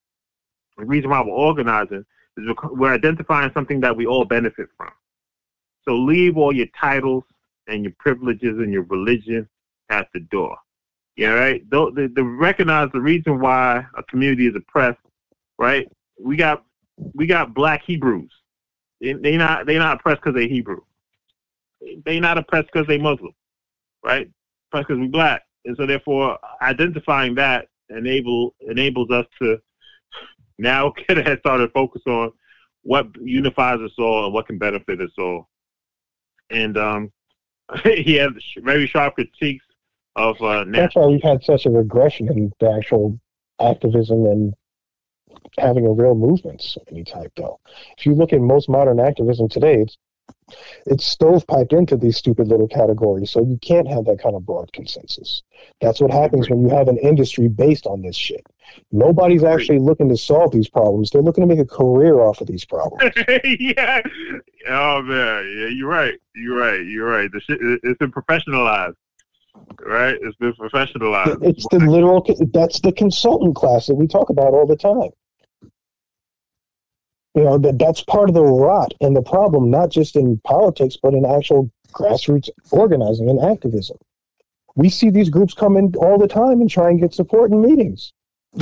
the 0.78 0.86
reason 0.86 1.10
why 1.10 1.22
we're 1.22 1.32
organizing 1.32 2.06
is 2.38 2.56
we're 2.72 2.94
identifying 2.94 3.52
something 3.54 3.80
that 3.82 3.96
we 3.96 4.06
all 4.06 4.26
benefit 4.26 4.68
from. 4.78 4.92
So 5.86 5.96
leave 5.96 6.38
all 6.38 6.54
your 6.54 6.68
titles 6.80 7.24
and 7.68 7.84
your 7.84 7.94
privileges 8.00 8.58
and 8.58 8.72
your 8.72 8.84
religion 8.84 9.48
at 9.90 10.08
the 10.14 10.22
door. 10.22 10.58
Yeah, 11.16 11.30
right. 11.30 11.70
The, 11.70 11.92
the, 11.94 12.12
the 12.16 12.24
recognize 12.24 12.90
the 12.92 13.02
reason 13.02 13.40
why 13.40 13.86
a 13.96 14.04
community 14.04 14.48
is 14.48 14.56
oppressed. 14.56 15.00
Right. 15.60 15.88
We 16.20 16.36
got 16.36 16.64
we 17.14 17.28
got 17.28 17.54
black 17.54 17.84
Hebrews. 17.86 18.32
They, 19.00 19.14
they 19.14 19.38
not 19.38 19.68
they 19.68 19.78
not 19.78 20.00
oppressed 20.00 20.22
because 20.22 20.36
they 20.36 20.48
Hebrew. 20.48 20.82
They 22.06 22.20
not 22.20 22.38
oppressed 22.38 22.70
because 22.74 22.88
they 22.88 22.98
Muslim. 22.98 23.34
Right. 24.04 24.30
Oppressed 24.70 24.88
because 24.88 25.00
we 25.00 25.08
black. 25.08 25.44
And 25.66 25.76
so 25.78 25.86
therefore 25.86 26.38
identifying 26.62 27.36
that 27.36 27.68
enable 27.90 28.54
enables 28.68 29.10
us 29.12 29.26
to 29.42 29.60
now 30.58 30.94
get 31.08 31.18
a 31.18 31.24
head 31.24 31.40
start 31.40 31.62
and 31.62 31.72
focus 31.72 32.02
on 32.08 32.32
what 32.84 33.08
unifies 33.22 33.80
us 33.80 33.94
all 33.98 34.26
and 34.26 34.34
what 34.34 34.48
can 34.48 34.58
benefit 34.58 35.02
us 35.02 35.12
all. 35.18 35.50
And 36.50 36.78
um, 36.78 37.12
he 37.84 38.16
had 38.16 38.32
very 38.58 38.88
sharp 38.88 39.16
critiques 39.16 39.66
of. 40.16 40.42
Uh, 40.42 40.66
That's 40.68 40.96
why 40.96 41.06
we've 41.06 41.24
had 41.24 41.44
such 41.44 41.66
a 41.66 41.70
regression 41.70 42.30
in 42.30 42.52
the 42.60 42.72
actual 42.72 43.20
activism 43.62 44.26
and 44.26 44.54
having 45.58 45.86
a 45.86 45.92
real 45.92 46.16
movement 46.16 46.64
of 46.78 46.84
any 46.92 47.04
type, 47.04 47.32
though. 47.38 47.60
If 47.98 48.06
you 48.06 48.14
look 48.14 48.34
at 48.34 48.42
most 48.42 48.70
modern 48.70 49.00
activism 49.00 49.50
today, 49.50 49.82
it's 49.82 49.98
it's 50.86 51.16
stovepiped 51.16 51.74
into 51.74 51.98
these 51.98 52.18
stupid 52.18 52.48
little 52.48 52.68
categories. 52.68 53.32
So 53.32 53.44
you 53.44 53.58
can't 53.62 53.88
have 53.88 54.06
that 54.06 54.22
kind 54.22 54.36
of 54.36 54.46
broad 54.46 54.72
consensus. 54.74 55.44
That's 55.82 56.02
what 56.02 56.12
happens 56.12 56.50
when 56.50 56.62
you 56.62 56.70
have 56.70 56.88
an 56.88 56.98
industry 56.98 57.48
based 57.48 57.86
on 57.86 58.02
this 58.02 58.16
shit. 58.16 58.46
Nobody's 58.92 59.44
actually 59.44 59.80
looking 59.80 60.10
to 60.10 60.18
solve 60.18 60.52
these 60.52 60.70
problems. 60.70 61.10
They're 61.10 61.22
looking 61.22 61.48
to 61.48 61.48
make 61.48 61.60
a 61.60 61.66
career 61.66 62.20
off 62.20 62.42
of 62.42 62.48
these 62.48 62.66
problems. 62.66 63.14
yeah. 63.60 64.02
Oh 64.68 65.02
man. 65.02 65.56
Yeah, 65.58 65.68
you're 65.68 65.90
right. 65.90 66.16
You're 66.36 66.58
right. 66.58 66.86
You're 66.86 67.08
right. 67.08 67.32
The 67.32 67.40
shit 67.42 67.60
it's 67.62 67.98
been 67.98 68.12
professionalized. 68.12 68.96
Right? 69.86 70.18
It's 70.22 70.38
been 70.38 70.54
professionalized. 70.54 71.44
It's 71.44 71.66
the 71.70 71.80
literal 71.80 72.26
that's 72.54 72.80
the 72.82 72.92
consultant 72.92 73.56
class 73.56 73.88
that 73.88 73.96
we 73.96 74.08
talk 74.08 74.30
about 74.30 74.54
all 74.54 74.66
the 74.66 74.76
time. 74.76 75.12
You 77.36 77.44
know, 77.44 77.58
that 77.58 77.80
that's 77.80 78.04
part 78.04 78.30
of 78.30 78.36
the 78.36 78.44
rot 78.44 78.94
and 79.02 79.16
the 79.16 79.24
problem, 79.24 79.72
not 79.72 79.90
just 79.90 80.16
in 80.16 80.40
politics, 80.44 80.98
but 81.02 81.14
in 81.14 81.26
actual 81.26 81.72
grassroots 81.92 82.50
organizing 82.72 83.30
and 83.30 83.40
activism. 83.40 83.98
We 84.76 84.90
see 84.90 85.10
these 85.10 85.30
groups 85.30 85.54
come 85.54 85.78
in 85.78 85.94
all 85.96 86.18
the 86.18 86.28
time 86.28 86.62
and 86.62 86.70
try 86.70 86.90
and 86.90 87.00
get 87.00 87.14
support 87.14 87.52
in 87.52 87.62
meetings. 87.62 88.14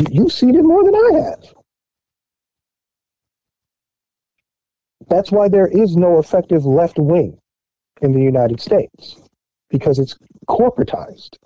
You've 0.09 0.31
seen 0.31 0.55
it 0.55 0.63
more 0.63 0.83
than 0.83 0.95
I 0.95 1.21
have. 1.21 1.53
That's 5.09 5.31
why 5.31 5.49
there 5.49 5.67
is 5.67 5.97
no 5.97 6.19
effective 6.19 6.65
left 6.65 6.97
wing 6.97 7.37
in 8.01 8.13
the 8.13 8.21
United 8.21 8.61
States, 8.61 9.17
because 9.69 9.99
it's 9.99 10.17
corporatized. 10.47 11.37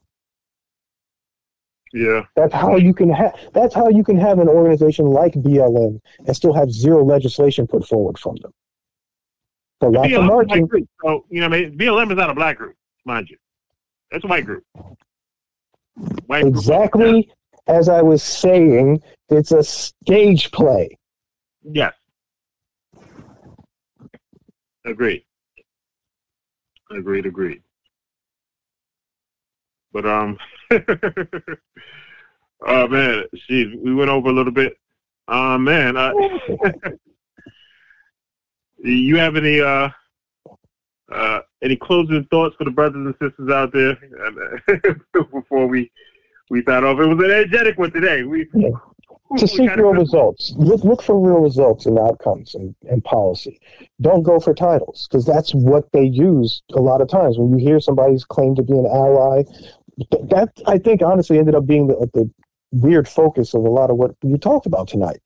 Yeah. 1.95 2.25
That's 2.35 2.53
how 2.53 2.75
you 2.75 2.93
can 2.93 3.09
have 3.09 3.39
that's 3.53 3.73
how 3.73 3.87
you 3.87 4.03
can 4.03 4.17
have 4.17 4.39
an 4.39 4.49
organization 4.49 5.05
like 5.05 5.33
BLM 5.33 6.01
and 6.27 6.35
still 6.35 6.51
have 6.51 6.69
zero 6.69 7.05
legislation 7.05 7.65
put 7.65 7.87
forward 7.87 8.19
from 8.19 8.35
them. 8.41 8.51
For 9.79 9.89
lots 9.89 10.13
of 10.13 10.25
marching. 10.25 10.69
So, 11.01 11.25
you 11.29 11.39
know, 11.39 11.47
BLM 11.47 12.11
is 12.11 12.17
not 12.17 12.29
a 12.29 12.33
black 12.33 12.57
group, 12.57 12.75
mind 13.05 13.29
you. 13.29 13.37
That's 14.11 14.25
a 14.25 14.27
white 14.27 14.45
group. 14.45 14.65
White 16.25 16.45
exactly 16.45 17.11
group. 17.11 17.25
as 17.67 17.87
I 17.87 18.01
was 18.01 18.21
saying, 18.21 19.01
it's 19.29 19.53
a 19.53 19.63
stage 19.63 20.51
play. 20.51 20.97
Yes. 21.63 21.93
Agreed. 24.83 25.23
Agreed, 26.91 27.25
agreed. 27.25 27.61
But 29.95 30.05
um 30.05 30.37
Oh 32.67 32.87
man, 32.87 33.25
geez, 33.47 33.75
we 33.77 33.93
went 33.93 34.09
over 34.09 34.29
a 34.29 34.33
little 34.33 34.51
bit. 34.51 34.77
Uh, 35.27 35.57
man, 35.57 35.97
uh, 35.97 36.13
you 38.77 39.17
have 39.17 39.35
any 39.35 39.61
uh, 39.61 39.89
uh, 41.11 41.39
any 41.61 41.75
closing 41.75 42.25
thoughts 42.31 42.55
for 42.55 42.63
the 42.63 42.71
brothers 42.71 43.05
and 43.05 43.15
sisters 43.21 43.51
out 43.51 43.73
there 43.73 43.97
before 45.31 45.67
we 45.67 45.91
we 46.49 46.61
thought 46.61 46.83
off? 46.83 46.99
It 46.99 47.05
was 47.05 47.19
an 47.19 47.31
energetic 47.31 47.77
one 47.77 47.91
today. 47.91 48.23
We 48.23 48.47
yeah. 48.53 48.69
to 49.37 49.47
seek 49.47 49.75
real 49.75 49.93
results. 49.93 50.53
Look 50.57 50.83
look 50.83 51.03
for 51.03 51.19
real 51.19 51.41
results 51.41 51.85
and 51.85 51.99
outcomes 51.99 52.55
and, 52.55 52.73
and 52.89 53.03
policy. 53.03 53.59
Don't 54.01 54.23
go 54.23 54.39
for 54.39 54.53
titles 54.53 55.07
because 55.07 55.25
that's 55.25 55.53
what 55.53 55.91
they 55.91 56.05
use 56.05 56.63
a 56.73 56.81
lot 56.81 57.01
of 57.01 57.09
times 57.09 57.37
when 57.37 57.57
you 57.57 57.63
hear 57.63 57.79
somebody's 57.79 58.23
claim 58.23 58.55
to 58.55 58.63
be 58.63 58.73
an 58.73 58.85
ally. 58.85 59.43
That 60.29 60.51
I 60.65 60.77
think 60.77 61.01
honestly 61.01 61.39
ended 61.39 61.55
up 61.55 61.65
being 61.65 61.87
the, 61.87 62.09
the 62.13 62.29
weird 62.71 63.07
focus 63.07 63.53
of 63.53 63.63
a 63.63 63.69
lot 63.69 63.89
of 63.89 63.97
what 63.97 64.15
you 64.23 64.37
talked 64.37 64.65
about 64.65 64.87
tonight. 64.87 65.21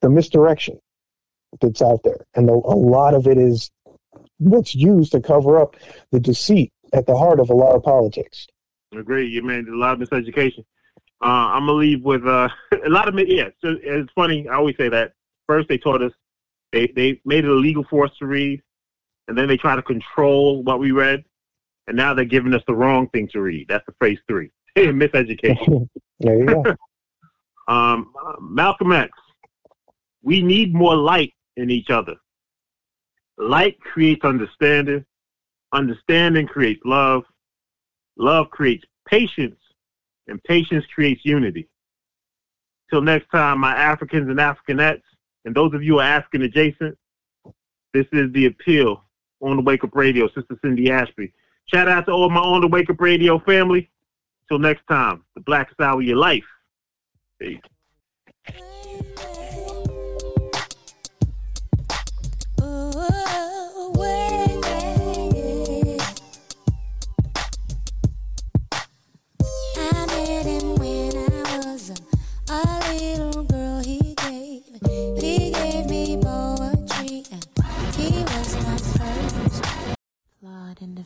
the 0.00 0.10
misdirection 0.10 0.78
that's 1.60 1.82
out 1.82 2.02
there, 2.04 2.26
and 2.34 2.48
the, 2.48 2.52
a 2.52 2.76
lot 2.76 3.14
of 3.14 3.26
it 3.26 3.38
is 3.38 3.70
what's 4.38 4.74
used 4.74 5.12
to 5.12 5.20
cover 5.20 5.60
up 5.60 5.76
the 6.10 6.20
deceit 6.20 6.72
at 6.92 7.06
the 7.06 7.16
heart 7.16 7.40
of 7.40 7.50
a 7.50 7.54
lot 7.54 7.74
of 7.74 7.82
politics. 7.82 8.46
I 8.94 8.98
agree. 8.98 9.26
You 9.26 9.42
made 9.42 9.68
a 9.68 9.76
lot 9.76 10.00
of 10.00 10.08
miseducation. 10.08 10.64
Uh, 11.22 11.52
I'm 11.54 11.66
gonna 11.66 11.72
leave 11.72 12.02
with 12.02 12.26
uh, 12.26 12.48
a 12.84 12.88
lot 12.88 13.08
of 13.08 13.18
yeah. 13.28 13.48
So 13.60 13.76
it's 13.82 14.10
funny. 14.14 14.48
I 14.48 14.54
always 14.54 14.76
say 14.76 14.88
that. 14.88 15.12
First, 15.46 15.68
they 15.68 15.78
taught 15.78 16.02
us 16.02 16.12
they 16.72 16.86
they 16.88 17.20
made 17.24 17.44
it 17.44 17.50
illegal 17.50 17.84
for 17.88 18.04
us 18.04 18.12
to 18.18 18.26
read, 18.26 18.62
and 19.28 19.36
then 19.36 19.48
they 19.48 19.56
try 19.56 19.76
to 19.76 19.82
control 19.82 20.62
what 20.62 20.78
we 20.78 20.92
read, 20.92 21.24
and 21.86 21.96
now 21.96 22.14
they're 22.14 22.24
giving 22.24 22.54
us 22.54 22.62
the 22.66 22.74
wrong 22.74 23.08
thing 23.08 23.28
to 23.32 23.40
read. 23.40 23.66
That's 23.68 23.84
the 23.86 23.94
phase 24.00 24.18
three. 24.28 24.50
Miseducation. 24.78 25.88
there 26.20 26.38
you 26.38 26.46
go. 26.46 26.64
um, 27.68 28.12
Malcolm 28.40 28.92
X. 28.92 29.10
We 30.22 30.42
need 30.42 30.74
more 30.74 30.96
light 30.96 31.34
in 31.56 31.70
each 31.70 31.90
other. 31.90 32.14
Light 33.38 33.80
creates 33.80 34.24
understanding. 34.24 35.04
Understanding 35.72 36.46
creates 36.46 36.80
love. 36.84 37.22
Love 38.16 38.50
creates 38.50 38.84
patience. 39.08 39.58
And 40.28 40.42
patience 40.44 40.84
creates 40.94 41.22
unity. 41.24 41.68
Till 42.90 43.02
next 43.02 43.28
time, 43.30 43.60
my 43.60 43.72
Africans 43.72 44.28
and 44.28 44.38
Africanettes, 44.38 45.02
and 45.44 45.54
those 45.54 45.72
of 45.74 45.82
you 45.82 45.94
who 45.94 45.98
are 46.00 46.04
African 46.04 46.42
adjacent, 46.42 46.98
this 47.94 48.06
is 48.12 48.32
the 48.32 48.46
appeal 48.46 49.04
on 49.40 49.56
the 49.56 49.62
Wake 49.62 49.84
Up 49.84 49.94
Radio, 49.94 50.28
Sister 50.28 50.58
Cindy 50.62 50.90
Ashby. 50.90 51.32
Shout 51.72 51.88
out 51.88 52.06
to 52.06 52.12
all 52.12 52.28
my 52.30 52.40
on 52.40 52.62
the 52.62 52.66
Wake 52.66 52.90
Up 52.90 53.00
Radio 53.00 53.38
family. 53.40 53.88
Till 54.48 54.58
next 54.58 54.82
time, 54.88 55.22
the 55.34 55.40
blackest 55.40 55.80
hour 55.80 56.00
of 56.00 56.02
your 56.02 56.16
life. 56.16 56.44
Peace. 57.38 57.60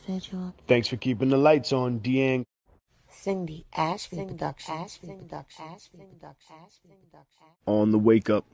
Individual. 0.08 0.54
Thanks 0.66 0.88
for 0.88 0.96
keeping 0.96 1.28
the 1.28 1.36
lights 1.36 1.72
on, 1.72 2.00
Deang. 2.00 2.44
Cindy 3.08 3.64
Ashby 3.76 4.24
Productions. 4.24 5.00
On 7.66 7.90
the 7.92 7.98
wake 7.98 8.30
up. 8.30 8.44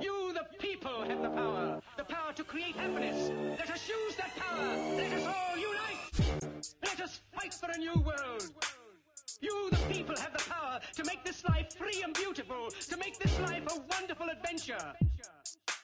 You, 0.00 0.32
the 0.34 0.44
people, 0.58 1.04
have 1.04 1.22
the 1.22 1.30
power. 1.30 1.80
The 1.96 2.04
power 2.04 2.32
to 2.34 2.44
create 2.44 2.76
happiness. 2.76 3.30
Let 3.58 3.70
us 3.70 3.88
use 3.88 4.16
that 4.16 4.36
power. 4.36 4.76
Let 4.96 5.12
us 5.12 5.26
all 5.26 5.56
unite. 5.56 6.72
Let 6.84 7.00
us 7.00 7.20
fight 7.32 7.54
for 7.54 7.70
a 7.70 7.78
new 7.78 7.94
world. 7.94 8.50
You, 9.40 9.70
the 9.70 9.78
people, 9.90 10.14
have 10.18 10.34
the 10.36 10.44
power 10.44 10.80
to 10.96 11.04
make 11.04 11.24
this 11.24 11.42
life 11.44 11.74
free 11.74 12.02
and 12.04 12.12
beautiful, 12.12 12.68
to 12.70 12.96
make 12.98 13.18
this 13.18 13.40
life 13.40 13.62
a 13.74 13.80
wonderful 13.90 14.28
adventure. 14.28 14.92